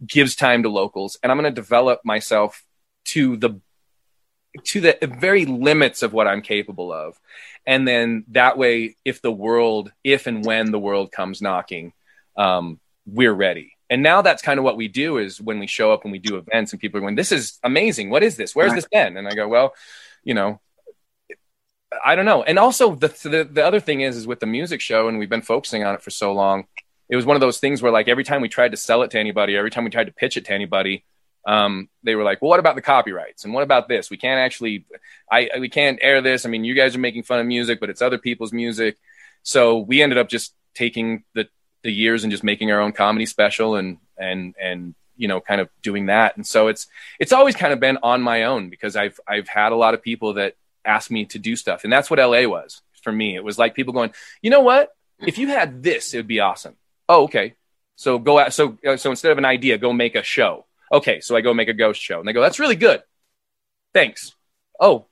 gives 0.07 0.35
time 0.35 0.63
to 0.63 0.69
locals, 0.69 1.19
and 1.23 1.31
I'm 1.31 1.39
going 1.39 1.53
to 1.53 1.61
develop 1.61 2.01
myself 2.05 2.65
to 3.07 3.37
the 3.37 3.61
to 4.65 4.81
the 4.81 4.99
very 5.19 5.45
limits 5.47 6.03
of 6.03 6.13
what 6.13 6.27
I'm 6.27 6.43
capable 6.43 6.93
of. 6.93 7.19
And 7.67 7.87
then 7.87 8.25
that 8.29 8.59
way, 8.59 8.97
if 9.05 9.23
the 9.23 9.31
world, 9.31 9.93
if 10.03 10.27
and 10.27 10.45
when 10.45 10.73
the 10.73 10.79
world 10.79 11.13
comes 11.13 11.41
knocking, 11.41 11.93
um, 12.37 12.81
we're 13.07 13.33
ready. 13.33 13.77
And 13.89 14.03
now 14.03 14.23
that's 14.23 14.43
kind 14.43 14.59
of 14.59 14.65
what 14.65 14.77
we 14.77 14.89
do 14.89 15.19
is 15.19 15.41
when 15.41 15.59
we 15.59 15.67
show 15.67 15.93
up 15.93 16.05
and 16.05 16.13
we 16.13 16.19
do 16.19 16.37
events 16.37 16.73
and 16.73 16.81
people 16.81 16.99
are 16.99 17.01
going, 17.01 17.17
this 17.17 17.33
is 17.33 17.59
amazing. 17.63 18.11
What 18.11 18.23
is 18.23 18.37
this? 18.37 18.55
Where's 18.55 18.73
this 18.73 18.87
been? 18.91 19.17
And 19.17 19.27
I 19.27 19.35
go, 19.35 19.49
well, 19.49 19.75
you 20.23 20.35
know, 20.35 20.61
I 22.05 22.15
don't 22.15 22.25
know. 22.25 22.43
And 22.43 22.59
also 22.59 22.95
the, 22.95 23.09
the 23.09 23.49
the 23.51 23.65
other 23.65 23.81
thing 23.81 24.01
is 24.01 24.17
is 24.17 24.27
with 24.27 24.41
the 24.41 24.47
music 24.47 24.81
show, 24.81 25.09
and 25.09 25.19
we've 25.19 25.29
been 25.29 25.43
focusing 25.43 25.85
on 25.85 25.95
it 25.95 26.03
for 26.03 26.11
so 26.11 26.33
long. 26.33 26.67
It 27.11 27.17
was 27.17 27.27
one 27.27 27.37
of 27.37 27.41
those 27.41 27.59
things 27.59 27.83
where 27.83 27.93
like 27.93 28.09
every 28.09 28.25
time 28.25 28.41
we 28.41 28.49
tried 28.49 28.71
to 28.71 28.77
sell 28.77 29.03
it 29.03 29.11
to 29.11 29.19
anybody, 29.19 29.57
every 29.57 29.71
time 29.71 29.85
we 29.85 29.91
tried 29.91 30.07
to 30.07 30.13
pitch 30.13 30.37
it 30.37 30.45
to 30.47 30.53
anybody, 30.53 31.05
um, 31.47 31.89
they 32.03 32.15
were 32.15 32.23
like, 32.23 32.41
"Well, 32.41 32.51
what 32.51 32.61
about 32.61 32.77
the 32.77 32.83
copyrights? 32.83 33.45
And 33.45 33.53
what 33.53 33.63
about 33.65 33.89
this? 33.89 34.11
We 34.11 34.17
can't 34.17 34.39
actually, 34.39 34.85
I 35.31 35.51
we 35.59 35.69
can't 35.69 35.99
air 36.01 36.21
this. 36.21 36.47
I 36.47 36.49
mean, 36.49 36.65
you 36.65 36.75
guys 36.75 36.95
are 36.95 37.01
making 37.01 37.25
fun 37.25 37.41
of 37.41 37.47
music, 37.47 37.81
but 37.81 37.91
it's 37.91 38.03
other 38.03 38.19
people's 38.19 38.53
music." 38.53 38.97
So 39.43 39.79
we 39.79 40.03
ended 40.03 40.19
up 40.19 40.29
just 40.29 40.55
taking 40.75 41.25
the 41.35 41.49
the 41.83 41.91
years 41.91 42.25
and 42.25 42.31
just 42.31 42.45
making 42.45 42.71
our 42.71 42.81
own 42.81 42.93
comedy 42.93 43.27
special 43.27 43.75
and 43.75 43.99
and 44.19 44.55
and 44.61 44.95
you 45.17 45.29
know 45.29 45.41
kind 45.41 45.61
of 45.61 45.69
doing 45.83 46.07
that. 46.07 46.37
And 46.37 46.47
so 46.47 46.69
it's 46.69 46.87
it's 47.19 47.33
always 47.33 47.57
kind 47.57 47.73
of 47.73 47.81
been 47.81 47.99
on 48.03 48.23
my 48.23 48.45
own 48.45 48.71
because 48.71 48.97
I've 48.97 49.19
I've 49.27 49.49
had 49.49 49.73
a 49.73 49.77
lot 49.77 49.95
of 49.95 50.03
people 50.03 50.35
that 50.35 50.55
asked 50.85 51.11
me 51.11 51.25
to 51.27 51.39
do 51.39 51.57
stuff, 51.57 51.85
and 51.85 51.93
that's 51.93 52.11
what 52.11 52.19
LA 52.19 52.47
was 52.47 52.83
for 53.03 53.13
me. 53.13 53.35
It 53.35 53.45
was 53.45 53.59
like 53.59 53.75
people 53.75 53.95
going, 53.95 54.13
"You 54.43 54.51
know 54.51 54.61
what? 54.61 54.95
If 55.19 55.39
you 55.39 55.49
had 55.49 55.83
this, 55.83 56.15
it 56.15 56.19
would 56.19 56.27
be 56.27 56.41
awesome." 56.41 56.77
Oh, 57.11 57.25
okay. 57.25 57.57
So 57.97 58.21
go 58.21 58.39
out. 58.39 58.55
So 58.55 58.79
so 58.97 59.11
instead 59.11 59.33
of 59.33 59.39
an 59.39 59.45
idea, 59.45 59.77
go 59.79 59.93
make 59.93 60.15
a 60.15 60.23
show. 60.23 60.67
Okay, 60.93 61.21
so 61.21 61.37
I 61.37 61.41
go 61.41 61.53
make 61.53 61.69
a 61.69 61.75
ghost 61.75 62.01
show, 62.01 62.21
and 62.21 62.27
they 62.27 62.33
go, 62.33 62.41
"That's 62.41 62.61
really 62.61 62.77
good. 62.77 63.03
Thanks." 63.93 64.33
Oh, 64.79 65.07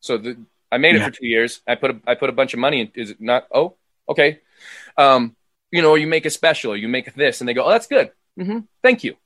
so 0.00 0.18
the, 0.18 0.36
I 0.70 0.76
made 0.76 0.96
it 0.96 1.02
for 1.02 1.10
two 1.10 1.26
years. 1.26 1.62
I 1.66 1.76
put 1.76 1.90
a, 1.92 2.00
I 2.06 2.14
put 2.14 2.28
a 2.28 2.32
bunch 2.32 2.52
of 2.52 2.60
money 2.60 2.82
in. 2.82 2.92
Is 2.94 3.10
it 3.10 3.22
not? 3.22 3.46
Oh, 3.52 3.76
okay. 4.06 4.40
Um, 4.98 5.34
you 5.72 5.80
know, 5.80 5.90
or 5.90 5.98
you 5.98 6.06
make 6.06 6.26
a 6.26 6.30
special, 6.30 6.72
or 6.72 6.76
you 6.76 6.88
make 6.88 7.12
this, 7.14 7.40
and 7.40 7.48
they 7.48 7.54
go, 7.54 7.64
"Oh, 7.64 7.70
that's 7.70 7.86
good. 7.86 8.12
Mm-hmm. 8.38 8.58
Thank 8.82 9.02
you." 9.02 9.16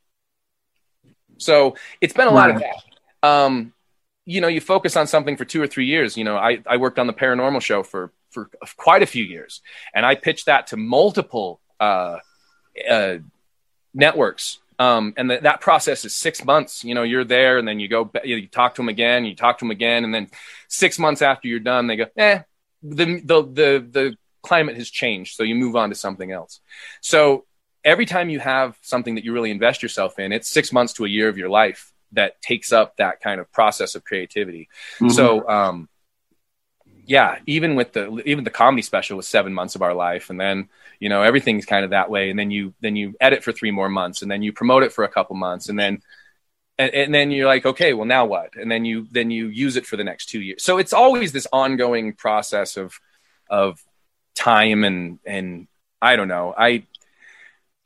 So 1.38 1.74
it's 2.00 2.14
been 2.14 2.28
a 2.28 2.32
lot 2.32 2.50
of 2.50 2.60
that. 2.60 3.28
Um, 3.28 3.72
you 4.24 4.40
know, 4.40 4.48
you 4.48 4.60
focus 4.60 4.96
on 4.96 5.08
something 5.08 5.36
for 5.36 5.44
two 5.44 5.60
or 5.60 5.66
three 5.66 5.86
years. 5.86 6.16
You 6.16 6.22
know, 6.22 6.36
I 6.36 6.62
I 6.64 6.76
worked 6.76 7.00
on 7.00 7.08
the 7.08 7.12
paranormal 7.12 7.60
show 7.60 7.82
for 7.82 8.12
for 8.30 8.50
quite 8.76 9.02
a 9.02 9.06
few 9.06 9.24
years, 9.24 9.62
and 9.92 10.06
I 10.06 10.14
pitched 10.14 10.46
that 10.46 10.68
to 10.68 10.76
multiple 10.76 11.60
uh, 11.80 12.18
uh, 12.88 13.16
networks 13.92 14.58
um, 14.78 15.14
and 15.16 15.30
that 15.30 15.60
process 15.60 16.04
is 16.04 16.14
six 16.14 16.44
months. 16.44 16.84
You 16.84 16.94
know, 16.94 17.02
you're 17.02 17.24
there, 17.24 17.58
and 17.58 17.66
then 17.66 17.78
you 17.78 17.88
go, 17.88 18.10
you 18.24 18.48
talk 18.48 18.74
to 18.74 18.80
them 18.80 18.88
again, 18.88 19.24
you 19.24 19.34
talk 19.34 19.58
to 19.58 19.64
them 19.64 19.70
again, 19.70 20.04
and 20.04 20.12
then 20.12 20.28
six 20.68 20.98
months 20.98 21.22
after 21.22 21.48
you're 21.48 21.60
done, 21.60 21.86
they 21.86 21.96
go, 21.96 22.06
eh, 22.16 22.40
the 22.82 23.20
the 23.20 23.42
the 23.42 23.86
the 23.90 24.16
climate 24.42 24.76
has 24.76 24.90
changed, 24.90 25.36
so 25.36 25.42
you 25.42 25.54
move 25.54 25.76
on 25.76 25.90
to 25.90 25.94
something 25.94 26.32
else. 26.32 26.60
So 27.00 27.44
every 27.84 28.06
time 28.06 28.30
you 28.30 28.40
have 28.40 28.76
something 28.82 29.14
that 29.14 29.24
you 29.24 29.32
really 29.32 29.50
invest 29.50 29.82
yourself 29.82 30.18
in, 30.18 30.32
it's 30.32 30.48
six 30.48 30.72
months 30.72 30.94
to 30.94 31.04
a 31.04 31.08
year 31.08 31.28
of 31.28 31.38
your 31.38 31.50
life 31.50 31.92
that 32.12 32.40
takes 32.42 32.72
up 32.72 32.96
that 32.96 33.20
kind 33.20 33.40
of 33.40 33.50
process 33.52 33.94
of 33.94 34.04
creativity. 34.04 34.68
Mm-hmm. 34.96 35.10
So, 35.10 35.48
um, 35.48 35.88
yeah, 37.06 37.38
even 37.46 37.74
with 37.74 37.92
the 37.92 38.22
even 38.24 38.44
the 38.44 38.50
comedy 38.50 38.82
special 38.82 39.16
was 39.16 39.28
seven 39.28 39.52
months 39.52 39.74
of 39.74 39.82
our 39.82 39.94
life, 39.94 40.30
and 40.30 40.40
then 40.40 40.68
you 41.00 41.08
know 41.08 41.22
everything's 41.22 41.66
kind 41.66 41.84
of 41.84 41.90
that 41.90 42.10
way 42.10 42.30
and 42.30 42.38
then 42.38 42.50
you 42.50 42.74
then 42.80 42.96
you 42.96 43.14
edit 43.20 43.42
for 43.42 43.52
three 43.52 43.70
more 43.70 43.88
months 43.88 44.22
and 44.22 44.30
then 44.30 44.42
you 44.42 44.52
promote 44.52 44.82
it 44.82 44.92
for 44.92 45.04
a 45.04 45.08
couple 45.08 45.36
months 45.36 45.68
and 45.68 45.78
then 45.78 46.00
and, 46.78 46.94
and, 46.94 47.14
then 47.14 47.30
you're 47.30 47.46
like 47.46 47.66
okay 47.66 47.92
well 47.92 48.06
now 48.06 48.24
what? 48.24 48.54
And 48.56 48.70
then 48.70 48.84
you 48.84 49.06
then 49.10 49.30
you 49.30 49.48
use 49.48 49.76
it 49.76 49.86
for 49.86 49.96
the 49.96 50.04
next 50.04 50.30
two 50.30 50.40
years. 50.40 50.64
So 50.64 50.78
it's 50.78 50.92
always 50.92 51.32
this 51.32 51.46
ongoing 51.52 52.14
process 52.14 52.76
of 52.76 52.98
of 53.48 53.82
time 54.34 54.82
and 54.82 55.18
and 55.24 55.68
i 56.00 56.16
don't 56.16 56.28
know. 56.28 56.54
I 56.56 56.84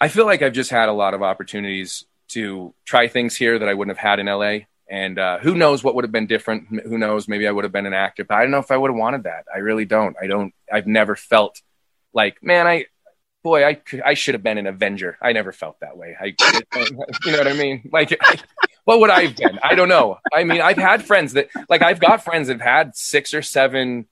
i 0.01 0.09
feel 0.09 0.27
like 0.27 0.43
i've 0.43 0.53
just 0.53 0.71
had 0.71 0.89
a 0.89 0.93
lot 0.93 1.15
of 1.15 1.23
opportunities 1.23 2.05
to 2.29 2.73
try 2.85 3.09
things 3.09 3.35
here 3.35 3.59
that 3.59 3.69
i 3.69 3.75
wouldn't 3.75 3.97
have 3.97 4.11
had 4.11 4.21
in 4.21 4.27
la 4.27 4.59
and 4.91 5.19
uh, 5.19 5.39
who 5.39 5.55
knows 5.55 5.85
what 5.85 5.95
would 5.95 6.05
have 6.05 6.13
been 6.13 6.27
different 6.27 6.67
who 6.85 6.99
knows 6.99 7.29
maybe 7.29 7.47
i 7.47 7.51
would 7.51 7.65
have 7.65 7.73
been 7.73 7.87
an 7.87 7.95
actor 7.95 8.25
but 8.25 8.35
i 8.35 8.43
don't 8.43 8.51
know 8.51 8.59
if 8.59 8.71
i 8.71 8.77
would 8.77 8.91
have 8.91 8.99
wanted 8.99 9.25
that 9.25 9.45
i 9.55 9.59
really 9.59 9.85
don't 9.85 10.17
i 10.21 10.27
don't 10.27 10.55
i've 10.73 10.87
never 10.87 11.15
felt 11.15 11.61
like 12.13 12.43
man 12.43 12.67
i 12.67 12.85
boy, 13.43 13.65
I 13.65 13.81
I 14.05 14.15
should 14.15 14.35
have 14.35 14.43
been 14.43 14.59
an 14.59 14.67
Avenger. 14.67 15.17
I 15.23 15.33
never 15.33 15.53
felt 15.53 15.81
that 15.81 15.97
way. 15.97 16.17
I, 16.21 16.35
you 17.25 17.33
know 17.33 17.39
what 17.39 17.49
I 17.49 17.55
mean? 17.55 17.89
Like, 17.93 18.19
what 18.85 19.01
would 19.01 19.11
I 19.11 19.27
have 19.27 19.37
been? 19.37 19.59
I 19.63 19.75
don't 19.75 19.89
know. 19.89 20.19
I 20.33 20.45
mean, 20.45 20.61
I've 20.61 20.77
had 20.77 21.03
friends 21.03 21.33
that, 21.33 21.49
like, 21.69 21.83
I've 21.83 22.01
got 22.01 22.25
friends 22.25 22.49
that've 22.49 22.61
had 22.61 22.97
six 22.97 23.35
or 23.35 23.43
seven 23.43 24.07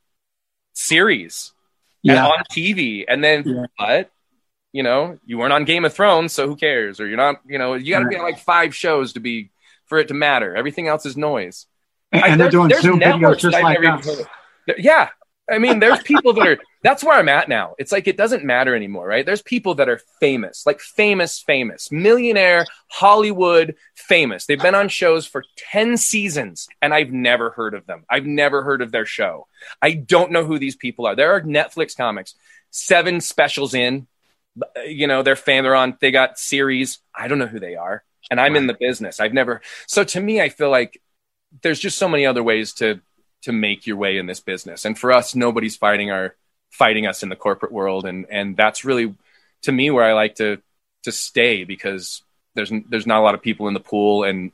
series 0.72 1.52
yeah. 2.02 2.26
on 2.26 2.44
TV, 2.50 3.04
and 3.06 3.22
then 3.22 3.44
yeah. 3.46 3.64
what? 3.76 4.10
You 4.72 4.82
know, 4.82 5.18
you 5.24 5.38
weren't 5.38 5.52
on 5.52 5.64
Game 5.64 5.84
of 5.84 5.94
Thrones, 5.94 6.32
so 6.32 6.46
who 6.46 6.56
cares? 6.56 7.00
Or 7.00 7.06
you're 7.06 7.16
not, 7.16 7.40
you 7.46 7.58
know, 7.58 7.74
you 7.74 7.92
got 7.92 8.00
to 8.00 8.08
be 8.08 8.16
on 8.16 8.22
like 8.22 8.38
five 8.38 8.74
shows 8.74 9.14
to 9.14 9.20
be 9.20 9.50
for 9.86 9.98
it 9.98 10.08
to 10.08 10.14
matter. 10.14 10.54
Everything 10.54 10.88
else 10.88 11.06
is 11.06 11.16
noise. 11.16 11.66
And, 12.12 12.22
I, 12.22 12.36
they're 12.36 12.50
doing 12.50 12.70
Zoom 12.80 13.00
videos 13.00 13.38
just 13.38 13.60
like 13.60 13.84
us. 13.84 14.08
Yeah, 14.78 15.10
I 15.48 15.58
mean, 15.58 15.78
there's 15.78 16.02
people 16.02 16.32
that 16.34 16.46
are, 16.46 16.58
that's 16.82 17.04
where 17.04 17.16
I'm 17.16 17.28
at 17.28 17.48
now. 17.48 17.74
It's 17.78 17.92
like, 17.92 18.08
it 18.08 18.16
doesn't 18.16 18.44
matter 18.44 18.74
anymore, 18.74 19.06
right? 19.06 19.24
There's 19.24 19.42
people 19.42 19.76
that 19.76 19.88
are 19.88 20.00
famous, 20.20 20.66
like 20.66 20.80
famous, 20.80 21.40
famous, 21.40 21.92
millionaire, 21.92 22.66
Hollywood 22.88 23.76
famous. 23.94 24.46
They've 24.46 24.60
been 24.60 24.74
on 24.74 24.88
shows 24.88 25.26
for 25.26 25.44
10 25.70 25.96
seasons 25.96 26.68
and 26.82 26.92
I've 26.92 27.12
never 27.12 27.50
heard 27.50 27.74
of 27.74 27.86
them. 27.86 28.04
I've 28.10 28.26
never 28.26 28.62
heard 28.62 28.82
of 28.82 28.92
their 28.92 29.06
show. 29.06 29.46
I 29.80 29.92
don't 29.92 30.32
know 30.32 30.44
who 30.44 30.58
these 30.58 30.76
people 30.76 31.06
are. 31.06 31.14
There 31.14 31.32
are 31.32 31.40
Netflix 31.40 31.96
comics, 31.96 32.34
seven 32.70 33.20
specials 33.20 33.74
in, 33.74 34.06
you 34.84 35.06
know, 35.06 35.22
they're 35.22 35.36
fan, 35.36 35.64
they're 35.64 35.74
on, 35.74 35.96
they 36.00 36.10
got 36.10 36.38
series. 36.38 36.98
I 37.14 37.28
don't 37.28 37.38
know 37.38 37.46
who 37.46 37.60
they 37.60 37.76
are. 37.76 38.02
And 38.30 38.40
I'm 38.40 38.56
in 38.56 38.66
the 38.66 38.74
business. 38.74 39.20
I've 39.20 39.32
never, 39.32 39.62
so 39.86 40.02
to 40.02 40.20
me, 40.20 40.40
I 40.40 40.48
feel 40.48 40.70
like 40.70 41.00
there's 41.62 41.78
just 41.78 41.98
so 41.98 42.08
many 42.08 42.26
other 42.26 42.42
ways 42.42 42.72
to 42.74 43.00
to 43.42 43.52
make 43.52 43.86
your 43.86 43.96
way 43.96 44.18
in 44.18 44.26
this 44.26 44.40
business. 44.40 44.84
And 44.84 44.98
for 44.98 45.12
us, 45.12 45.34
nobody's 45.34 45.76
fighting 45.76 46.10
our 46.10 46.34
fighting 46.70 47.06
us 47.06 47.22
in 47.22 47.28
the 47.28 47.36
corporate 47.36 47.72
world, 47.72 48.04
and 48.04 48.26
and 48.30 48.56
that's 48.56 48.84
really 48.84 49.14
to 49.62 49.72
me 49.72 49.90
where 49.90 50.04
I 50.04 50.12
like 50.12 50.36
to 50.36 50.60
to 51.04 51.12
stay 51.12 51.64
because 51.64 52.22
there's 52.54 52.72
there's 52.88 53.06
not 53.06 53.20
a 53.20 53.22
lot 53.24 53.34
of 53.34 53.42
people 53.42 53.68
in 53.68 53.74
the 53.74 53.80
pool, 53.80 54.24
and 54.24 54.50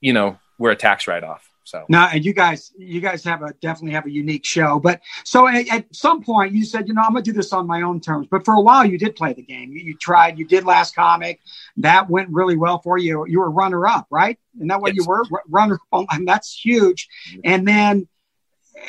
you 0.00 0.12
know 0.12 0.38
we're 0.58 0.72
a 0.72 0.76
tax 0.76 1.06
write 1.06 1.24
off. 1.24 1.45
So 1.66 1.84
now, 1.88 2.08
and 2.12 2.24
you 2.24 2.32
guys, 2.32 2.72
you 2.78 3.00
guys 3.00 3.24
have 3.24 3.42
a 3.42 3.52
definitely 3.54 3.90
have 3.94 4.06
a 4.06 4.10
unique 4.10 4.44
show. 4.44 4.78
But 4.78 5.00
so 5.24 5.48
at, 5.48 5.68
at, 5.68 5.94
some 5.94 6.22
point, 6.22 6.54
you 6.54 6.64
said, 6.64 6.86
you 6.86 6.94
know, 6.94 7.02
I'm 7.02 7.12
gonna 7.12 7.22
do 7.22 7.32
this 7.32 7.52
on 7.52 7.66
my 7.66 7.82
own 7.82 8.00
terms. 8.00 8.28
But 8.30 8.44
for 8.44 8.54
a 8.54 8.60
while, 8.60 8.86
you 8.86 8.96
did 8.96 9.16
play 9.16 9.32
the 9.32 9.42
game. 9.42 9.72
You, 9.72 9.80
you 9.80 9.96
tried. 9.96 10.38
You 10.38 10.46
did 10.46 10.64
last 10.64 10.94
comic. 10.94 11.40
That 11.78 12.08
went 12.08 12.28
really 12.30 12.56
well 12.56 12.80
for 12.80 12.98
you. 12.98 13.26
You 13.26 13.40
were 13.40 13.50
runner 13.50 13.84
up, 13.84 14.06
right? 14.10 14.38
And 14.60 14.70
that 14.70 14.80
what 14.80 14.94
yes. 14.94 15.04
you 15.04 15.08
were 15.08 15.24
runner 15.48 15.78
up? 15.92 16.06
And 16.12 16.26
that's 16.26 16.56
huge. 16.56 17.08
Mm-hmm. 17.30 17.40
And 17.44 17.68
then, 17.68 18.08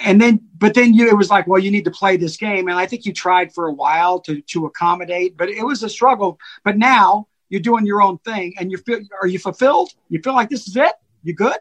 and 0.04 0.22
then, 0.22 0.42
but 0.60 0.76
then 0.76 0.94
you, 0.94 1.08
it 1.10 1.18
was 1.18 1.32
like, 1.32 1.48
well, 1.48 1.60
you 1.60 1.72
need 1.72 1.86
to 1.86 1.92
play 1.92 2.16
this 2.16 2.38
game. 2.38 2.68
And 2.68 2.78
I 2.78 2.86
think 2.86 3.06
you 3.06 3.14
tried 3.14 3.54
for 3.54 3.68
a 3.68 3.74
while 3.74 4.20
to 4.22 4.40
to 4.40 4.68
accommodate, 4.68 5.36
but 5.36 5.50
it 5.50 5.64
was 5.64 5.82
a 5.82 5.90
struggle. 5.90 6.38
But 6.64 6.78
now 6.78 7.28
you're 7.50 7.60
doing 7.60 7.88
your 7.88 8.04
own 8.04 8.20
thing, 8.20 8.54
and 8.60 8.72
you 8.72 8.78
feel, 8.78 9.00
are 9.20 9.28
you 9.28 9.40
fulfilled? 9.40 9.90
You 10.10 10.22
feel 10.22 10.36
like 10.36 10.50
this 10.50 10.68
is 10.68 10.76
it? 10.76 10.94
You 11.24 11.34
good? 11.34 11.58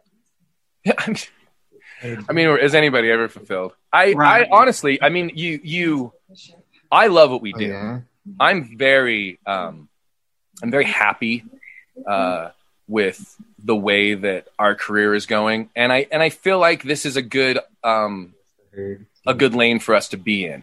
I 0.89 2.33
mean, 2.33 2.59
is 2.59 2.75
anybody 2.75 3.11
ever 3.11 3.29
fulfilled? 3.29 3.73
I, 3.93 4.13
right. 4.13 4.47
I 4.47 4.49
honestly, 4.51 5.03
I 5.03 5.09
mean, 5.09 5.33
you, 5.35 5.61
you, 5.63 6.13
I 6.91 7.09
love 7.09 7.31
what 7.31 7.43
we 7.43 7.53
do. 7.53 7.73
Oh, 7.73 8.03
I'm 8.39 8.77
very, 8.77 9.39
um, 9.47 9.89
I'm 10.63 10.71
very 10.71 10.85
happy, 10.85 11.45
uh, 12.07 12.51
with 12.89 13.37
the 13.65 13.75
way 13.75 14.15
that 14.15 14.47
our 14.59 14.75
career 14.75 15.15
is 15.15 15.27
going, 15.27 15.71
and 15.75 15.93
I, 15.93 16.07
and 16.13 16.23
I 16.23 16.31
feel 16.31 16.59
like 16.59 16.83
this 16.83 17.05
is 17.05 17.17
a 17.17 17.23
good, 17.23 17.59
um, 17.83 18.35
a 19.27 19.35
good 19.35 19.55
lane 19.55 19.81
for 19.81 19.95
us 19.95 20.11
to 20.11 20.17
be 20.17 20.47
in. 20.47 20.63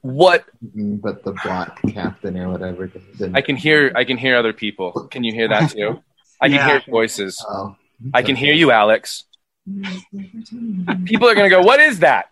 What? 0.00 0.44
But 0.62 1.24
the 1.24 1.32
black 1.44 1.82
captain 1.92 2.38
or 2.38 2.48
whatever. 2.50 2.90
I 3.34 3.42
can 3.42 3.56
hear. 3.56 3.92
I 3.94 4.04
can 4.04 4.16
hear 4.16 4.36
other 4.38 4.54
people. 4.54 4.92
Can 5.10 5.22
you 5.22 5.32
hear 5.32 5.48
that 5.48 5.70
too? 5.70 6.02
I 6.40 6.48
can 6.48 6.54
yeah. 6.54 6.66
hear 6.68 6.82
voices. 6.88 7.44
Oh. 7.46 7.76
I 8.14 8.22
can 8.22 8.36
hear 8.36 8.54
you, 8.54 8.70
Alex. 8.70 9.24
People 11.04 11.28
are 11.28 11.34
going 11.34 11.48
to 11.48 11.56
go, 11.56 11.62
what 11.62 11.80
is 11.80 12.00
that? 12.00 12.30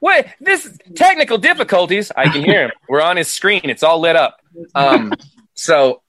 what? 0.00 0.26
This 0.40 0.76
technical 0.94 1.38
difficulties. 1.38 2.10
I 2.16 2.28
can 2.28 2.42
hear 2.42 2.64
him. 2.64 2.70
We're 2.88 3.02
on 3.02 3.16
his 3.16 3.28
screen. 3.28 3.62
It's 3.64 3.82
all 3.82 4.00
lit 4.00 4.16
up. 4.16 4.40
Um, 4.74 5.14
so, 5.54 6.02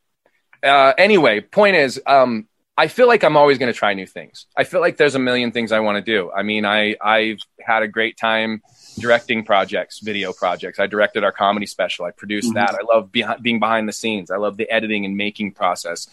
uh, 0.64 0.94
anyway, 0.98 1.42
point 1.42 1.76
is, 1.76 2.02
um, 2.08 2.48
I 2.76 2.88
feel 2.88 3.08
like 3.08 3.24
I'm 3.24 3.38
always 3.38 3.60
going 3.60 3.72
to 3.72 3.78
try 3.78 3.94
new 3.94 4.08
things. 4.08 4.48
I 4.58 4.64
feel 4.64 4.82
like 4.82 4.98
there's 4.98 5.14
a 5.14 5.20
million 5.20 5.52
things 5.52 5.72
I 5.72 5.80
want 5.82 6.04
to 6.04 6.12
do. 6.12 6.32
I 6.32 6.42
mean, 6.42 6.66
I, 6.66 6.96
I've 7.00 7.38
had 7.60 7.84
a 7.84 7.88
great 7.88 8.18
time 8.18 8.64
directing 8.98 9.44
projects, 9.44 10.00
video 10.00 10.34
projects. 10.34 10.80
I 10.80 10.88
directed 10.88 11.24
our 11.24 11.32
comedy 11.32 11.68
special. 11.68 12.06
I 12.06 12.12
produced 12.12 12.48
mm-hmm. 12.48 12.56
that. 12.56 12.74
I 12.74 12.82
love 12.92 13.12
be- 13.12 13.26
being 13.42 13.60
behind 13.60 13.88
the 13.88 13.94
scenes. 13.94 14.32
I 14.32 14.38
love 14.38 14.58
the 14.58 14.70
editing 14.72 15.06
and 15.06 15.16
making 15.16 15.54
process. 15.54 16.08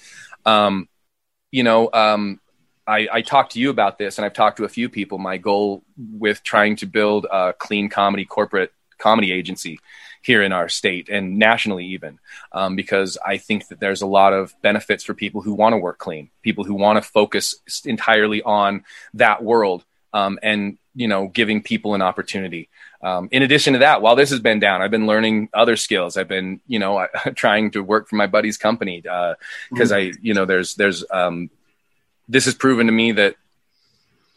Um, 0.44 0.86
you 1.50 1.62
know, 1.62 1.88
um, 1.92 2.40
I, 2.86 3.08
I 3.12 3.22
talked 3.22 3.52
to 3.52 3.60
you 3.60 3.70
about 3.70 3.98
this, 3.98 4.18
and 4.18 4.24
I've 4.24 4.32
talked 4.32 4.56
to 4.56 4.64
a 4.64 4.68
few 4.68 4.88
people. 4.88 5.18
My 5.18 5.36
goal 5.36 5.84
with 5.96 6.42
trying 6.42 6.76
to 6.76 6.86
build 6.86 7.26
a 7.30 7.52
clean 7.52 7.88
comedy 7.88 8.24
corporate 8.24 8.72
comedy 8.98 9.32
agency 9.32 9.78
here 10.22 10.42
in 10.42 10.52
our 10.52 10.68
state 10.68 11.08
and 11.08 11.38
nationally 11.38 11.86
even 11.86 12.18
um, 12.52 12.76
because 12.76 13.18
i 13.26 13.38
think 13.38 13.66
that 13.68 13.80
there's 13.80 14.02
a 14.02 14.06
lot 14.06 14.32
of 14.32 14.54
benefits 14.62 15.02
for 15.02 15.14
people 15.14 15.40
who 15.40 15.54
want 15.54 15.72
to 15.72 15.78
work 15.78 15.98
clean 15.98 16.30
people 16.42 16.62
who 16.64 16.74
want 16.74 17.02
to 17.02 17.10
focus 17.10 17.54
entirely 17.84 18.42
on 18.42 18.84
that 19.14 19.42
world 19.42 19.84
um, 20.12 20.38
and 20.42 20.78
you 20.94 21.08
know 21.08 21.28
giving 21.28 21.62
people 21.62 21.94
an 21.94 22.02
opportunity 22.02 22.68
um, 23.02 23.28
in 23.32 23.42
addition 23.42 23.72
to 23.72 23.78
that 23.78 24.02
while 24.02 24.16
this 24.16 24.30
has 24.30 24.40
been 24.40 24.60
down 24.60 24.82
i've 24.82 24.90
been 24.90 25.06
learning 25.06 25.48
other 25.54 25.76
skills 25.76 26.16
i've 26.16 26.28
been 26.28 26.60
you 26.66 26.78
know 26.78 27.06
trying 27.34 27.70
to 27.70 27.82
work 27.82 28.08
for 28.08 28.16
my 28.16 28.26
buddy's 28.26 28.58
company 28.58 29.00
because 29.00 29.36
uh, 29.92 29.94
mm-hmm. 29.94 29.94
i 29.94 30.12
you 30.20 30.34
know 30.34 30.44
there's 30.44 30.74
there's 30.74 31.04
um, 31.10 31.48
this 32.30 32.44
has 32.44 32.54
proven 32.54 32.86
to 32.86 32.92
me 32.92 33.12
that 33.12 33.34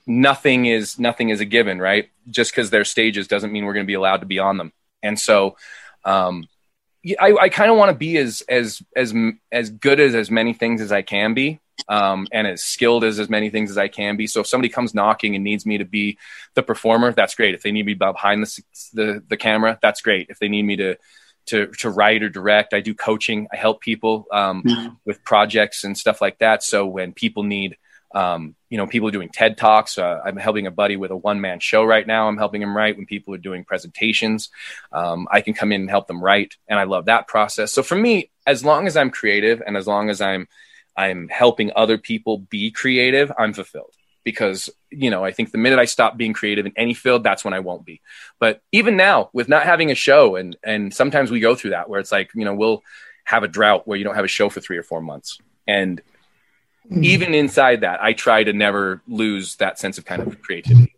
nothing 0.06 0.66
is 0.66 1.00
nothing 1.00 1.30
is 1.30 1.40
a 1.40 1.46
given 1.46 1.80
right 1.80 2.10
just 2.30 2.52
because 2.52 2.70
they're 2.70 2.84
stages 2.84 3.28
doesn't 3.28 3.52
mean 3.52 3.66
we're 3.66 3.74
going 3.74 3.86
to 3.86 3.88
be 3.88 3.94
allowed 3.94 4.18
to 4.18 4.26
be 4.26 4.40
on 4.40 4.58
them 4.58 4.74
and 5.02 5.20
so 5.20 5.56
um, 6.06 6.48
I, 7.20 7.34
I 7.34 7.50
kind 7.50 7.70
of 7.70 7.78
want 7.78 7.90
to 7.90 7.98
be 7.98 8.18
as 8.18 8.44
as 8.48 8.82
as 8.96 9.14
as 9.52 9.70
good 9.70 10.00
as 10.00 10.16
as 10.16 10.32
many 10.32 10.54
things 10.54 10.80
as 10.80 10.92
I 10.92 11.02
can 11.02 11.34
be, 11.34 11.60
um, 11.90 12.28
and 12.32 12.48
as 12.48 12.64
skilled 12.64 13.04
as 13.04 13.20
as 13.20 13.30
many 13.30 13.50
things 13.50 13.70
as 13.70 13.78
I 13.78 13.90
can 13.90 14.16
be. 14.16 14.26
So 14.26 14.42
if 14.42 14.48
somebody 14.48 14.70
comes 14.70 14.94
knocking 14.94 15.36
and 15.36 15.44
needs 15.44 15.66
me 15.66 15.78
to 15.80 15.86
be 15.86 16.18
the 16.54 16.64
performer, 16.64 17.12
that's 17.12 17.36
great. 17.36 17.56
If 17.56 17.62
they 17.62 17.72
need 17.72 17.86
me 17.86 17.94
behind 17.94 18.44
the 18.44 18.64
the, 18.94 19.24
the 19.28 19.38
camera, 19.38 19.78
that's 19.82 20.02
great. 20.02 20.28
If 20.30 20.40
they 20.40 20.48
need 20.48 20.64
me 20.64 20.78
to 20.78 20.98
to 21.48 21.68
to 21.80 21.90
write 21.90 22.24
or 22.24 22.30
direct, 22.30 22.74
I 22.74 22.82
do 22.82 22.94
coaching. 22.94 23.48
I 23.52 23.58
help 23.58 23.82
people 23.82 24.26
um, 24.32 24.64
mm-hmm. 24.64 24.94
with 25.06 25.24
projects 25.24 25.84
and 25.84 25.98
stuff 25.98 26.22
like 26.22 26.40
that. 26.40 26.64
So 26.64 26.86
when 26.86 27.14
people 27.14 27.44
need 27.44 27.78
um, 28.14 28.56
you 28.70 28.78
know, 28.78 28.86
people 28.86 29.08
are 29.08 29.12
doing 29.12 29.30
TED 29.30 29.58
Talks. 29.58 29.98
Uh, 29.98 30.20
I'm 30.24 30.38
helping 30.38 30.68
a 30.68 30.72
buddy 30.72 30.98
with 30.98 31.12
a 31.12 31.18
one 31.18 31.42
man 31.42 31.60
show 31.60 31.84
right 31.84 32.06
now. 32.06 32.28
I'm 32.28 32.38
helping 32.38 32.62
him 32.62 32.76
write 32.78 32.96
when 32.96 33.08
people 33.08 33.34
are 33.34 33.40
doing 33.40 33.66
presentations. 33.66 34.50
Um, 34.92 35.28
I 35.32 35.42
can 35.42 35.54
come 35.54 35.72
in 35.72 35.82
and 35.82 35.90
help 35.90 36.08
them 36.08 36.24
write. 36.24 36.56
And 36.68 36.80
I 36.80 36.84
love 36.84 37.06
that 37.06 37.28
process. 37.28 37.72
So 37.72 37.82
for 37.82 37.96
me, 37.96 38.30
as 38.46 38.64
long 38.64 38.86
as 38.86 38.96
I'm 38.96 39.10
creative 39.10 39.64
and 39.66 39.76
as 39.76 39.88
long 39.88 40.10
as 40.10 40.22
I'm, 40.22 40.48
I'm 40.96 41.28
helping 41.28 41.72
other 41.76 41.98
people 41.98 42.38
be 42.38 42.70
creative, 42.70 43.32
I'm 43.36 43.54
fulfilled 43.54 43.96
because, 44.24 44.70
you 44.90 45.10
know, 45.10 45.24
I 45.24 45.32
think 45.32 45.52
the 45.52 45.58
minute 45.58 45.80
I 45.80 45.86
stop 45.86 46.18
being 46.18 46.34
creative 46.34 46.66
in 46.66 46.74
any 46.76 46.94
field, 46.94 47.24
that's 47.24 47.44
when 47.44 47.54
I 47.54 47.60
won't 47.60 47.86
be. 47.86 48.02
But 48.40 48.62
even 48.72 48.98
now 48.98 49.30
with 49.34 49.50
not 49.50 49.64
having 49.64 49.92
a 49.92 49.96
show 49.96 50.36
and, 50.36 50.56
and 50.64 50.94
sometimes 50.94 51.32
we 51.32 51.40
go 51.40 51.56
through 51.56 51.72
that 51.72 51.90
where 51.90 52.00
it's 52.00 52.12
like, 52.12 52.32
you 52.34 52.46
know, 52.46 52.56
we'll 52.56 52.84
have 53.26 53.44
a 53.44 53.48
drought 53.48 53.88
where 53.88 53.98
you 53.98 54.04
don't 54.04 54.16
have 54.16 54.26
a 54.26 54.30
show 54.30 54.50
for 54.50 54.60
three 54.60 54.78
or 54.78 54.84
four 54.84 55.02
months. 55.02 55.38
And 55.68 56.02
mm-hmm. 56.90 57.04
even 57.04 57.34
inside 57.34 57.82
that, 57.82 58.02
I 58.04 58.14
try 58.14 58.44
to 58.44 58.54
never 58.54 59.02
lose 59.08 59.56
that 59.58 59.80
sense 59.80 59.98
of 59.98 60.06
kind 60.06 60.22
of 60.22 60.42
creativity. 60.42 60.96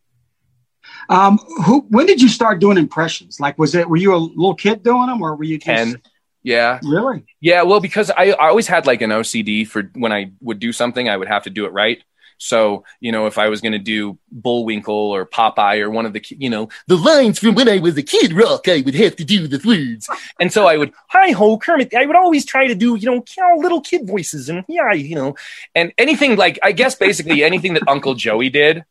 Um, 1.10 1.38
who? 1.66 1.82
When 1.90 2.06
did 2.06 2.22
you 2.22 2.30
start 2.30 2.60
doing 2.60 2.78
impressions? 2.78 3.40
Like, 3.40 3.58
was 3.60 3.76
it 3.76 3.90
were 3.90 3.98
you 3.98 4.16
a 4.16 4.18
little 4.18 4.56
kid 4.56 4.84
doing 4.84 5.08
them, 5.08 5.22
or 5.22 5.36
were 5.36 5.44
you 5.44 5.58
just... 5.58 5.66
ten? 5.66 6.02
Yeah. 6.44 6.80
Really? 6.84 7.26
Yeah. 7.42 7.64
Well, 7.64 7.80
because 7.80 8.12
I, 8.12 8.32
I 8.32 8.50
always 8.50 8.68
had 8.68 8.86
like 8.86 9.02
an 9.02 9.10
OCD 9.10 9.68
for 9.68 9.90
when 9.96 10.12
I 10.12 10.32
would 10.42 10.60
do 10.60 10.72
something, 10.72 11.10
I 11.10 11.18
would 11.18 11.28
have 11.28 11.44
to 11.44 11.50
do 11.50 11.66
it 11.66 11.74
right. 11.74 12.04
So, 12.38 12.84
you 13.00 13.12
know, 13.12 13.28
if 13.28 13.38
I 13.38 13.50
was 13.50 13.62
going 13.62 13.72
to 13.72 13.80
do 13.80 14.18
Bullwinkle 14.32 14.94
or 14.94 15.26
Popeye 15.26 15.82
or 15.82 15.90
one 15.90 16.06
of 16.06 16.14
the, 16.14 16.24
you 16.30 16.50
know, 16.50 16.70
the 16.88 16.98
lines 16.98 17.40
from 17.40 17.56
when 17.56 17.70
I 17.70 17.80
was 17.80 17.98
a 17.98 18.04
kid 18.04 18.34
rock, 18.34 18.68
I 18.68 18.82
would 18.82 18.96
have 18.96 19.16
to 19.18 19.26
do 19.26 19.48
the 19.48 19.62
words. 19.66 20.10
And 20.40 20.52
so 20.52 20.68
I 20.68 20.78
would, 20.78 20.94
hi 21.08 21.32
ho, 21.32 21.58
Kermit. 21.58 21.94
I 21.94 22.06
would 22.06 22.16
always 22.16 22.46
try 22.46 22.68
to 22.68 22.76
do, 22.76 22.96
you 22.96 23.10
know, 23.10 23.24
little 23.58 23.82
kid 23.82 24.08
voices 24.08 24.50
and 24.50 24.64
yeah, 24.68 24.94
you 24.94 25.16
know, 25.16 25.36
and 25.74 25.94
anything 25.98 26.36
like, 26.36 26.60
I 26.62 26.72
guess 26.72 26.96
basically 26.96 27.44
anything 27.44 27.74
that 27.76 27.88
Uncle 27.88 28.16
Joey 28.16 28.50
did, 28.50 28.84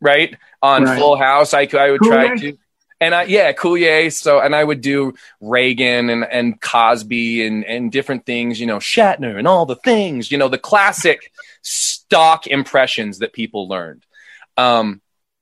right? 0.00 0.36
On 0.62 0.84
right. 0.84 0.98
Full 0.98 1.16
House, 1.16 1.54
I, 1.54 1.68
I 1.72 1.90
would 1.90 2.02
try 2.02 2.36
to 2.36 2.58
and 3.00 3.14
I 3.14 3.24
yeah, 3.24 3.52
Coulier. 3.52 4.12
So 4.12 4.40
and 4.40 4.54
I 4.54 4.64
would 4.64 4.80
do 4.80 5.14
Reagan 5.40 6.10
and 6.10 6.24
and 6.24 6.60
Cosby 6.60 7.46
and 7.46 7.64
and 7.64 7.92
different 7.92 8.24
things, 8.26 8.58
you 8.58 8.66
know, 8.66 8.78
Shatner 8.78 9.38
and 9.38 9.46
all 9.46 9.66
the 9.66 9.76
things, 9.76 10.30
you 10.30 10.38
know, 10.38 10.48
the 10.48 10.58
classic 10.58 11.32
stock 12.06 12.46
impressions 12.46 13.18
that 13.18 13.32
people 13.32 13.68
learned. 13.68 14.04
Um, 14.56 15.00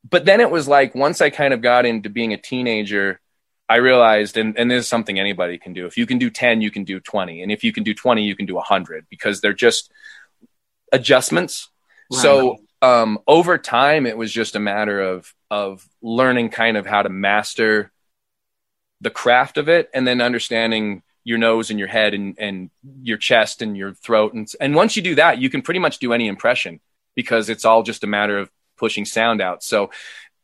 but 0.09 0.25
then 0.25 0.41
it 0.41 0.51
was 0.51 0.69
like 0.69 0.95
once 0.95 1.21
I 1.21 1.31
kind 1.31 1.55
of 1.55 1.63
got 1.63 1.87
into 1.87 2.11
being 2.11 2.33
a 2.33 2.39
teenager, 2.39 3.21
I 3.69 3.77
realized, 3.77 4.37
and, 4.37 4.59
and 4.59 4.71
this 4.71 4.85
is 4.85 4.89
something 4.89 5.19
anybody 5.19 5.59
can 5.59 5.73
do. 5.73 5.87
If 5.87 5.97
you 5.97 6.07
can 6.07 6.19
do 6.19 6.31
10, 6.31 6.61
you 6.61 6.71
can 6.71 6.85
do 6.85 7.01
20. 7.01 7.43
And 7.43 7.51
if 7.51 7.65
you 7.65 7.73
can 7.73 7.83
do 7.83 7.95
20, 7.95 8.23
you 8.23 8.37
can 8.37 8.47
do 8.47 8.55
100 8.55 9.07
because 9.09 9.41
they're 9.41 9.55
just 9.55 9.91
adjustments. 10.93 11.71
Right. 12.13 12.21
So 12.21 12.59
um, 12.83 13.19
over 13.27 13.57
time, 13.57 14.07
it 14.07 14.19
was 14.19 14.31
just 14.31 14.57
a 14.57 14.61
matter 14.61 15.01
of, 15.01 15.33
of 15.51 15.87
learning 16.03 16.51
kind 16.51 16.77
of 16.77 16.87
how 16.87 17.03
to 17.03 17.09
master 17.09 17.91
the 19.01 19.11
craft 19.11 19.57
of 19.57 19.69
it 19.69 19.91
and 19.95 20.07
then 20.07 20.21
understanding 20.21 21.03
your 21.25 21.39
nose 21.39 21.71
and 21.71 21.79
your 21.79 21.89
head 21.89 22.15
and, 22.15 22.39
and 22.39 22.71
your 23.03 23.17
chest 23.17 23.63
and 23.63 23.77
your 23.77 23.95
throat. 23.95 24.35
And, 24.35 24.47
and 24.61 24.75
once 24.75 24.95
you 24.95 25.03
do 25.03 25.15
that, 25.17 25.39
you 25.39 25.49
can 25.51 25.63
pretty 25.63 25.81
much 25.81 25.99
do 25.99 26.13
any 26.13 26.29
impression 26.29 26.81
because 27.15 27.49
it's 27.49 27.65
all 27.65 27.83
just 27.83 28.05
a 28.05 28.07
matter 28.07 28.39
of 28.39 28.51
pushing 28.77 29.05
sound 29.07 29.41
out. 29.41 29.63
So 29.63 29.91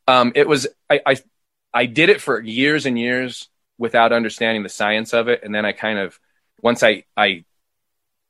um, 0.07 0.31
it 0.35 0.47
was, 0.47 0.67
I, 0.89 1.01
I, 1.05 1.17
I 1.73 1.85
did 1.85 2.09
it 2.09 2.19
for 2.19 2.41
years 2.41 2.85
and 2.85 2.97
years 2.97 3.47
without 3.77 4.11
understanding 4.11 4.63
the 4.63 4.69
science 4.69 5.13
of 5.13 5.27
it. 5.27 5.41
And 5.43 5.53
then 5.53 5.65
I 5.65 5.71
kind 5.71 5.99
of, 5.99 6.19
once 6.61 6.83
I, 6.83 7.03
I 7.15 7.45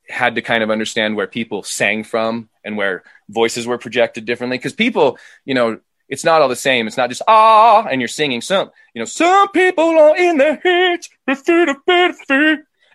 had 0.08 0.36
to 0.36 0.42
kind 0.42 0.62
of 0.62 0.70
understand 0.70 1.16
where 1.16 1.28
people 1.28 1.64
sang 1.64 2.04
from 2.04 2.50
and 2.66 2.76
where 2.76 3.04
voices 3.30 3.66
were 3.66 3.78
projected 3.78 4.26
differently. 4.26 4.58
Cause 4.58 4.74
people, 4.74 5.18
you 5.46 5.54
know, 5.54 5.80
it's 6.12 6.26
not 6.26 6.42
all 6.42 6.50
the 6.50 6.56
same. 6.56 6.86
It's 6.86 6.98
not 6.98 7.10
just 7.10 7.24
ah, 7.28 7.88
and 7.90 8.00
you're 8.02 8.08
singing 8.08 8.42
some. 8.42 8.70
You 8.94 9.00
know, 9.00 9.06
some 9.06 9.50
people 9.50 9.86
are 9.86 10.16
in 10.16 10.38
their 10.38 10.58
heads, 10.58 11.10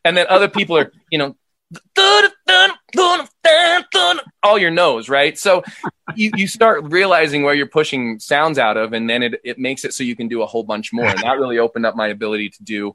and 0.05 0.17
then 0.17 0.27
other 0.29 0.49
people 0.49 0.77
are, 0.77 0.93
you 1.11 1.19
know, 1.19 1.37
all 4.43 4.59
your 4.59 4.71
nose, 4.71 5.09
right? 5.09 5.37
So 5.37 5.64
you, 6.14 6.31
you 6.37 6.47
start 6.47 6.85
realizing 6.85 7.43
where 7.43 7.55
you're 7.55 7.67
pushing 7.67 8.21
sounds 8.21 8.59
out 8.59 8.77
of, 8.77 8.93
and 8.93 9.09
then 9.09 9.23
it, 9.23 9.41
it 9.43 9.59
makes 9.59 9.85
it 9.85 9.95
so 9.95 10.05
you 10.05 10.14
can 10.14 10.29
do 10.29 10.43
a 10.43 10.47
whole 10.47 10.62
bunch 10.62 10.93
more. 10.93 11.07
And 11.07 11.19
that 11.21 11.39
really 11.39 11.59
opened 11.59 11.87
up 11.87 11.97
my 11.97 12.09
ability 12.09 12.51
to 12.51 12.62
do, 12.62 12.95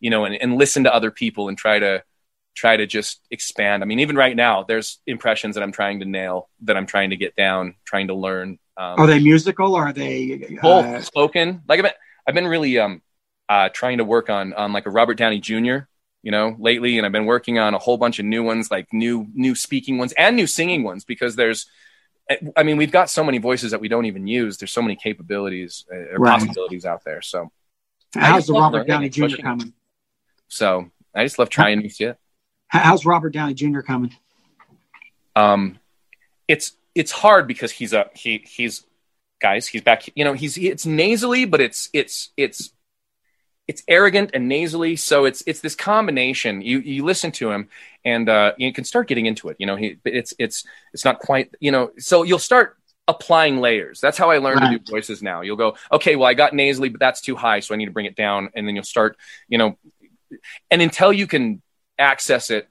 you 0.00 0.10
know, 0.10 0.24
and, 0.24 0.34
and 0.34 0.56
listen 0.56 0.84
to 0.84 0.94
other 0.94 1.10
people 1.10 1.48
and 1.48 1.56
try 1.56 1.78
to 1.78 2.02
try 2.54 2.76
to 2.76 2.86
just 2.86 3.20
expand. 3.30 3.82
I 3.82 3.86
mean, 3.86 4.00
even 4.00 4.16
right 4.16 4.34
now, 4.34 4.64
there's 4.64 4.98
impressions 5.06 5.54
that 5.54 5.62
I'm 5.62 5.72
trying 5.72 6.00
to 6.00 6.06
nail, 6.06 6.48
that 6.62 6.76
I'm 6.76 6.86
trying 6.86 7.10
to 7.10 7.16
get 7.16 7.36
down, 7.36 7.76
trying 7.84 8.08
to 8.08 8.14
learn. 8.14 8.58
Um, 8.80 8.98
are 8.98 9.06
they 9.06 9.18
musical 9.18 9.74
or 9.74 9.88
are 9.88 9.92
they 9.92 10.58
uh, 10.58 10.62
both 10.62 11.04
spoken? 11.04 11.60
Like 11.68 11.80
I've 11.80 11.84
been, 11.84 11.92
I've 12.26 12.34
been 12.34 12.46
really 12.46 12.78
um, 12.78 13.02
uh, 13.46 13.68
trying 13.68 13.98
to 13.98 14.04
work 14.04 14.30
on 14.30 14.54
on 14.54 14.72
like 14.72 14.86
a 14.86 14.90
Robert 14.90 15.18
Downey 15.18 15.38
Jr. 15.38 15.80
You 16.22 16.30
know, 16.30 16.56
lately, 16.58 16.96
and 16.96 17.04
I've 17.04 17.12
been 17.12 17.26
working 17.26 17.58
on 17.58 17.74
a 17.74 17.78
whole 17.78 17.98
bunch 17.98 18.18
of 18.18 18.24
new 18.24 18.42
ones, 18.42 18.70
like 18.70 18.90
new 18.90 19.26
new 19.34 19.54
speaking 19.54 19.98
ones 19.98 20.14
and 20.16 20.34
new 20.34 20.46
singing 20.46 20.82
ones, 20.82 21.04
because 21.04 21.36
there's, 21.36 21.66
I 22.56 22.62
mean, 22.62 22.78
we've 22.78 22.90
got 22.90 23.10
so 23.10 23.22
many 23.22 23.36
voices 23.36 23.72
that 23.72 23.82
we 23.82 23.88
don't 23.88 24.06
even 24.06 24.26
use. 24.26 24.56
There's 24.56 24.72
so 24.72 24.82
many 24.82 24.96
capabilities 24.96 25.84
uh, 25.92 25.96
or 25.96 26.18
right. 26.18 26.38
possibilities 26.38 26.86
out 26.86 27.04
there. 27.04 27.20
So, 27.20 27.52
how's 28.14 28.46
the 28.46 28.54
Robert 28.54 28.86
Downey 28.86 29.10
Jr. 29.10 29.36
Coming? 29.42 29.74
So 30.48 30.90
I 31.14 31.24
just 31.24 31.38
love 31.38 31.50
trying 31.50 31.80
new 31.80 31.90
shit. 31.90 32.18
How's 32.68 33.04
Robert 33.04 33.30
Downey 33.30 33.54
Jr. 33.54 33.80
coming? 33.80 34.14
Um, 35.36 35.78
it's 36.48 36.72
it's 36.94 37.12
hard 37.12 37.46
because 37.46 37.70
he's 37.72 37.92
a 37.92 38.10
he 38.14 38.44
he's 38.46 38.84
guys 39.40 39.66
he's 39.66 39.80
back 39.80 40.04
you 40.14 40.24
know 40.24 40.34
he's 40.34 40.58
it's 40.58 40.84
nasally 40.84 41.44
but 41.44 41.60
it's 41.60 41.88
it's 41.92 42.30
it's 42.36 42.72
it's 43.70 43.84
arrogant 43.86 44.30
and 44.34 44.48
nasally. 44.48 44.96
So 44.96 45.26
it's 45.26 45.44
it's 45.46 45.60
this 45.60 45.76
combination. 45.76 46.60
You 46.60 46.80
you 46.80 47.04
listen 47.04 47.30
to 47.32 47.52
him 47.52 47.68
and 48.04 48.28
uh, 48.28 48.52
you 48.58 48.72
can 48.72 48.82
start 48.82 49.06
getting 49.06 49.26
into 49.26 49.48
it. 49.48 49.58
You 49.60 49.66
know 49.66 49.76
he 49.76 49.96
it's 50.04 50.34
it's 50.40 50.64
it's 50.92 51.04
not 51.04 51.20
quite 51.20 51.54
you 51.60 51.70
know 51.70 51.92
so 51.96 52.24
you'll 52.24 52.40
start 52.40 52.76
applying 53.06 53.58
layers. 53.58 54.00
That's 54.00 54.18
how 54.18 54.28
i 54.28 54.38
learn 54.38 54.58
right. 54.58 54.72
to 54.72 54.78
do 54.80 54.90
voices 54.90 55.22
now. 55.22 55.42
You'll 55.42 55.56
go 55.56 55.76
okay 55.92 56.16
well 56.16 56.26
i 56.26 56.34
got 56.34 56.52
nasally 56.52 56.88
but 56.88 56.98
that's 56.98 57.20
too 57.20 57.36
high 57.36 57.60
so 57.60 57.72
i 57.72 57.76
need 57.76 57.84
to 57.84 57.92
bring 57.92 58.06
it 58.06 58.16
down. 58.16 58.50
And 58.56 58.66
then 58.66 58.74
you'll 58.74 58.82
start 58.82 59.16
you 59.46 59.58
know 59.58 59.78
and 60.72 60.82
until 60.82 61.12
you 61.12 61.28
can 61.28 61.62
access 61.96 62.50
it 62.50 62.68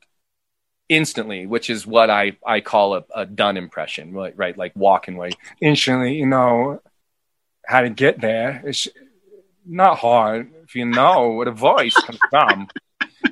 instantly, 0.89 1.45
which 1.45 1.69
is 1.69 1.85
what 1.85 2.09
I, 2.09 2.37
I 2.45 2.61
call 2.61 2.95
a, 2.95 3.05
a 3.15 3.25
done 3.25 3.55
impression, 3.55 4.11
right? 4.11 4.33
Right. 4.35 4.57
Like 4.57 4.75
walking 4.75 5.15
away 5.15 5.31
instantly, 5.61 6.15
you 6.15 6.25
know, 6.25 6.81
how 7.65 7.81
to 7.81 7.89
get 7.91 8.19
there. 8.19 8.63
It's 8.65 8.87
not 9.65 9.99
hard 9.99 10.51
if 10.63 10.75
you 10.75 10.85
know 10.85 11.33
where 11.33 11.45
the 11.45 11.51
voice 11.51 11.93
comes 11.93 12.19
from. 12.31 12.67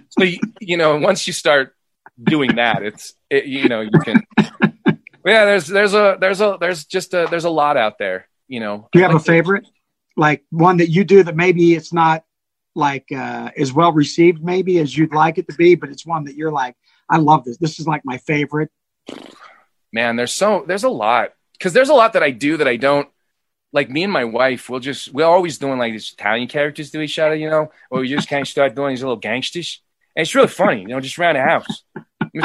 So, 0.10 0.24
you, 0.24 0.39
you 0.62 0.78
know, 0.78 0.97
once 0.97 1.26
you 1.26 1.34
start 1.34 1.76
doing 2.22 2.55
that, 2.58 2.84
it's, 2.84 3.16
it, 3.30 3.45
you 3.45 3.68
know, 3.68 3.82
you 3.82 3.99
can, 4.03 4.24
yeah, 5.26 5.45
there's, 5.45 5.68
there's 5.68 5.93
a, 5.93 6.18
there's 6.20 6.41
a, 6.41 6.58
there's 6.60 6.86
just 6.86 7.14
a, 7.14 7.28
there's 7.30 7.45
a 7.45 7.49
lot 7.49 7.76
out 7.76 7.97
there, 7.97 8.28
you 8.47 8.60
know. 8.60 8.88
Do 8.91 8.99
you 8.99 9.03
have 9.03 9.14
like 9.14 9.22
a 9.22 9.26
favorite? 9.26 9.66
Like 10.16 10.45
one 10.51 10.78
that 10.78 10.89
you 10.89 11.03
do 11.03 11.24
that 11.24 11.36
maybe 11.36 11.74
it's 11.74 11.91
not 11.91 12.24
like 12.76 13.12
uh, 13.12 13.49
as 13.58 13.74
well 13.74 13.91
received 13.91 14.43
maybe 14.43 14.78
as 14.78 14.95
you'd 14.95 15.14
like 15.14 15.39
it 15.39 15.47
to 15.49 15.55
be, 15.55 15.76
but 15.76 15.89
it's 15.89 16.05
one 16.05 16.26
that 16.26 16.36
you're 16.36 16.51
like, 16.51 16.76
I 17.10 17.18
love 17.18 17.45
this. 17.45 17.58
This 17.58 17.80
is 17.80 17.88
like 17.88 18.03
my 18.05 18.18
favorite. 18.18 18.72
Man, 19.93 20.16
there's 20.16 20.34
so 20.34 20.64
there's 20.68 20.84
a 20.84 20.89
lot 20.89 21.34
because 21.53 21.74
there's 21.74 21.89
a 21.89 21.93
lot 21.93 22.14
that 22.14 22.24
I 22.24 22.32
do 22.32 22.58
that 22.58 22.68
I 22.68 22.76
don't 22.76 23.08
like. 23.72 23.89
Me 23.89 24.03
and 24.03 24.12
my 24.12 24.26
wife, 24.26 24.70
we'll 24.70 24.80
just 24.80 25.14
we're 25.14 25.26
always 25.26 25.58
doing 25.58 25.80
like 25.80 25.93
these 25.93 26.12
Italian 26.12 26.47
characters 26.47 26.91
to 26.91 27.01
each 27.01 27.18
other, 27.20 27.36
you 27.36 27.49
know, 27.49 27.72
or 27.89 28.01
we 28.01 28.10
just 28.10 28.28
kind 28.28 28.41
of 28.41 28.47
start 28.47 28.76
doing 28.76 28.89
these 28.89 29.01
little 29.01 29.16
gangsters, 29.16 29.82
and 30.16 30.24
it's 30.24 30.36
really 30.36 30.47
funny, 30.47 30.82
you 30.82 30.88
know, 30.88 30.99
just 30.99 31.18
around 31.18 31.36
the 31.36 31.41
house. 31.41 31.84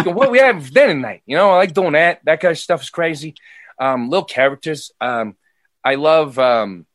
Go, 0.05 0.13
what 0.13 0.31
we 0.31 0.39
have 0.39 0.71
dinner 0.71 0.95
tonight, 0.95 1.23
you 1.27 1.37
know. 1.37 1.51
I 1.51 1.57
like 1.57 1.75
doing 1.75 1.93
that. 1.93 2.21
That 2.25 2.41
kind 2.41 2.53
of 2.53 2.59
stuff 2.59 2.83
is 2.83 2.91
crazy. 2.91 3.35
Um, 3.79 4.09
little 4.09 4.25
characters. 4.25 4.93
Um, 5.01 5.37
I 5.85 5.97
love. 5.97 6.39
Um, 6.39 6.87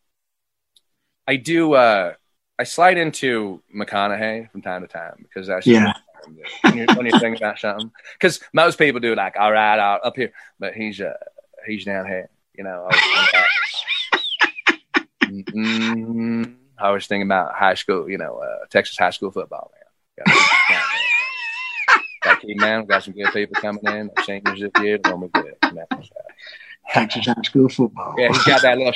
I 1.27 1.35
do. 1.35 1.73
Uh, 1.73 2.13
I 2.57 2.63
slide 2.63 2.97
into 2.97 3.61
McConaughey 3.75 4.49
from 4.51 4.61
time 4.61 4.81
to 4.81 4.87
time 4.87 5.17
because 5.21 5.47
that's 5.47 5.67
Yeah. 5.67 5.93
When 6.61 6.77
you're, 6.77 6.87
when 6.95 7.05
you're 7.05 7.19
thinking 7.19 7.37
about 7.37 7.59
something. 7.59 7.91
Because 8.13 8.39
most 8.53 8.77
people 8.77 8.99
do 8.99 9.15
like, 9.15 9.35
all 9.37 9.51
right, 9.51 9.79
out 9.79 10.05
up 10.05 10.15
here, 10.15 10.31
but 10.59 10.73
he's 10.73 11.01
uh, 11.01 11.13
he's 11.65 11.85
down 11.85 12.05
here. 12.05 12.29
You 12.55 12.63
know, 12.63 12.87
I 12.89 12.95
was 12.95 13.01
thinking 15.21 15.43
about, 15.43 15.55
mm, 15.55 16.55
I 16.77 16.91
was 16.91 17.07
thinking 17.07 17.27
about 17.27 17.53
high 17.53 17.75
school. 17.75 18.09
You 18.09 18.17
know, 18.17 18.37
uh, 18.37 18.65
Texas 18.69 18.97
high 18.97 19.11
school 19.11 19.31
football. 19.31 19.71
Man, 20.17 20.81
got 22.23 22.41
key 22.41 22.55
man, 22.55 22.85
got 22.85 23.03
some 23.03 23.13
good 23.13 23.31
people 23.33 23.61
coming 23.61 23.85
in. 23.85 24.09
Seniors 24.25 24.59
this 24.59 24.71
year, 24.81 24.97
gonna 24.97 25.27
be 25.27 25.39
good. 25.39 25.55
You 25.63 25.73
know, 25.73 25.85
so. 25.91 26.09
Texas 26.89 27.25
high 27.25 27.41
school 27.43 27.69
football. 27.69 28.15
Yeah, 28.17 28.29
he's 28.29 28.43
got 28.43 28.61
that 28.61 28.77
little. 28.77 28.93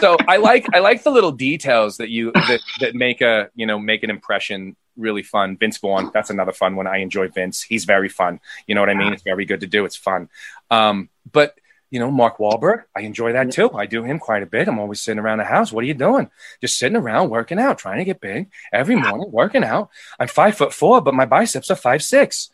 so 0.00 0.16
I 0.26 0.36
like 0.36 0.66
I 0.72 0.78
like 0.78 1.02
the 1.02 1.10
little 1.10 1.32
details 1.32 1.98
that 1.98 2.08
you 2.08 2.32
that, 2.32 2.60
that 2.80 2.94
make 2.94 3.20
a 3.20 3.50
you 3.54 3.66
know 3.66 3.78
make 3.78 4.02
an 4.02 4.10
impression 4.10 4.76
really 4.96 5.22
fun. 5.22 5.56
Vince 5.56 5.78
Vaughn, 5.78 6.10
that's 6.12 6.30
another 6.30 6.52
fun 6.52 6.76
one. 6.76 6.86
I 6.86 6.98
enjoy 6.98 7.28
Vince. 7.28 7.62
He's 7.62 7.84
very 7.84 8.08
fun. 8.08 8.40
You 8.66 8.74
know 8.74 8.80
what 8.80 8.90
I 8.90 8.94
mean? 8.94 9.12
It's 9.12 9.22
very 9.22 9.44
good 9.44 9.60
to 9.60 9.66
do. 9.66 9.84
It's 9.84 9.96
fun. 9.96 10.28
Um, 10.70 11.08
but 11.30 11.56
you 11.90 11.98
know, 11.98 12.10
Mark 12.10 12.38
Wahlberg, 12.38 12.84
I 12.96 13.00
enjoy 13.00 13.34
that 13.34 13.52
too. 13.52 13.70
I 13.72 13.84
do 13.84 14.02
him 14.02 14.18
quite 14.18 14.42
a 14.42 14.46
bit. 14.46 14.66
I'm 14.66 14.78
always 14.78 15.02
sitting 15.02 15.18
around 15.18 15.38
the 15.38 15.44
house. 15.44 15.70
What 15.70 15.84
are 15.84 15.86
you 15.86 15.94
doing? 15.94 16.30
Just 16.62 16.78
sitting 16.78 16.96
around 16.96 17.28
working 17.28 17.58
out, 17.58 17.76
trying 17.76 17.98
to 17.98 18.04
get 18.04 18.18
big 18.18 18.50
every 18.72 18.96
morning, 18.96 19.30
working 19.30 19.62
out. 19.62 19.90
I'm 20.18 20.28
five 20.28 20.56
foot 20.56 20.72
four, 20.72 21.02
but 21.02 21.12
my 21.12 21.26
biceps 21.26 21.70
are 21.70 21.76
five 21.76 22.02
six. 22.02 22.50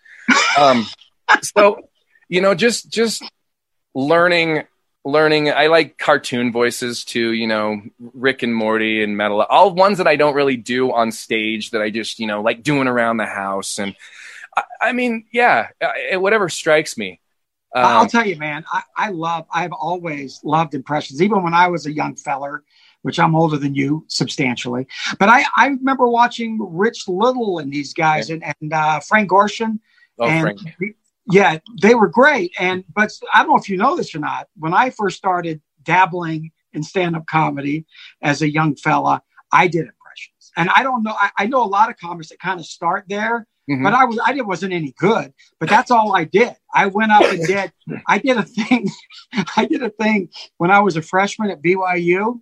Um, 0.59 0.87
so 1.43 1.89
you 2.29 2.41
know, 2.41 2.57
just 2.57 2.91
just 2.91 3.23
learning 3.95 4.65
learning 5.05 5.51
i 5.51 5.69
like 5.69 5.97
cartoon 5.97 6.53
voices 6.53 7.05
too 7.05 7.33
you 7.33 7.47
know 7.47 7.81
rick 8.15 8.43
and 8.43 8.55
morty 8.55 9.03
and 9.03 9.17
metal 9.17 9.41
all 9.43 9.73
ones 9.73 9.99
that 9.99 10.07
i 10.07 10.17
don't 10.17 10.35
really 10.35 10.57
do 10.57 10.93
on 10.93 11.11
stage 11.11 11.71
that 11.71 11.81
i 11.81 11.89
just 11.89 12.19
you 12.19 12.27
know 12.27 12.43
like 12.43 12.63
doing 12.63 12.89
around 12.89 13.17
the 13.17 13.27
house 13.27 13.79
and 13.79 13.95
i, 14.57 14.63
I 14.81 14.93
mean 14.93 15.27
yeah 15.33 15.69
uh, 15.81 16.21
whatever 16.21 16.49
strikes 16.49 16.99
me 16.99 17.21
um, 17.75 17.85
I'll 17.85 18.07
tell 18.09 18.27
you, 18.27 18.37
man, 18.37 18.65
I, 18.73 18.83
I 18.97 19.09
love, 19.11 19.47
I've 19.53 19.73
always 19.73 20.41
loved 20.43 20.75
impressions, 20.75 21.21
even 21.21 21.43
when 21.43 21.53
I 21.53 21.69
was 21.69 21.85
a 21.87 21.93
young 21.93 22.17
feller, 22.17 22.65
which 23.03 23.19
I'm 23.19 23.35
older 23.35 23.59
than 23.59 23.75
you 23.75 24.05
substantially. 24.09 24.87
But 25.19 25.29
I, 25.29 25.45
I 25.57 25.67
remember 25.69 26.09
watching 26.09 26.59
Rich 26.61 27.09
Little 27.09 27.59
and 27.59 27.71
these 27.71 27.93
guys 27.93 28.31
and, 28.31 28.43
and 28.43 28.73
uh, 28.73 29.01
Frank 29.01 29.31
Gorshin. 29.31 29.81
oh, 30.19 30.29
and 30.29 30.59
Frank. 30.59 30.97
Yeah, 31.31 31.59
they 31.83 31.95
were 31.95 32.09
great. 32.09 32.53
And, 32.59 32.85
but 32.95 33.11
I 33.33 33.43
don't 33.43 33.51
know 33.51 33.57
if 33.57 33.69
you 33.69 33.77
know 33.77 33.97
this 33.97 34.15
or 34.15 34.19
not. 34.19 34.49
When 34.57 34.75
I 34.75 34.91
first 34.91 35.17
started 35.17 35.61
dabbling 35.83 36.51
in 36.73 36.83
stand 36.83 37.17
up 37.17 37.27
comedy 37.27 37.87
as 38.23 38.43
a 38.43 38.51
young 38.51 38.77
fella, 38.77 39.23
I 39.53 39.67
did 39.69 39.81
impressions. 39.87 40.53
And 40.57 40.69
I 40.71 40.83
don't 40.83 41.03
know, 41.03 41.15
I, 41.19 41.31
I 41.39 41.47
know 41.47 41.63
a 41.63 41.67
lot 41.67 41.91
of 41.91 41.97
comics 41.99 42.29
that 42.31 42.39
kind 42.41 42.61
of 42.61 42.67
start 42.67 43.05
there 43.09 43.47
Mhm. 43.71 43.83
but 43.83 43.93
I 43.93 44.07
was 44.07 44.19
I 44.25 44.33
didn't. 44.33 44.49
wasn't 44.49 44.73
any 44.73 44.95
good. 44.99 45.31
But 45.61 45.69
that's 45.69 45.91
all 45.91 46.17
I 46.17 46.25
did. 46.25 46.57
I 46.75 46.87
went 46.87 47.13
up 47.13 47.25
and 47.31 47.47
did 47.47 47.71
I 48.07 48.17
did 48.17 48.39
a 48.39 48.43
thing. 48.43 48.89
I 49.59 49.67
did 49.67 49.83
a 49.83 49.91
thing 49.91 50.31
when 50.57 50.71
I 50.71 50.81
was 50.81 50.97
a 50.97 51.03
freshman 51.03 51.51
at 51.51 51.61
BYU. 51.61 52.41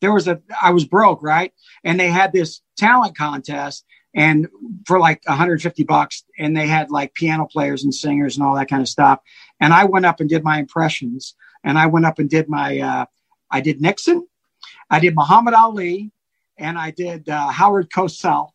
There 0.00 0.12
was 0.12 0.28
a 0.28 0.40
I 0.62 0.70
was 0.70 0.84
broke, 0.84 1.24
right? 1.24 1.52
And 1.82 1.98
they 1.98 2.08
had 2.08 2.32
this 2.32 2.60
talent 2.76 3.16
contest 3.16 3.84
and 4.18 4.48
for 4.86 4.98
like 4.98 5.20
150 5.26 5.84
bucks 5.84 6.24
and 6.38 6.56
they 6.56 6.66
had 6.66 6.90
like 6.90 7.14
piano 7.14 7.46
players 7.46 7.84
and 7.84 7.94
singers 7.94 8.36
and 8.36 8.44
all 8.44 8.54
that 8.56 8.68
kind 8.68 8.82
of 8.82 8.88
stuff. 8.88 9.20
And 9.60 9.72
I 9.72 9.84
went 9.84 10.06
up 10.06 10.18
and 10.20 10.28
did 10.28 10.42
my 10.42 10.58
impressions 10.58 11.34
and 11.64 11.78
I 11.78 11.86
went 11.86 12.04
up 12.06 12.18
and 12.18 12.28
did 12.28 12.48
my 12.48 12.78
uh 12.80 13.04
I 13.50 13.60
did 13.60 13.80
Nixon, 13.80 14.26
I 14.90 14.98
did 15.00 15.14
Muhammad 15.14 15.54
Ali, 15.54 16.10
and 16.58 16.76
I 16.78 16.90
did 16.90 17.28
uh, 17.28 17.48
Howard 17.48 17.88
Cosell, 17.90 18.50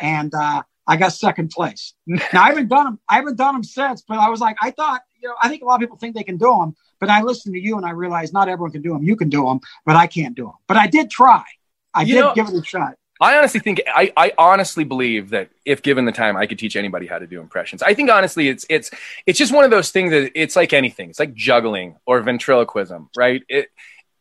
and 0.00 0.32
uh, 0.34 0.62
I 0.86 0.96
got 0.96 1.12
second 1.12 1.50
place. 1.50 1.92
Now 2.06 2.42
I 2.44 2.48
haven't 2.48 2.68
done 2.68 2.84
them. 2.86 3.00
I 3.08 3.16
haven't 3.16 3.36
done 3.36 3.54
them 3.54 3.64
since, 3.64 4.02
but 4.08 4.18
I 4.18 4.28
was 4.30 4.40
like, 4.40 4.56
I 4.62 4.70
thought, 4.70 5.02
you 5.20 5.28
know, 5.28 5.34
I 5.42 5.48
think 5.48 5.62
a 5.62 5.66
lot 5.66 5.74
of 5.74 5.80
people 5.80 5.98
think 5.98 6.14
they 6.16 6.22
can 6.22 6.38
do 6.38 6.50
them, 6.58 6.74
but 7.00 7.10
I 7.10 7.20
listened 7.22 7.54
to 7.54 7.60
you 7.60 7.76
and 7.76 7.84
I 7.84 7.90
realized 7.90 8.32
not 8.32 8.48
everyone 8.48 8.72
can 8.72 8.82
do 8.82 8.92
them. 8.94 9.02
You 9.02 9.16
can 9.16 9.28
do 9.28 9.44
them, 9.44 9.60
but 9.84 9.94
I 9.96 10.06
can't 10.06 10.34
do 10.34 10.44
them. 10.44 10.54
But 10.66 10.76
I 10.78 10.86
did 10.86 11.10
try. 11.10 11.44
I 11.92 12.02
You 12.02 12.14
did 12.14 12.20
know- 12.20 12.34
give 12.34 12.48
it 12.48 12.54
a 12.54 12.64
shot. 12.64 12.94
I 13.20 13.36
honestly 13.36 13.60
think 13.60 13.82
I, 13.86 14.12
I 14.16 14.32
honestly 14.38 14.84
believe 14.84 15.30
that 15.30 15.50
if 15.66 15.82
given 15.82 16.06
the 16.06 16.12
time, 16.12 16.36
I 16.36 16.46
could 16.46 16.58
teach 16.58 16.74
anybody 16.74 17.06
how 17.06 17.18
to 17.18 17.26
do 17.26 17.40
impressions. 17.40 17.82
I 17.82 17.92
think 17.92 18.10
honestly, 18.10 18.48
it's 18.48 18.64
it's 18.70 18.90
it's 19.26 19.38
just 19.38 19.52
one 19.52 19.64
of 19.64 19.70
those 19.70 19.90
things 19.90 20.10
that 20.10 20.32
it's 20.34 20.56
like 20.56 20.72
anything. 20.72 21.10
It's 21.10 21.18
like 21.18 21.34
juggling 21.34 21.96
or 22.06 22.20
ventriloquism, 22.22 23.10
right? 23.16 23.42
It, 23.48 23.68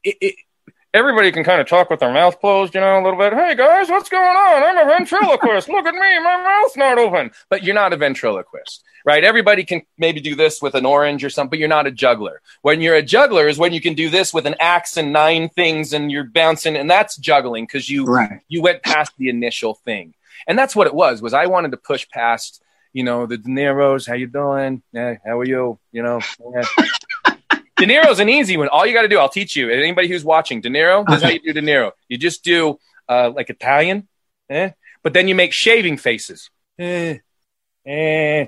it, 0.03 0.17
it 0.19 0.35
everybody 0.93 1.31
can 1.31 1.43
kind 1.43 1.61
of 1.61 1.67
talk 1.67 1.89
with 1.89 1.99
their 1.99 2.11
mouth 2.11 2.39
closed, 2.39 2.73
you 2.73 2.81
know, 2.81 2.99
a 2.99 3.03
little 3.03 3.19
bit. 3.19 3.33
Hey 3.33 3.55
guys, 3.55 3.89
what's 3.89 4.09
going 4.09 4.23
on? 4.23 4.63
I'm 4.63 4.77
a 4.77 4.89
ventriloquist. 4.89 5.69
Look 5.69 5.85
at 5.85 5.93
me, 5.93 6.19
my 6.19 6.37
mouth's 6.43 6.77
not 6.77 6.97
open. 6.97 7.31
But 7.49 7.63
you're 7.63 7.75
not 7.75 7.93
a 7.93 7.97
ventriloquist, 7.97 8.83
right? 9.05 9.23
Everybody 9.23 9.63
can 9.63 9.81
maybe 9.97 10.19
do 10.19 10.35
this 10.35 10.61
with 10.61 10.75
an 10.75 10.85
orange 10.85 11.23
or 11.23 11.29
something, 11.29 11.51
but 11.51 11.59
you're 11.59 11.67
not 11.67 11.87
a 11.87 11.91
juggler. 11.91 12.41
When 12.61 12.81
you're 12.81 12.95
a 12.95 13.03
juggler 13.03 13.47
is 13.47 13.57
when 13.57 13.73
you 13.73 13.81
can 13.81 13.93
do 13.93 14.09
this 14.09 14.33
with 14.33 14.45
an 14.45 14.55
axe 14.59 14.97
and 14.97 15.13
nine 15.13 15.49
things 15.49 15.93
and 15.93 16.11
you're 16.11 16.23
bouncing, 16.23 16.75
and 16.75 16.89
that's 16.89 17.17
juggling 17.17 17.65
because 17.65 17.89
you 17.89 18.05
Right. 18.05 18.39
you 18.47 18.61
went 18.61 18.83
past 18.83 19.11
the 19.17 19.29
initial 19.29 19.75
thing 19.75 20.13
and 20.47 20.57
that's 20.57 20.73
what 20.75 20.87
it 20.87 20.93
was 20.93 21.21
was 21.21 21.33
i 21.33 21.45
wanted 21.47 21.71
to 21.71 21.77
push 21.77 22.07
past 22.09 22.63
you 22.93 23.03
know 23.03 23.25
the 23.25 23.37
de 23.37 23.49
niro's 23.49 24.07
how 24.07 24.13
you 24.13 24.25
doing 24.25 24.81
yeah 24.93 25.15
how 25.25 25.37
are 25.37 25.45
you 25.45 25.77
you 25.91 26.01
know 26.01 26.21
yeah. 26.53 27.35
De 27.79 27.85
niro's 27.85 28.19
an 28.19 28.29
easy 28.29 28.57
one. 28.57 28.67
All 28.67 28.85
you 28.85 28.93
got 28.93 29.03
to 29.03 29.07
do 29.07 29.17
i'll 29.17 29.29
teach 29.29 29.55
you. 29.55 29.69
Anybody 29.69 30.07
who's 30.07 30.23
watching 30.23 30.61
de 30.61 30.69
niro 30.69 31.05
this 31.05 31.17
is 31.17 31.23
how 31.23 31.29
you 31.29 31.39
do 31.39 31.53
de 31.53 31.61
niro. 31.61 31.91
You 32.07 32.17
just 32.17 32.43
do 32.43 32.79
uh, 33.07 33.31
like 33.35 33.49
italian 33.49 34.07
eh? 34.49 34.71
but 35.03 35.13
then 35.13 35.27
you 35.27 35.35
make 35.35 35.53
shaving 35.53 35.97
faces. 35.97 36.49
Eh, 36.77 37.17
eh, 37.85 38.47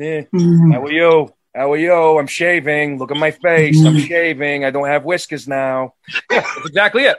eh. 0.00 0.22
Mm. 0.32 0.72
how 0.72 0.84
are 0.84 0.92
you? 0.92 1.32
How 1.54 1.72
are 1.72 1.76
you? 1.76 2.18
I'm 2.18 2.28
shaving. 2.28 2.98
Look 2.98 3.10
at 3.10 3.16
my 3.16 3.32
face. 3.32 3.84
I'm 3.84 3.98
shaving. 3.98 4.64
I 4.64 4.70
don't 4.70 4.86
have 4.86 5.04
whiskers 5.04 5.48
now. 5.48 5.94
Yeah 6.30 6.40
that's 6.40 6.66
exactly 6.66 7.04
it. 7.04 7.18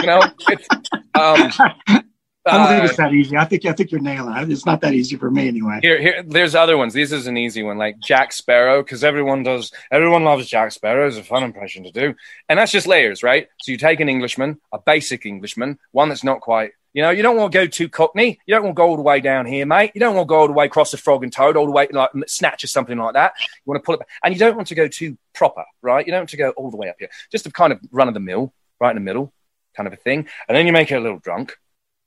You 0.00 0.06
know 0.06 0.22
it's 0.48 0.68
um 1.14 2.04
I 2.48 2.58
don't 2.58 2.68
think 2.68 2.82
uh, 2.82 2.86
it's 2.86 2.96
that 2.96 3.12
easy. 3.12 3.36
I 3.36 3.44
think 3.44 3.64
I 3.66 3.72
think 3.72 3.90
you're 3.90 4.00
nailing 4.00 4.36
it. 4.36 4.50
It's 4.50 4.66
not 4.66 4.80
that 4.80 4.94
easy 4.94 5.16
for 5.16 5.30
me 5.30 5.48
anyway. 5.48 5.80
Here, 5.82 6.00
here, 6.00 6.22
there's 6.26 6.54
other 6.54 6.76
ones. 6.76 6.94
This 6.94 7.12
is 7.12 7.26
an 7.26 7.36
easy 7.36 7.62
one, 7.62 7.78
like 7.78 7.98
Jack 8.00 8.32
Sparrow, 8.32 8.82
because 8.82 9.04
everyone 9.04 9.42
does. 9.42 9.72
Everyone 9.90 10.24
loves 10.24 10.46
Jack 10.46 10.72
Sparrow. 10.72 11.06
It's 11.06 11.16
a 11.16 11.22
fun 11.22 11.42
impression 11.42 11.84
to 11.84 11.92
do, 11.92 12.14
and 12.48 12.58
that's 12.58 12.72
just 12.72 12.86
layers, 12.86 13.22
right? 13.22 13.48
So 13.60 13.72
you 13.72 13.78
take 13.78 14.00
an 14.00 14.08
Englishman, 14.08 14.60
a 14.72 14.78
basic 14.78 15.26
Englishman, 15.26 15.78
one 15.92 16.08
that's 16.08 16.24
not 16.24 16.40
quite. 16.40 16.72
You 16.94 17.02
know, 17.02 17.10
you 17.10 17.22
don't 17.22 17.36
want 17.36 17.52
to 17.52 17.58
go 17.58 17.66
too 17.66 17.88
Cockney. 17.88 18.40
You 18.46 18.54
don't 18.54 18.64
want 18.64 18.74
to 18.74 18.80
go 18.80 18.88
all 18.88 18.96
the 18.96 19.02
way 19.02 19.20
down 19.20 19.46
here, 19.46 19.66
mate. 19.66 19.92
You 19.94 20.00
don't 20.00 20.16
want 20.16 20.26
to 20.26 20.28
go 20.28 20.40
all 20.40 20.46
the 20.46 20.52
way 20.52 20.64
across 20.64 20.90
the 20.90 20.96
frog 20.96 21.22
and 21.22 21.32
toad, 21.32 21.56
all 21.56 21.66
the 21.66 21.70
way 21.70 21.86
like 21.92 22.10
snatch 22.26 22.64
or 22.64 22.66
something 22.66 22.98
like 22.98 23.14
that. 23.14 23.34
You 23.40 23.62
want 23.66 23.82
to 23.82 23.86
pull 23.86 23.94
it, 23.94 23.98
back. 24.00 24.08
and 24.24 24.34
you 24.34 24.40
don't 24.40 24.56
want 24.56 24.68
to 24.68 24.74
go 24.74 24.88
too 24.88 25.18
proper, 25.34 25.64
right? 25.82 26.06
You 26.06 26.12
don't 26.12 26.20
want 26.20 26.30
to 26.30 26.36
go 26.36 26.50
all 26.50 26.70
the 26.70 26.76
way 26.76 26.88
up 26.88 26.96
here. 26.98 27.10
Just 27.30 27.46
a 27.46 27.52
kind 27.52 27.72
of 27.72 27.80
run 27.92 28.08
of 28.08 28.14
the 28.14 28.20
mill, 28.20 28.52
right 28.80 28.90
in 28.90 28.96
the 28.96 29.00
middle, 29.00 29.32
kind 29.76 29.86
of 29.86 29.92
a 29.92 29.96
thing, 29.96 30.26
and 30.48 30.56
then 30.56 30.66
you 30.66 30.72
make 30.72 30.90
it 30.90 30.96
a 30.96 31.00
little 31.00 31.18
drunk, 31.18 31.56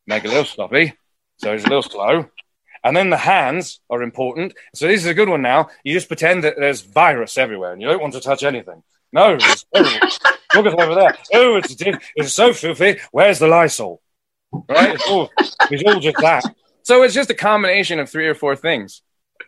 make 0.08 0.26
a 0.26 0.28
little 0.28 0.46
sloppy, 0.46 0.94
so 1.38 1.54
it's 1.54 1.66
a 1.66 1.68
little 1.68 1.84
slow. 1.84 2.30
And 2.84 2.98
then 2.98 3.10
the 3.10 3.18
hands 3.18 3.80
are 3.90 4.02
important. 4.02 4.54
So 4.74 4.88
this 4.88 5.02
is 5.02 5.08
a 5.08 5.14
good 5.14 5.30
one 5.30 5.42
now. 5.42 5.70
You 5.84 5.94
just 5.94 6.08
pretend 6.08 6.44
that 6.44 6.56
there's 6.58 6.82
virus 6.82 7.38
everywhere 7.38 7.74
and 7.74 7.82
you 7.82 7.88
don't 7.88 8.02
want 8.02 8.14
to 8.14 8.22
touch 8.22 8.44
anything. 8.44 8.82
No, 9.14 9.36
it's 9.36 9.66
terrible. 9.74 10.08
Look 10.56 10.66
at 10.66 10.80
over 10.80 10.96
there. 10.96 11.18
Oh, 11.34 11.58
it's, 11.58 11.76
it's 12.16 12.34
so 12.34 12.54
filthy. 12.54 12.98
Where's 13.12 13.40
the 13.40 13.48
Lysol? 13.48 14.02
Right? 14.68 14.96
It's 14.96 15.08
all, 15.08 15.30
it's 15.70 15.84
all 15.84 16.00
just 16.00 16.18
that. 16.18 16.44
So 16.84 17.04
it's 17.04 17.14
just 17.14 17.30
a 17.30 17.36
combination 17.36 18.00
of 18.00 18.10
three 18.10 18.28
or 18.28 18.36
four 18.36 18.56
things. 18.56 19.02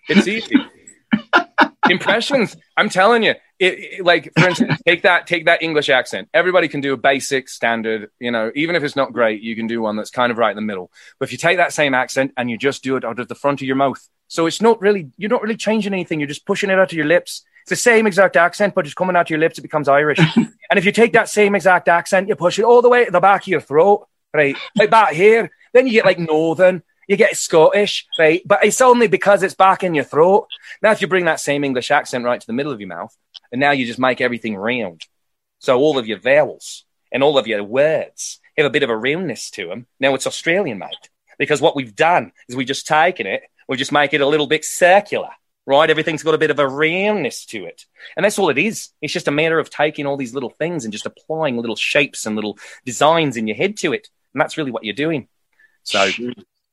It's 0.07 0.27
easy. 0.27 0.55
Impressions, 1.89 2.55
I'm 2.77 2.89
telling 2.89 3.23
you, 3.23 3.31
it, 3.59 3.79
it- 3.79 4.05
like 4.05 4.31
for 4.37 4.47
instance, 4.49 4.79
take 4.87 5.03
that 5.03 5.27
take 5.27 5.45
that 5.45 5.61
English 5.61 5.89
accent. 5.89 6.29
Everybody 6.33 6.67
can 6.67 6.81
do 6.81 6.93
a 6.93 6.97
basic 6.97 7.49
standard, 7.49 8.09
you 8.19 8.31
know, 8.31 8.51
even 8.55 8.75
if 8.75 8.83
it's 8.83 8.95
not 8.95 9.13
great, 9.13 9.41
you 9.41 9.55
can 9.55 9.67
do 9.67 9.81
one 9.81 9.95
that's 9.95 10.09
kind 10.09 10.31
of 10.31 10.37
right 10.37 10.49
in 10.51 10.55
the 10.55 10.61
middle. 10.61 10.91
But 11.19 11.27
if 11.27 11.31
you 11.31 11.37
take 11.37 11.57
that 11.57 11.73
same 11.73 11.93
accent 11.93 12.31
and 12.37 12.49
you 12.49 12.57
just 12.57 12.83
do 12.83 12.95
it 12.95 13.05
out 13.05 13.19
of 13.19 13.27
the 13.27 13.35
front 13.35 13.61
of 13.61 13.67
your 13.67 13.75
mouth, 13.75 14.07
so 14.27 14.45
it's 14.45 14.61
not 14.61 14.81
really 14.81 15.11
you're 15.17 15.29
not 15.29 15.41
really 15.41 15.57
changing 15.57 15.93
anything. 15.93 16.19
You're 16.19 16.27
just 16.27 16.45
pushing 16.45 16.69
it 16.69 16.79
out 16.79 16.91
of 16.91 16.97
your 16.97 17.05
lips. 17.05 17.43
It's 17.63 17.69
the 17.69 17.75
same 17.77 18.07
exact 18.07 18.35
accent, 18.35 18.75
but 18.75 18.85
it's 18.85 18.93
coming 18.93 19.15
out 19.15 19.27
of 19.27 19.29
your 19.29 19.39
lips. 19.39 19.57
It 19.57 19.61
becomes 19.61 19.87
Irish. 19.87 20.19
and 20.35 20.49
if 20.71 20.85
you 20.85 20.91
take 20.91 21.13
that 21.13 21.29
same 21.29 21.55
exact 21.55 21.87
accent, 21.87 22.27
you 22.27 22.35
push 22.35 22.59
it 22.59 22.65
all 22.65 22.81
the 22.81 22.89
way 22.89 23.05
to 23.05 23.11
the 23.11 23.21
back 23.21 23.43
of 23.43 23.47
your 23.47 23.61
throat, 23.61 24.07
right, 24.33 24.57
like 24.75 24.89
back 24.89 25.13
here, 25.13 25.49
then 25.73 25.85
you 25.87 25.93
get 25.93 26.05
like 26.05 26.19
Northern. 26.19 26.83
You 27.07 27.17
get 27.17 27.37
Scottish, 27.37 28.05
right? 28.17 28.41
But 28.45 28.63
it's 28.63 28.81
only 28.81 29.07
because 29.07 29.43
it's 29.43 29.55
back 29.55 29.83
in 29.83 29.93
your 29.93 30.05
throat. 30.05 30.47
Now, 30.81 30.91
if 30.91 31.01
you 31.01 31.07
bring 31.07 31.25
that 31.25 31.39
same 31.39 31.63
English 31.63 31.91
accent 31.91 32.25
right 32.25 32.39
to 32.39 32.47
the 32.47 32.53
middle 32.53 32.71
of 32.71 32.79
your 32.79 32.89
mouth, 32.89 33.15
and 33.51 33.59
now 33.59 33.71
you 33.71 33.85
just 33.85 33.99
make 33.99 34.21
everything 34.21 34.55
round. 34.55 35.01
So 35.59 35.77
all 35.79 35.97
of 35.97 36.07
your 36.07 36.19
vowels 36.19 36.85
and 37.11 37.23
all 37.23 37.37
of 37.37 37.47
your 37.47 37.63
words 37.63 38.39
have 38.57 38.65
a 38.65 38.69
bit 38.69 38.83
of 38.83 38.89
a 38.89 38.97
roundness 38.97 39.49
to 39.51 39.67
them. 39.67 39.87
Now 39.99 40.15
it's 40.15 40.27
Australian, 40.27 40.79
mate, 40.79 41.09
because 41.37 41.61
what 41.61 41.75
we've 41.75 41.95
done 41.95 42.31
is 42.47 42.55
we've 42.55 42.67
just 42.67 42.87
taken 42.87 43.27
it, 43.27 43.43
we 43.67 43.77
just 43.77 43.91
make 43.91 44.13
it 44.13 44.21
a 44.21 44.27
little 44.27 44.47
bit 44.47 44.65
circular. 44.65 45.29
right? 45.65 45.89
Everything's 45.89 46.23
got 46.23 46.33
a 46.33 46.39
bit 46.39 46.51
of 46.51 46.59
a 46.59 46.67
roundness 46.67 47.45
to 47.47 47.65
it. 47.65 47.85
And 48.15 48.23
that's 48.23 48.37
all 48.37 48.49
it 48.49 48.57
is. 48.57 48.89
It's 49.01 49.13
just 49.13 49.27
a 49.27 49.31
matter 49.31 49.59
of 49.59 49.69
taking 49.69 50.05
all 50.05 50.17
these 50.17 50.33
little 50.33 50.49
things 50.49 50.83
and 50.83 50.91
just 50.91 51.05
applying 51.05 51.57
little 51.57 51.75
shapes 51.75 52.25
and 52.25 52.35
little 52.35 52.57
designs 52.85 53.37
in 53.37 53.47
your 53.47 53.57
head 53.57 53.77
to 53.77 53.93
it. 53.93 54.09
And 54.33 54.41
that's 54.41 54.57
really 54.57 54.71
what 54.71 54.83
you're 54.83 54.93
doing. 54.93 55.27
So 55.83 56.09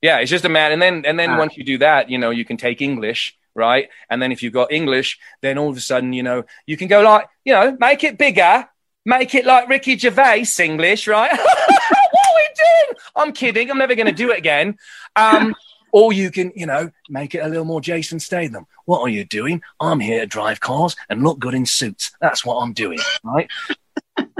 yeah, 0.02 0.18
it's 0.18 0.30
just 0.30 0.44
a 0.44 0.48
man. 0.48 0.72
And 0.72 0.80
then, 0.80 1.04
and 1.06 1.18
then 1.18 1.30
Ah. 1.30 1.38
once 1.38 1.56
you 1.56 1.64
do 1.64 1.78
that, 1.78 2.10
you 2.10 2.18
know, 2.18 2.30
you 2.30 2.44
can 2.44 2.56
take 2.56 2.80
English, 2.80 3.36
right? 3.54 3.88
And 4.08 4.20
then 4.22 4.32
if 4.32 4.42
you've 4.42 4.52
got 4.52 4.72
English, 4.72 5.18
then 5.42 5.58
all 5.58 5.70
of 5.70 5.76
a 5.76 5.80
sudden, 5.80 6.12
you 6.12 6.22
know, 6.22 6.44
you 6.66 6.76
can 6.76 6.88
go 6.88 7.02
like, 7.02 7.26
you 7.44 7.52
know, 7.52 7.76
make 7.80 8.04
it 8.04 8.16
bigger, 8.18 8.68
make 9.04 9.34
it 9.34 9.44
like 9.44 9.68
Ricky 9.68 9.96
Gervais 9.98 10.46
English, 10.58 11.06
right? 11.06 11.30
what 11.36 11.40
are 11.40 12.36
we 12.36 12.48
doing? 12.56 12.98
I'm 13.16 13.32
kidding. 13.32 13.70
I'm 13.70 13.78
never 13.78 13.94
going 13.94 14.06
to 14.06 14.12
do 14.12 14.30
it 14.30 14.38
again. 14.38 14.78
Um, 15.16 15.54
or 15.92 16.12
you 16.12 16.30
can, 16.30 16.52
you 16.54 16.66
know, 16.66 16.90
make 17.08 17.34
it 17.34 17.38
a 17.38 17.48
little 17.48 17.64
more 17.64 17.80
Jason 17.80 18.20
Statham. 18.20 18.66
What 18.84 19.00
are 19.00 19.08
you 19.08 19.24
doing? 19.24 19.60
I'm 19.80 20.00
here 20.00 20.20
to 20.20 20.26
drive 20.26 20.60
cars 20.60 20.94
and 21.08 21.22
look 21.22 21.38
good 21.40 21.54
in 21.54 21.66
suits. 21.66 22.12
That's 22.20 22.44
what 22.44 22.60
I'm 22.62 22.72
doing, 22.72 23.00
right? 23.24 23.48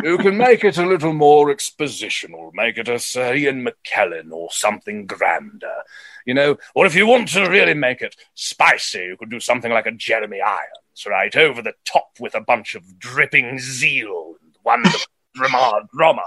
You 0.03 0.19
can 0.19 0.37
make 0.37 0.65
it 0.65 0.79
a 0.79 0.87
little 0.87 1.13
more 1.13 1.47
expositional, 1.47 2.53
make 2.55 2.79
it 2.79 2.89
a 2.89 2.99
Sir 2.99 3.35
Ian 3.35 3.67
McKellen 3.67 4.31
or 4.33 4.51
something 4.51 5.07
grander, 5.07 5.83
you 6.25 6.35
know. 6.35 6.57
Or 6.75 6.87
if 6.87 6.95
you 6.95 7.07
want 7.07 7.29
to 7.29 7.49
really 7.49 7.75
make 7.75 8.01
it 8.03 8.17
spicy, 8.35 9.01
you 9.01 9.17
could 9.17 9.31
do 9.31 9.41
something 9.41 9.73
like 9.73 9.87
a 9.87 9.93
Jeremy 9.93 10.41
Irons, 10.41 11.07
right? 11.07 11.35
Over 11.37 11.63
the 11.63 11.75
top 11.85 12.11
with 12.19 12.35
a 12.35 12.41
bunch 12.41 12.75
of 12.75 12.99
dripping 12.99 13.59
zeal 13.59 14.35
and 14.43 14.55
wonderful 14.65 15.01
drama, 15.35 15.89
drama 15.97 16.23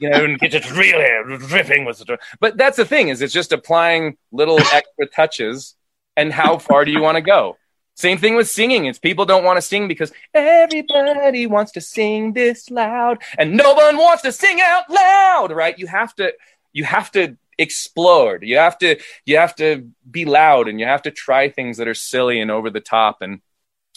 you 0.00 0.10
know, 0.10 0.24
and 0.24 0.38
get 0.38 0.54
it 0.54 0.70
really 0.72 1.38
dripping 1.38 1.84
with 1.84 1.98
the. 1.98 2.18
But 2.40 2.56
that's 2.56 2.76
the 2.76 2.84
thing 2.84 3.08
is, 3.08 3.22
it's 3.22 3.32
just 3.32 3.52
applying 3.52 4.16
little 4.32 4.58
extra 4.58 5.06
touches. 5.14 5.74
And 6.16 6.32
how 6.32 6.58
far 6.58 6.84
do 6.84 6.90
you 6.90 7.02
want 7.02 7.16
to 7.16 7.22
go? 7.22 7.58
Same 7.96 8.18
thing 8.18 8.36
with 8.36 8.48
singing. 8.48 8.84
It's 8.84 8.98
people 8.98 9.24
don't 9.24 9.42
want 9.42 9.56
to 9.56 9.62
sing 9.62 9.88
because 9.88 10.12
everybody 10.34 11.46
wants 11.46 11.72
to 11.72 11.80
sing 11.80 12.34
this 12.34 12.70
loud, 12.70 13.22
and 13.38 13.56
no 13.56 13.72
one 13.72 13.96
wants 13.96 14.22
to 14.22 14.32
sing 14.32 14.60
out 14.60 14.88
loud, 14.90 15.50
right? 15.50 15.78
You 15.78 15.86
have 15.86 16.14
to, 16.16 16.34
you 16.74 16.84
have 16.84 17.10
to 17.12 17.38
explode. 17.56 18.42
You 18.42 18.58
have 18.58 18.76
to, 18.78 18.98
you 19.24 19.38
have 19.38 19.56
to 19.56 19.88
be 20.08 20.26
loud, 20.26 20.68
and 20.68 20.78
you 20.78 20.84
have 20.84 21.02
to 21.02 21.10
try 21.10 21.48
things 21.48 21.78
that 21.78 21.88
are 21.88 21.94
silly 21.94 22.38
and 22.38 22.50
over 22.50 22.68
the 22.68 22.80
top, 22.80 23.22
and 23.22 23.40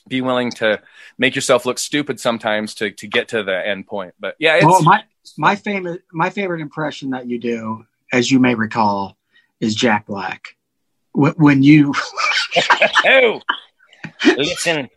be 0.08 0.22
willing 0.22 0.52
to 0.52 0.82
make 1.18 1.36
yourself 1.36 1.66
look 1.66 1.78
stupid 1.78 2.22
sometimes 2.22 2.76
to 2.76 2.92
to 2.92 3.06
get 3.08 3.28
to 3.30 3.44
the 3.44 3.68
end 3.68 3.86
point. 3.86 4.14
But 4.18 4.36
yeah, 4.40 4.56
it's, 4.56 4.66
well, 4.66 4.82
my 4.82 5.04
my 5.38 5.58
favorite 5.58 6.04
my 6.14 6.30
favorite 6.30 6.62
impression 6.62 7.10
that 7.10 7.28
you 7.28 7.38
do, 7.38 7.86
as 8.14 8.32
you 8.32 8.40
may 8.40 8.56
recall, 8.56 9.18
is 9.60 9.76
Jack 9.76 10.08
Black. 10.08 10.56
When, 11.12 11.34
when 11.34 11.64
you 11.64 11.94
oh, 13.06 13.42
listen, 14.26 14.90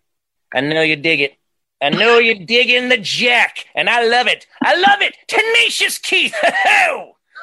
I 0.55 0.61
know 0.61 0.83
you 0.83 0.97
dig 0.97 1.21
it. 1.21 1.35
I 1.81 1.91
know 1.91 2.19
you're 2.19 2.47
digging 2.47 2.89
the 2.89 2.99
jack, 2.99 3.67
and 3.75 3.91
I 3.91 4.07
love 4.07 4.29
it. 4.29 4.47
I 4.63 4.77
love 4.77 5.03
it. 5.03 5.17
Tenacious 5.27 5.99
Keith. 5.99 6.35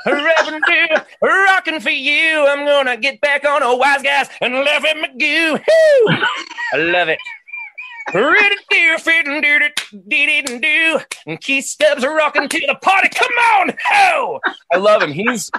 Reverend 0.05 0.63
Bill, 0.65 1.03
rocking 1.21 1.79
for 1.81 1.89
you. 1.89 2.47
I'm 2.47 2.65
gonna 2.65 2.95
get 2.95 3.19
back 3.19 3.45
on 3.45 3.61
a 3.63 3.75
wise 3.75 4.01
guys 4.01 4.29
and 4.41 4.53
laugh 4.53 4.85
at 4.85 4.95
Magoo. 4.95 5.53
Woo! 5.53 6.15
I 6.73 6.77
love 6.77 7.09
it. 7.09 7.19
Ready 8.13 8.55
to 8.55 8.63
do, 8.69 8.97
fit 8.97 9.27
and 11.27 11.41
Keith 11.41 11.65
Stubbs 11.65 12.05
rocking 12.05 12.47
to 12.47 12.59
the 12.59 12.75
party. 12.81 13.09
Come 13.09 13.31
on, 13.31 13.73
ho! 13.89 14.39
I 14.73 14.77
love 14.77 15.01
him. 15.01 15.11
He's 15.11 15.51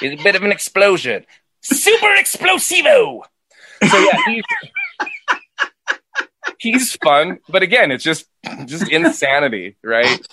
he's 0.00 0.20
a 0.20 0.22
bit 0.22 0.34
of 0.34 0.42
an 0.42 0.52
explosion. 0.52 1.24
Super 1.62 2.14
explosivo. 2.16 3.22
So 3.84 3.98
yeah, 3.98 4.18
he's, 4.26 4.44
he's 6.58 6.96
fun, 6.96 7.38
but 7.48 7.62
again, 7.62 7.90
it's 7.90 8.04
just 8.04 8.26
just 8.66 8.90
insanity, 8.90 9.76
right? 9.82 10.26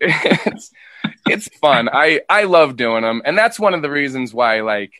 it's 0.00 0.70
it's 1.26 1.48
fun. 1.58 1.88
I 1.92 2.22
I 2.28 2.44
love 2.44 2.76
doing 2.76 3.02
them, 3.02 3.22
and 3.24 3.36
that's 3.36 3.60
one 3.60 3.74
of 3.74 3.82
the 3.82 3.90
reasons 3.90 4.34
why, 4.34 4.60
like, 4.60 4.92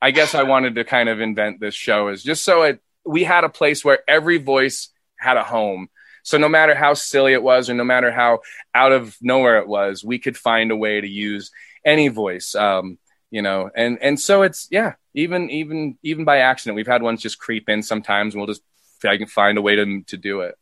I 0.00 0.10
guess 0.10 0.34
I 0.34 0.44
wanted 0.44 0.76
to 0.76 0.84
kind 0.84 1.08
of 1.08 1.20
invent 1.20 1.60
this 1.60 1.74
show 1.74 2.08
is 2.08 2.22
just 2.22 2.44
so 2.44 2.62
it 2.62 2.80
we 3.04 3.24
had 3.24 3.44
a 3.44 3.48
place 3.48 3.84
where 3.84 4.00
every 4.08 4.38
voice 4.38 4.88
had 5.18 5.36
a 5.36 5.44
home. 5.44 5.88
So 6.22 6.36
no 6.38 6.48
matter 6.48 6.74
how 6.74 6.94
silly 6.94 7.32
it 7.32 7.42
was, 7.42 7.70
or 7.70 7.74
no 7.74 7.84
matter 7.84 8.12
how 8.12 8.40
out 8.74 8.92
of 8.92 9.16
nowhere 9.20 9.58
it 9.58 9.66
was, 9.66 10.04
we 10.04 10.18
could 10.18 10.36
find 10.36 10.70
a 10.70 10.76
way 10.76 11.00
to 11.00 11.08
use 11.08 11.50
any 11.84 12.08
voice. 12.08 12.54
Um, 12.54 12.98
you 13.30 13.42
know, 13.42 13.70
and 13.74 13.98
and 14.02 14.18
so 14.18 14.42
it's 14.42 14.68
yeah, 14.70 14.94
even 15.14 15.50
even 15.50 15.98
even 16.02 16.24
by 16.24 16.38
accident, 16.38 16.76
we've 16.76 16.86
had 16.86 17.02
ones 17.02 17.22
just 17.22 17.38
creep 17.38 17.68
in 17.68 17.82
sometimes, 17.82 18.34
and 18.34 18.40
we'll 18.40 18.48
just 18.48 18.62
I 19.04 19.16
can 19.16 19.26
find 19.28 19.56
a 19.58 19.62
way 19.62 19.76
to 19.76 20.02
to 20.02 20.16
do 20.16 20.40
it. 20.40 20.56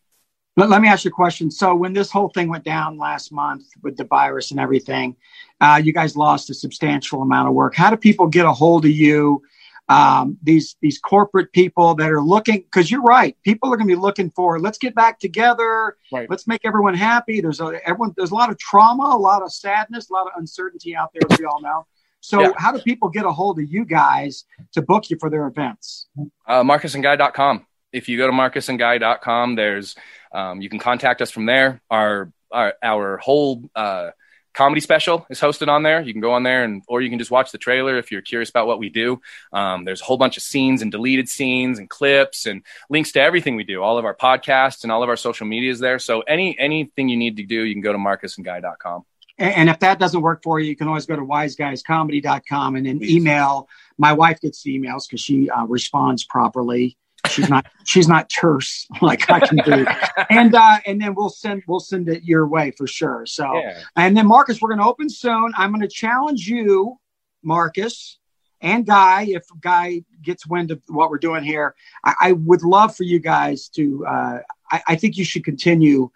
let, 0.57 0.69
let 0.69 0.83
me 0.83 0.89
ask 0.89 1.05
you 1.05 1.11
a 1.11 1.13
question. 1.13 1.51
So 1.51 1.75
when 1.75 1.93
this 1.93 2.11
whole 2.11 2.29
thing 2.29 2.49
went 2.49 2.65
down 2.65 2.99
last 2.99 3.33
month 3.33 3.65
with 3.83 3.97
the 3.97 4.05
virus 4.05 4.51
and 4.51 4.61
everything, 4.61 5.17
uh, 5.61 5.81
you 5.83 5.93
guys 5.93 6.17
lost 6.17 6.51
a 6.51 6.55
substantial 6.55 7.23
amount 7.23 7.49
of 7.49 7.55
work. 7.55 7.75
How 7.75 7.91
do 7.91 7.97
people 7.97 8.27
get 8.27 8.45
a 8.45 8.53
hold 8.53 8.85
of 8.85 8.91
you? 8.91 9.43
Um, 9.91 10.37
these 10.43 10.77
these 10.83 10.99
corporate 10.99 11.51
people 11.53 11.95
that 11.95 12.11
are 12.11 12.21
looking 12.23 12.61
because 12.61 12.91
you're 12.91 13.03
right. 13.03 13.35
People 13.43 13.73
are 13.73 13.77
going 13.79 13.89
to 13.89 13.95
be 13.95 13.99
looking 13.99 14.31
for 14.33 14.61
let's 14.61 14.77
get 14.77 14.95
back 14.95 15.19
together. 15.19 15.97
Right. 16.13 16.29
Let's 16.29 16.47
make 16.47 16.61
everyone 16.65 16.93
happy. 16.93 17.41
There's 17.41 17.61
a 17.61 17.81
everyone. 17.87 18.13
There's 18.15 18.31
a 18.31 18.35
lot 18.35 18.51
of 18.51 18.59
trauma, 18.59 19.05
a 19.05 19.17
lot 19.17 19.43
of 19.43 19.51
sadness, 19.51 20.11
a 20.11 20.13
lot 20.13 20.27
of 20.27 20.33
uncertainty 20.37 20.95
out 20.95 21.15
there, 21.15 21.23
as 21.31 21.39
we 21.39 21.47
all 21.47 21.63
know. 21.63 21.87
So 22.21 22.41
Yeah. 22.41 22.53
how 22.57 22.73
do 22.73 22.79
people 22.81 23.09
get 23.09 23.25
a 23.25 23.31
hold 23.33 23.59
of 23.59 23.71
you 23.71 23.85
guys 23.85 24.45
to 24.73 24.83
book 24.83 25.09
you 25.11 25.17
for 25.19 25.31
their 25.31 25.47
events? 25.47 26.09
uh, 26.47 26.63
marcusandguy.com. 26.63 27.67
If 27.93 28.09
you 28.09 28.19
go 28.19 28.27
to 28.27 28.33
marcusandguy.com, 28.33 29.55
there's 29.57 29.97
um, 30.33 30.61
you 30.61 30.69
can 30.69 30.79
contact 30.79 31.23
us 31.23 31.31
from 31.31 31.47
there. 31.47 31.81
Our 31.91 32.33
our, 32.51 32.75
our 32.83 33.17
whole 33.19 33.71
uh, 33.75 34.11
comedy 34.55 34.81
special 34.81 35.27
is 35.31 35.41
hosted 35.41 35.69
on 35.69 35.83
there. 35.83 36.01
You 36.01 36.13
can 36.13 36.21
go 36.21 36.33
on 36.33 36.43
there 36.43 36.65
and 36.65 36.83
or 36.89 37.01
you 37.01 37.09
can 37.11 37.19
just 37.19 37.31
watch 37.31 37.53
the 37.53 37.59
trailer 37.59 37.97
if 37.99 38.11
you're 38.11 38.23
curious 38.23 38.51
about 38.51 38.67
what 38.67 38.79
we 38.79 38.89
do. 38.91 39.21
Um, 39.53 39.85
there's 39.85 40.01
a 40.01 40.05
whole 40.05 40.17
bunch 40.19 40.37
of 40.37 40.43
scenes 40.43 40.83
and 40.83 40.91
deleted 40.91 41.29
scenes 41.29 41.79
and 41.79 41.89
clips 41.89 42.45
and 42.47 42.63
links 42.91 43.13
to 43.13 43.21
everything 43.21 43.55
we 43.57 43.65
do. 43.65 43.83
All 43.83 43.97
of 43.99 44.05
our 44.05 44.15
podcasts 44.15 44.83
and 44.83 44.91
all 44.93 45.03
of 45.03 45.09
our 45.09 45.17
social 45.17 45.47
media 45.47 45.71
is 45.71 45.79
there. 45.79 45.99
So 45.99 46.21
any 46.23 46.59
anything 46.59 47.09
you 47.09 47.17
need 47.17 47.37
to 47.37 47.45
do, 47.45 47.63
you 47.65 47.75
can 47.75 47.83
go 47.83 47.93
to 47.93 47.99
marcusandguy.com. 47.99 49.05
And, 49.39 49.71
if 49.71 49.79
that 49.81 49.99
doesn't 50.01 50.21
work 50.21 50.43
for 50.43 50.59
you, 50.59 50.69
you 50.69 50.77
can 50.77 50.89
always 50.89 51.07
go 51.07 51.15
to 51.15 51.23
wiseguyscomedy.com 51.23 52.77
and 52.77 52.87
then 52.87 53.01
email. 53.03 53.69
My 53.97 54.13
wife 54.13 54.41
gets 54.41 54.63
the 54.63 54.79
emails 54.79 55.09
because 55.09 55.21
she 55.21 55.49
uh, 55.51 55.65
responds 55.67 56.25
properly. 56.25 56.97
She's 57.29 57.49
not 57.49 57.67
she's 57.85 58.09
not 58.09 58.29
terse 58.29 58.87
like 59.03 59.31
I 59.31 59.41
can 59.41 59.59
do. 59.59 59.87
And 60.31 60.55
uh, 60.55 60.79
and 60.87 61.01
then 61.01 61.15
we'll 61.15 61.29
send 61.31 61.63
we'll 61.67 61.81
send 61.81 62.09
it 62.09 62.25
your 62.25 62.47
way 62.47 62.73
for 62.73 62.87
sure. 62.87 63.27
So 63.27 63.59
Yeah. 63.59 63.81
and 63.97 64.17
then 64.17 64.27
Marcus, 64.27 64.61
we're 64.61 64.69
going 64.69 64.81
to 64.81 64.87
open 64.87 65.09
soon. 65.09 65.53
I'm 65.57 65.71
going 65.71 65.81
to 65.83 65.89
challenge 65.89 66.47
you, 66.49 66.99
Marcus, 67.43 68.19
and 68.61 68.87
Guy. 68.87 69.27
If 69.29 69.45
Guy 69.61 70.03
gets 70.23 70.47
wind 70.47 70.71
of 70.71 70.81
what 70.89 71.11
we're 71.11 71.19
doing 71.19 71.45
here, 71.45 71.75
I, 72.05 72.15
I 72.21 72.33
would 72.33 72.63
love 72.63 72.97
for 72.97 73.05
you 73.05 73.21
guys 73.21 73.69
to. 73.71 74.05
Uh, 74.07 74.39
I, 74.71 74.83
I 74.89 74.97
think 74.97 75.17
you 75.17 75.25
should 75.25 75.45
continue 75.45 76.11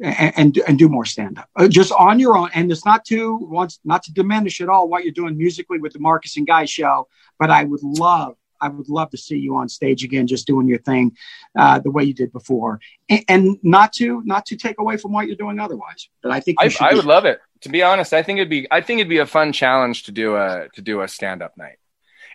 and 0.00 0.58
and, 0.66 0.78
do 0.78 0.88
more 0.88 1.04
stand 1.04 1.38
up 1.38 1.48
uh, 1.56 1.68
just 1.68 1.92
on 1.92 2.18
your 2.18 2.36
own. 2.36 2.50
And 2.54 2.70
it's 2.72 2.84
not 2.84 3.04
to 3.06 3.36
once 3.36 3.80
not 3.84 4.02
to 4.04 4.12
diminish 4.12 4.60
at 4.60 4.68
all 4.68 4.88
what 4.88 5.04
you're 5.04 5.12
doing 5.12 5.36
musically 5.36 5.78
with 5.78 5.92
the 5.92 5.98
Marcus 5.98 6.36
and 6.36 6.46
Guy 6.46 6.64
show, 6.64 7.08
but 7.38 7.50
I 7.50 7.64
would 7.64 7.82
love. 7.82 8.36
I 8.62 8.68
would 8.68 8.90
love 8.90 9.10
to 9.10 9.16
see 9.16 9.38
you 9.38 9.56
on 9.56 9.70
stage 9.70 10.04
again, 10.04 10.26
just 10.26 10.46
doing 10.46 10.68
your 10.68 10.80
thing, 10.80 11.16
uh, 11.58 11.78
the 11.78 11.90
way 11.90 12.04
you 12.04 12.12
did 12.12 12.30
before, 12.30 12.78
and, 13.08 13.24
and 13.28 13.58
not 13.62 13.92
to 13.94 14.22
not 14.24 14.46
to 14.46 14.56
take 14.56 14.78
away 14.78 14.96
from 14.96 15.12
what 15.12 15.26
you're 15.26 15.36
doing 15.36 15.58
otherwise. 15.58 16.08
But 16.22 16.32
I 16.32 16.40
think 16.40 16.58
I, 16.60 16.70
I 16.80 16.94
would 16.94 17.06
love 17.06 17.24
it. 17.24 17.40
To 17.62 17.68
be 17.68 17.82
honest, 17.82 18.12
I 18.12 18.22
think 18.22 18.38
it'd 18.38 18.50
be 18.50 18.66
I 18.70 18.80
think 18.80 19.00
it'd 19.00 19.08
be 19.08 19.18
a 19.18 19.26
fun 19.26 19.52
challenge 19.52 20.04
to 20.04 20.12
do 20.12 20.36
a 20.36 20.68
to 20.74 20.82
do 20.82 21.02
a 21.02 21.08
stand 21.08 21.42
up 21.42 21.56
night. 21.56 21.76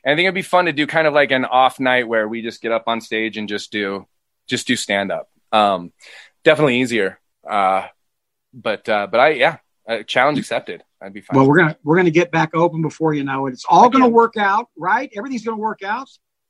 And 0.04 0.14
I 0.14 0.16
think 0.16 0.26
it'd 0.26 0.36
be 0.36 0.44
fun 0.44 0.66
to 0.66 0.74
do 0.74 0.86
kind 0.86 1.08
of 1.08 1.14
like 1.14 1.32
an 1.32 1.46
off 1.46 1.80
night 1.80 2.08
where 2.08 2.28
we 2.28 2.42
just 2.44 2.62
get 2.62 2.72
up 2.72 2.84
on 2.88 3.02
stage 3.02 3.38
and 3.38 3.50
just 3.50 3.72
do 3.72 4.08
just 4.48 4.68
do 4.68 4.76
stand 4.76 5.12
up. 5.12 5.30
Um, 5.52 5.94
definitely 6.44 6.82
easier. 6.82 7.20
Uh, 7.48 7.88
but 8.54 8.88
uh, 8.90 9.08
but 9.08 9.20
I 9.20 9.30
yeah, 9.32 9.58
uh, 9.88 10.04
challenge 10.04 10.40
accepted. 10.40 10.84
I'd 11.02 11.14
be 11.14 11.22
fine. 11.22 11.38
Well, 11.38 11.48
we're 11.48 11.58
gonna 11.58 11.78
we're 11.84 11.98
gonna 11.98 12.10
get 12.10 12.32
back 12.32 12.56
open 12.56 12.82
before 12.82 13.14
you 13.14 13.24
know 13.24 13.48
it. 13.48 13.54
It's 13.54 13.66
all 13.68 13.90
gonna 13.90 14.08
work 14.08 14.38
out, 14.38 14.70
right? 14.78 15.10
Everything's 15.16 15.44
gonna 15.46 15.58
work 15.58 15.84
out. 15.84 16.10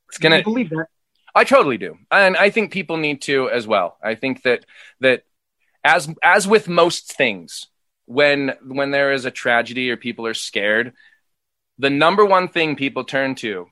It's 0.10 0.18
gonna 0.18 0.38
I 0.38 0.44
believe 0.44 0.70
that. 0.70 0.88
I 1.34 1.44
totally 1.44 1.78
do, 1.78 1.98
and 2.12 2.38
I 2.38 2.50
think 2.50 2.72
people 2.72 2.98
need 2.98 3.22
to 3.24 3.50
as 3.50 3.68
well. 3.68 3.98
I 4.02 4.16
think 4.16 4.44
that 4.44 4.66
that 5.02 5.24
as 5.84 6.08
as 6.24 6.48
with 6.48 6.70
most 6.70 7.14
things, 7.14 7.68
when 8.06 8.54
when 8.66 8.92
there 8.92 9.12
is 9.12 9.26
a 9.26 9.32
tragedy 9.32 9.92
or 9.92 9.98
people 9.98 10.26
are 10.28 10.34
scared, 10.34 10.94
the 11.78 11.90
number 11.90 12.24
one 12.26 12.48
thing 12.48 12.76
people 12.76 13.04
turn 13.04 13.36
to 13.36 13.68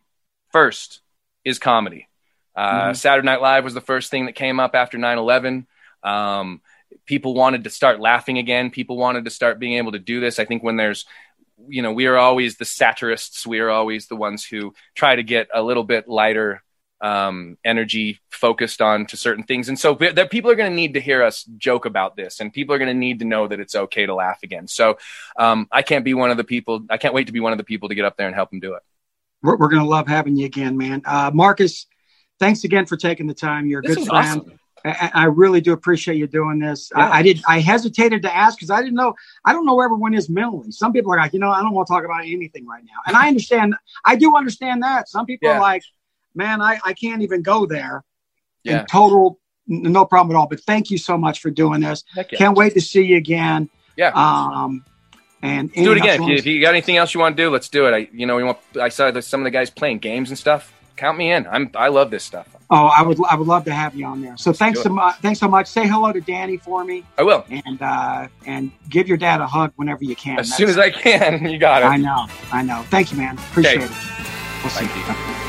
first 0.51 1.01
is 1.45 1.59
comedy. 1.59 2.09
Uh, 2.55 2.89
Mhm. 2.89 2.95
Saturday 2.97 3.25
Night 3.25 3.41
Live 3.41 3.63
was 3.63 3.73
the 3.73 3.81
first 3.81 4.11
thing 4.11 4.25
that 4.25 4.35
came 4.35 4.59
up 4.59 4.75
after 4.75 4.97
9 4.97 5.17
11. 5.17 5.65
Um, 6.03 6.61
people 7.05 7.33
wanted 7.33 7.63
to 7.65 7.69
start 7.69 7.99
laughing 7.99 8.37
again. 8.37 8.71
People 8.71 8.97
wanted 8.97 9.25
to 9.25 9.31
start 9.31 9.59
being 9.59 9.77
able 9.77 9.91
to 9.93 9.99
do 9.99 10.19
this. 10.19 10.39
I 10.39 10.45
think 10.45 10.63
when 10.63 10.77
there's 10.77 11.05
you 11.67 11.81
know, 11.81 11.93
we 11.93 12.07
are 12.07 12.17
always 12.17 12.57
the 12.57 12.65
satirists. 12.65 13.45
We 13.45 13.59
are 13.59 13.69
always 13.69 14.07
the 14.07 14.15
ones 14.15 14.43
who 14.43 14.73
try 14.95 15.15
to 15.15 15.23
get 15.23 15.47
a 15.53 15.61
little 15.61 15.83
bit 15.83 16.07
lighter 16.07 16.63
um, 17.01 17.57
energy 17.65 18.21
focused 18.29 18.81
on 18.81 19.05
to 19.07 19.17
certain 19.17 19.43
things. 19.43 19.67
And 19.67 19.77
so 19.77 19.93
that 19.95 20.31
people 20.31 20.49
are 20.49 20.55
going 20.55 20.71
to 20.71 20.75
need 20.75 20.93
to 20.93 21.01
hear 21.01 21.21
us 21.21 21.43
joke 21.57 21.85
about 21.85 22.15
this 22.15 22.39
and 22.39 22.51
people 22.51 22.73
are 22.73 22.77
going 22.77 22.89
to 22.89 22.93
need 22.93 23.19
to 23.19 23.25
know 23.25 23.47
that 23.47 23.59
it's 23.59 23.75
okay 23.75 24.05
to 24.05 24.15
laugh 24.15 24.39
again. 24.41 24.67
So 24.67 24.97
um, 25.37 25.67
I 25.71 25.81
can't 25.81 26.05
be 26.05 26.13
one 26.13 26.31
of 26.31 26.37
the 26.37 26.45
people, 26.45 26.85
I 26.89 26.97
can't 26.97 27.13
wait 27.13 27.27
to 27.27 27.33
be 27.33 27.41
one 27.41 27.51
of 27.51 27.57
the 27.57 27.65
people 27.65 27.89
to 27.89 27.95
get 27.95 28.05
up 28.05 28.15
there 28.15 28.27
and 28.27 28.35
help 28.35 28.51
them 28.51 28.61
do 28.61 28.75
it. 28.75 28.83
We're, 29.41 29.57
we're 29.57 29.67
going 29.67 29.83
to 29.83 29.87
love 29.87 30.07
having 30.07 30.37
you 30.37 30.45
again, 30.45 30.77
man. 30.77 31.01
Uh, 31.03 31.29
Marcus, 31.33 31.87
thanks 32.39 32.63
again 32.63 32.85
for 32.85 32.95
taking 32.95 33.27
the 33.27 33.33
time. 33.33 33.67
You're 33.67 33.81
a 33.81 33.83
This 33.83 33.97
good 33.97 34.07
friend. 34.07 34.41
awesome. 34.41 34.59
I, 34.85 35.11
I 35.13 35.25
really 35.25 35.61
do 35.61 35.71
appreciate 35.71 36.17
you 36.17 36.27
doing 36.27 36.59
this. 36.59 36.91
Yeah. 36.95 37.07
I, 37.09 37.19
I 37.19 37.21
did. 37.21 37.41
I 37.47 37.59
hesitated 37.59 38.21
to 38.23 38.35
ask 38.35 38.57
because 38.57 38.69
I 38.69 38.81
didn't 38.81 38.95
know. 38.95 39.13
I 39.45 39.53
don't 39.53 39.65
know 39.65 39.75
where 39.75 39.85
everyone 39.85 40.13
is 40.13 40.29
mentally. 40.29 40.71
Some 40.71 40.91
people 40.91 41.13
are 41.13 41.17
like, 41.17 41.33
you 41.33 41.39
know, 41.39 41.49
I 41.49 41.61
don't 41.61 41.73
want 41.73 41.87
to 41.87 41.93
talk 41.93 42.03
about 42.03 42.21
anything 42.25 42.67
right 42.67 42.83
now, 42.83 42.99
and 43.07 43.15
I 43.15 43.27
understand. 43.27 43.75
I 44.05 44.15
do 44.15 44.35
understand 44.35 44.83
that. 44.83 45.07
Some 45.09 45.25
people 45.25 45.49
Yeah. 45.49 45.57
are 45.57 45.61
like, 45.61 45.83
man, 46.35 46.61
I, 46.61 46.79
I 46.83 46.93
can't 46.93 47.21
even 47.21 47.41
go 47.41 47.65
there. 47.65 48.03
Yeah. 48.63 48.79
And 48.79 48.87
total, 48.87 49.39
n- 49.69 49.83
no 49.91 50.05
problem 50.05 50.35
at 50.35 50.39
all. 50.39 50.47
But 50.47 50.61
thank 50.61 50.89
you 50.91 50.97
so 50.97 51.17
much 51.17 51.39
for 51.39 51.49
doing 51.49 51.81
this. 51.81 52.03
Yeah. 52.15 52.23
Can't 52.23 52.57
wait 52.57 52.73
to 52.73 52.81
see 52.81 53.03
you 53.03 53.17
again. 53.17 53.69
Yeah. 53.97 54.11
Um, 54.15 54.83
and 55.41 55.69
Let's 55.75 55.81
do 55.81 55.91
it 55.91 55.97
again. 55.97 56.23
If 56.23 56.29
you, 56.29 56.35
if 56.35 56.45
you 56.45 56.61
got 56.61 56.69
anything 56.69 56.95
else 56.97 57.13
you 57.13 57.19
want 57.19 57.35
to 57.35 57.43
do, 57.43 57.49
let's 57.49 57.67
do 57.67 57.85
it. 57.87 57.91
I, 57.93 58.09
you 58.13 58.25
know, 58.25 58.37
we 58.37 58.43
want. 58.43 58.59
I 58.79 58.89
saw 58.89 59.17
some 59.19 59.41
of 59.41 59.43
the 59.43 59.51
guys 59.51 59.69
playing 59.69 59.99
games 59.99 60.29
and 60.29 60.37
stuff. 60.37 60.73
Count 60.95 61.17
me 61.17 61.31
in. 61.31 61.47
I'm. 61.47 61.71
I 61.75 61.87
love 61.87 62.11
this 62.11 62.23
stuff. 62.23 62.47
Oh, 62.69 62.85
I 62.85 63.01
would 63.03 63.17
I 63.29 63.35
would 63.35 63.47
love 63.47 63.65
to 63.65 63.73
have 63.73 63.93
you 63.95 64.05
on 64.05 64.21
there. 64.21 64.35
So 64.37 64.53
thanks 64.53 64.81
so 64.81 64.89
much. 64.89 65.15
Thanks 65.17 65.39
so 65.39 65.47
much. 65.47 65.67
Say 65.67 65.87
hello 65.87 66.11
to 66.11 66.21
Danny 66.21 66.57
for 66.57 66.83
me, 66.83 67.03
I 67.17 67.23
will 67.23 67.45
and 67.49 67.81
uh, 67.81 68.27
and 68.45 68.71
give 68.89 69.07
your 69.07 69.17
dad 69.17 69.41
a 69.41 69.47
hug 69.47 69.73
whenever 69.75 70.03
you 70.03 70.15
can. 70.15 70.39
as 70.39 70.55
soon 70.55 70.69
as 70.69 70.77
I 70.77 70.89
can. 70.89 71.45
You 71.53 71.57
got 71.59 71.83
it. 71.83 71.85
I 71.85 71.97
know, 71.97 72.27
I 72.51 72.63
know. 72.63 72.83
Thank 72.89 73.11
you, 73.11 73.17
man. 73.17 73.37
Appreciate 73.37 73.77
Okay. 73.77 73.85
it. 73.85 73.91
We'll 74.63 74.69
see. 74.69 74.85
Thank 74.85 75.37
you. 75.37 75.42